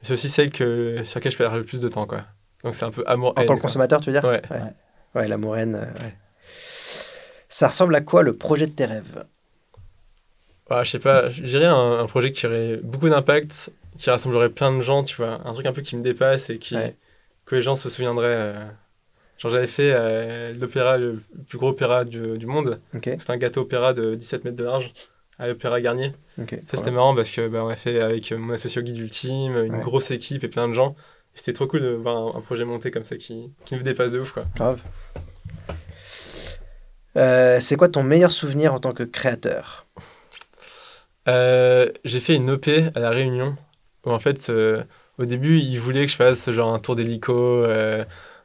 [0.02, 2.24] C'est aussi celle que, sur laquelle je perds le plus de temps, quoi.
[2.64, 3.34] Donc, c'est un peu amour.
[3.38, 4.42] En tant que consommateur, tu veux dire Ouais.
[5.16, 5.76] Ouais, la moraine.
[5.76, 6.16] euh, ouais.
[7.50, 9.26] Ça ressemble à quoi le projet de tes rêves?
[10.70, 14.50] Ah, je sais pas, je dirais un, un projet qui aurait beaucoup d'impact, qui rassemblerait
[14.50, 15.40] plein de gens, tu vois.
[15.46, 16.96] Un truc un peu qui me dépasse et qui, Ouais.
[17.46, 18.54] que les gens se souviendraient.
[19.38, 22.80] Genre, j'avais fait euh, l'opéra, le plus gros opéra du, du monde.
[22.94, 24.92] C'était un gâteau opéra de 17 mètres de large
[25.40, 26.12] à l'Opéra Garnier.
[26.38, 29.64] Ça, c'était marrant parce que bah, on a fait avec mon associé au guide ultime,
[29.66, 29.82] une Ouais.
[29.82, 30.96] grosse équipe et plein de gens.
[31.36, 34.12] C'était trop cool de voir un, un projet monté comme ça qui, qui nous dépasse
[34.12, 34.46] de ouf, quoi.
[34.56, 34.82] Grave.
[37.16, 39.86] Euh, c'est quoi ton meilleur souvenir en tant que créateur?
[41.28, 43.56] Euh, j'ai fait une OP à La Réunion
[44.06, 44.84] où en fait, euh,
[45.18, 47.66] au début, ils voulaient que je fasse genre un tour d'hélico,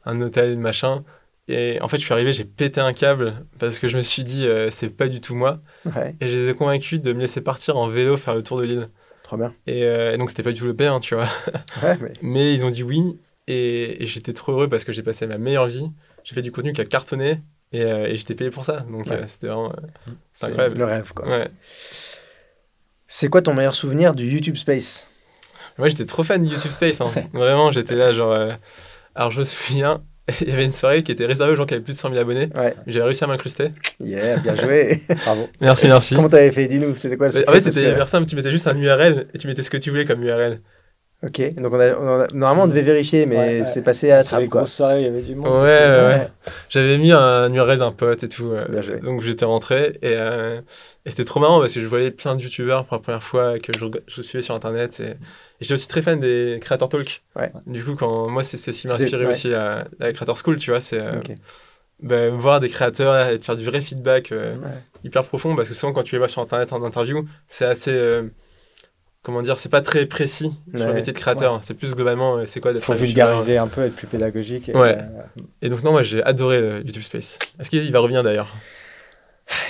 [0.05, 1.03] un hôtel, machin.
[1.49, 4.23] Et en fait, je suis arrivé, j'ai pété un câble parce que je me suis
[4.23, 5.59] dit, euh, c'est pas du tout moi.
[5.85, 8.59] Ouais, Et je les ai convaincus de me laisser partir en vélo faire le tour
[8.59, 8.89] de l'île.
[9.23, 9.51] trop bien.
[9.67, 11.27] Et, euh, et donc, c'était pas du tout le P, hein, tu vois.
[11.83, 13.19] Ouais, mais Mais ils ont dit oui.
[13.47, 15.91] Et, et j'étais trop heureux parce que j'ai passé ma meilleure vie.
[16.23, 17.39] J'ai fait du contenu qui a cartonné.
[17.73, 18.85] Et, euh, et j'étais payé pour ça.
[18.89, 19.13] Donc, Ouais.
[19.17, 19.73] euh, c'était vraiment.
[20.05, 20.77] c'est c'est incroyable.
[20.77, 21.27] le rêve, quoi.
[21.27, 21.49] Ouais.
[23.07, 25.09] C'est quoi ton meilleur souvenir du YouTube Space?
[25.77, 27.01] Moi, j'étais trop fan de YouTube Space.
[27.01, 27.11] hein.
[27.33, 28.33] Vraiment, j'étais là, genre.
[29.15, 30.01] Alors, je me souviens,
[30.41, 32.09] il y avait une soirée qui était réservée aux gens qui avaient plus de 100
[32.09, 32.49] 000 abonnés.
[32.55, 33.69] Ouais, J'avais réussi à m'incruster.
[33.99, 35.01] yeah, bien joué.
[35.25, 35.49] Bravo.
[35.61, 36.15] Merci, merci.
[36.15, 36.67] Comment t'avais fait?
[36.67, 38.25] Dis-nous, c'était quoi le En fait, c'était hyper simple.
[38.27, 40.59] Tu mettais juste un URL et tu mettais ce que tu voulais comme URL.
[41.25, 43.65] Ok, donc on a, on a- normalement on devait vérifier, mais Ouais, ouais.
[43.65, 44.65] c'est passé à la trappe, quoi.
[44.65, 45.47] soirées, il y avait du monde.
[45.47, 46.27] Ouais, ouais, ouais.
[46.69, 48.51] J'avais mis un URL d'un pote et tout.
[48.51, 48.97] euh, Bien joué.
[48.99, 50.59] donc j'étais rentré et, euh,
[51.05, 53.57] et c'était trop marrant parce que je voyais plein de youtubeurs pour la première fois
[53.57, 54.99] que je, je suivais sur internet.
[54.99, 55.15] Et, et
[55.61, 57.23] j'étais aussi très fan des Creator Talk.
[57.37, 57.51] Ouais.
[57.67, 59.29] Du coup, quand, moi, c'est c'est ce qui m'a inspiré ouais.
[59.29, 60.81] aussi à la Creator School, tu vois.
[60.81, 61.13] C'est euh,
[62.01, 64.71] ben, voir des créateurs et de faire du vrai feedback euh, Ouais.
[65.05, 67.91] hyper profond parce que souvent, quand tu les vois sur internet en interview, c'est assez.
[69.23, 71.59] Euh, comment dire, c'est pas très précis sur le métier de créateur.
[71.63, 74.69] C'est plus globalement, euh, c'est quoi d'être Faut vulgariser un peu, être plus pédagogique.
[74.69, 74.97] et, Ouais.
[74.99, 77.39] euh, Et donc, non, moi, j'ai adoré euh, YouTube Space.
[77.59, 78.53] Est-ce qu'il va revenir d'ailleurs?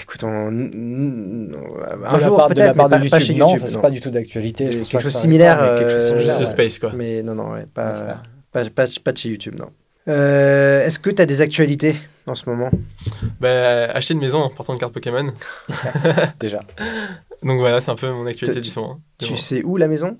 [0.03, 0.47] Écoute, on...
[0.47, 3.63] un de jour part, de la peut-être, part mais de pas, pas YouTube, non, YouTube.
[3.67, 3.81] c'est non.
[3.81, 4.65] pas du tout d'actualité.
[4.69, 6.91] Quelque pas chose similaire, mais quelque chose euh, similaire, Juste Space, quoi.
[6.95, 7.93] Mais non, non, ouais, pas,
[8.51, 9.69] pas, pas, pas de chez YouTube, non.
[10.07, 11.95] Euh, Est-ce que tu as des actualités
[12.27, 12.69] en ce moment?
[13.39, 15.31] Bah, acheter une maison en portant une carte Pokémon.
[16.39, 16.59] Déjà.
[17.43, 18.95] Donc voilà, c'est un peu mon actualité Tu- du moment.
[19.19, 19.37] Du Tu moment.
[19.37, 20.17] sais où la maison?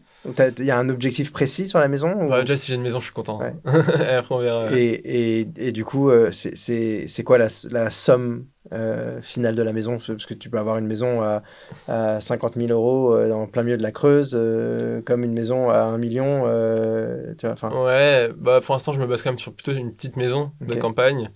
[0.59, 2.81] Il y a un objectif précis sur la maison ou- Bah, déjà, si j'ai une
[2.81, 3.39] maison, je suis content.
[3.39, 3.53] Ouais.
[4.09, 4.71] et après, on verra.
[4.71, 9.55] et, et, et du coup, euh, c'est- c'est c'est quoi la, la somme euh, finale
[9.55, 9.99] de la maison?
[10.05, 11.43] Parce que tu peux avoir une maison à,
[11.87, 15.69] à 50 000 euros euh, dans plein milieu de la Creuse, euh, comme une maison
[15.69, 16.43] à 1 million.
[16.45, 19.71] euh, tu vois, enfin, Ouais, bah pour l'instant, je me base quand même sur plutôt
[19.73, 21.29] une petite maison de campagne.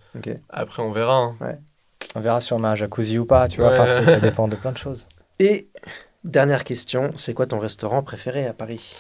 [0.50, 1.16] Après, on verra.
[1.16, 1.36] hein.
[2.16, 3.70] On verra si on met un jacuzzi ou pas, tu vois.
[3.70, 4.06] Enfin, Ouais.
[4.06, 5.08] ça dépend de plein de choses.
[5.40, 5.68] Et
[6.28, 8.96] dernière question, c'est quoi ton restaurant préféré à Paris?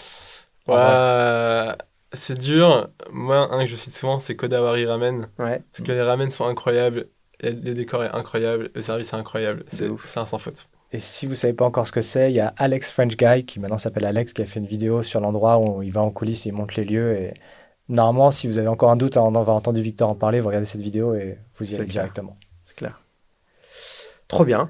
[0.67, 1.73] Ouais,
[2.13, 2.89] c'est dur.
[3.11, 5.27] Moi, un que je cite souvent, c'est Kodawari Ramen.
[5.39, 7.07] Ouais, Parce que les ramen sont incroyables.
[7.41, 8.71] et Le décor est incroyable.
[8.73, 9.63] Le service est incroyable.
[9.67, 10.05] C'est ouf.
[10.05, 10.67] c'est un sans faute.
[10.93, 13.43] Et si vous savez pas encore ce que c'est, il y a Alex French Guy,
[13.45, 16.11] qui maintenant s'appelle Alex, qui a fait une vidéo sur l'endroit où il va en
[16.11, 17.13] coulisses et il montre les lieux.
[17.17, 17.33] Et
[17.89, 20.65] normalement, si vous avez encore un doute en avoir entendu Victor en parler, vous regardez
[20.65, 22.03] cette vidéo et vous y allez clair.
[22.05, 22.37] directement.
[22.63, 23.01] c'est clair.
[24.29, 24.69] Trop bien.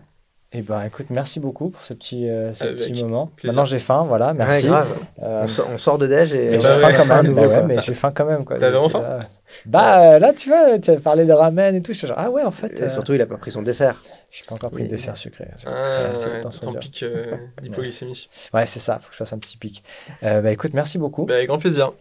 [0.57, 3.27] Et ben écoute, merci beaucoup pour ce petit, euh, ce Avec petit moment.
[3.27, 3.51] plaisir.
[3.51, 4.63] Maintenant j'ai faim, voilà, merci.
[4.65, 4.87] Ouais, grave.
[5.21, 7.61] Euh, On, sort, on sort de déj et j'ai faim bah ouais, quoi.
[7.63, 8.43] mais j'ai faim quand même.
[8.43, 9.19] T'as vraiment faim euh,
[9.67, 11.93] Bah là, tu vois, tu as parlé de ramen et tout.
[11.93, 13.61] Je suis genre, ah ouais, en fait, Et euh, surtout, il a pas pris son
[13.61, 14.01] dessert.
[14.31, 14.87] j'ai pas encore pris Oui.
[14.87, 15.45] le dessert sucré.
[15.67, 16.09] Ah,
[16.59, 18.27] ton pic euh, d'hypoglycémie.
[18.51, 19.83] Ouais, c'est ça, faut que je fasse un petit pic.
[20.23, 21.25] Euh, bah écoute, merci beaucoup.
[21.25, 21.91] Bah, avec grand plaisir.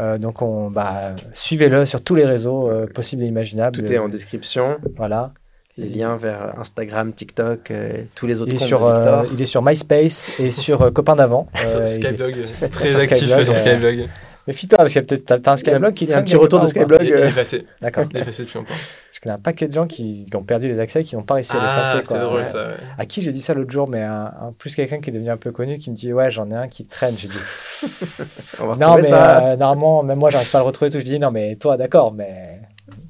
[0.00, 3.76] Euh, donc, on, bah, suivez-le sur tous les réseaux euh, possibles et imaginables.
[3.76, 4.78] Tout est en description.
[4.96, 5.32] Voilà.
[5.80, 9.40] Les liens vers Instagram, TikTok, euh, tous les autres Il est, comptes sur, euh, il
[9.40, 11.46] est sur MySpace et sur euh, Copain d'avant.
[11.66, 12.34] Sur Euh, est- Skyblog.
[12.72, 14.08] Très Sur actif Skyblog, sur Skyblog.
[14.46, 16.22] Méfie-toi, parce qu'il y a peut-être un y a- Skyblog qui il y a un
[16.22, 17.00] petit retour de Skyblog.
[17.02, 17.64] Il est euh, effacé.
[17.80, 18.04] D'accord.
[18.10, 18.74] Il est effacé depuis longtemps.
[19.12, 21.22] Je connais un paquet de gens qui, qui ont perdu les accès et qui n'ont
[21.22, 22.06] pas réussi à Ah, l'effacer.
[22.06, 22.16] quoi.
[22.18, 22.42] c'est drôle Ouais.
[22.44, 22.58] ça.
[22.68, 22.74] ouais.
[22.98, 25.30] À qui j'ai dit ça l'autre jour, mais un, un- plus quelqu'un qui est devenu
[25.30, 27.14] un peu connu qui me dit Ouais, j'en ai un qui traîne.
[27.18, 27.38] J'ai dit
[28.60, 29.44] On va Non, mais ça.
[29.44, 30.90] euh, normalement, même moi, j'arrive pas à le retrouver.
[30.90, 30.98] Tout.
[30.98, 32.60] Je dis Non, mais toi, d'accord, mais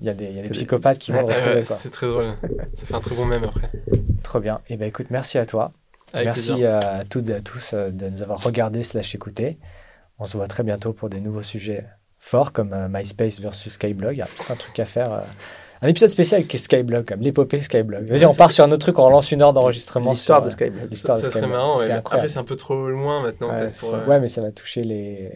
[0.01, 1.65] il y a des, il y a des C'est- psychopathes qui vont le retrouver.
[1.65, 2.35] c'est très drôle.
[2.75, 3.71] Ça fait un très bon mème après.
[4.23, 4.61] Trop bien.
[4.69, 5.73] Et ben écoute, merci à toi.
[6.13, 6.75] Avec merci plaisir.
[6.75, 9.59] à toutes et à tous euh, de nous avoir regardés slash écoutés.
[10.19, 11.87] On se voit très bientôt pour des nouveaux sujets
[12.19, 14.13] forts comme euh, MySpace versus Skyblog.
[14.13, 15.13] Il y a peut-être un truc à faire.
[15.13, 15.21] euh,
[15.83, 18.07] Un épisode spécial avec Skyblog, comme l'épopée Skyblog.
[18.09, 20.11] Vas-y, on part sur un autre truc, on relance une heure d'enregistrement.
[20.11, 20.91] L'histoire de Skyblog.
[20.91, 21.57] L'histoire de Ça serait Skyblog.
[21.59, 21.79] marrant.
[21.79, 21.91] ouais.
[21.91, 23.49] Après, c'est un peu trop loin maintenant.
[23.51, 25.33] Ouais, pour, euh, Ouais, mais ça va toucher les,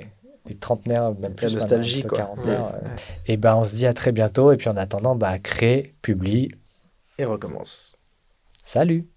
[0.47, 1.47] les trentenaires, même plus.
[1.47, 2.19] La nostalgie, quoi.
[2.19, 2.91] quarantenaires, Ouais.
[3.27, 4.53] Et ben, on se dit à très bientôt.
[4.53, 6.51] Et puis en attendant, bah, crée, publie.
[7.19, 7.97] Et recommence.
[8.63, 9.09] Salut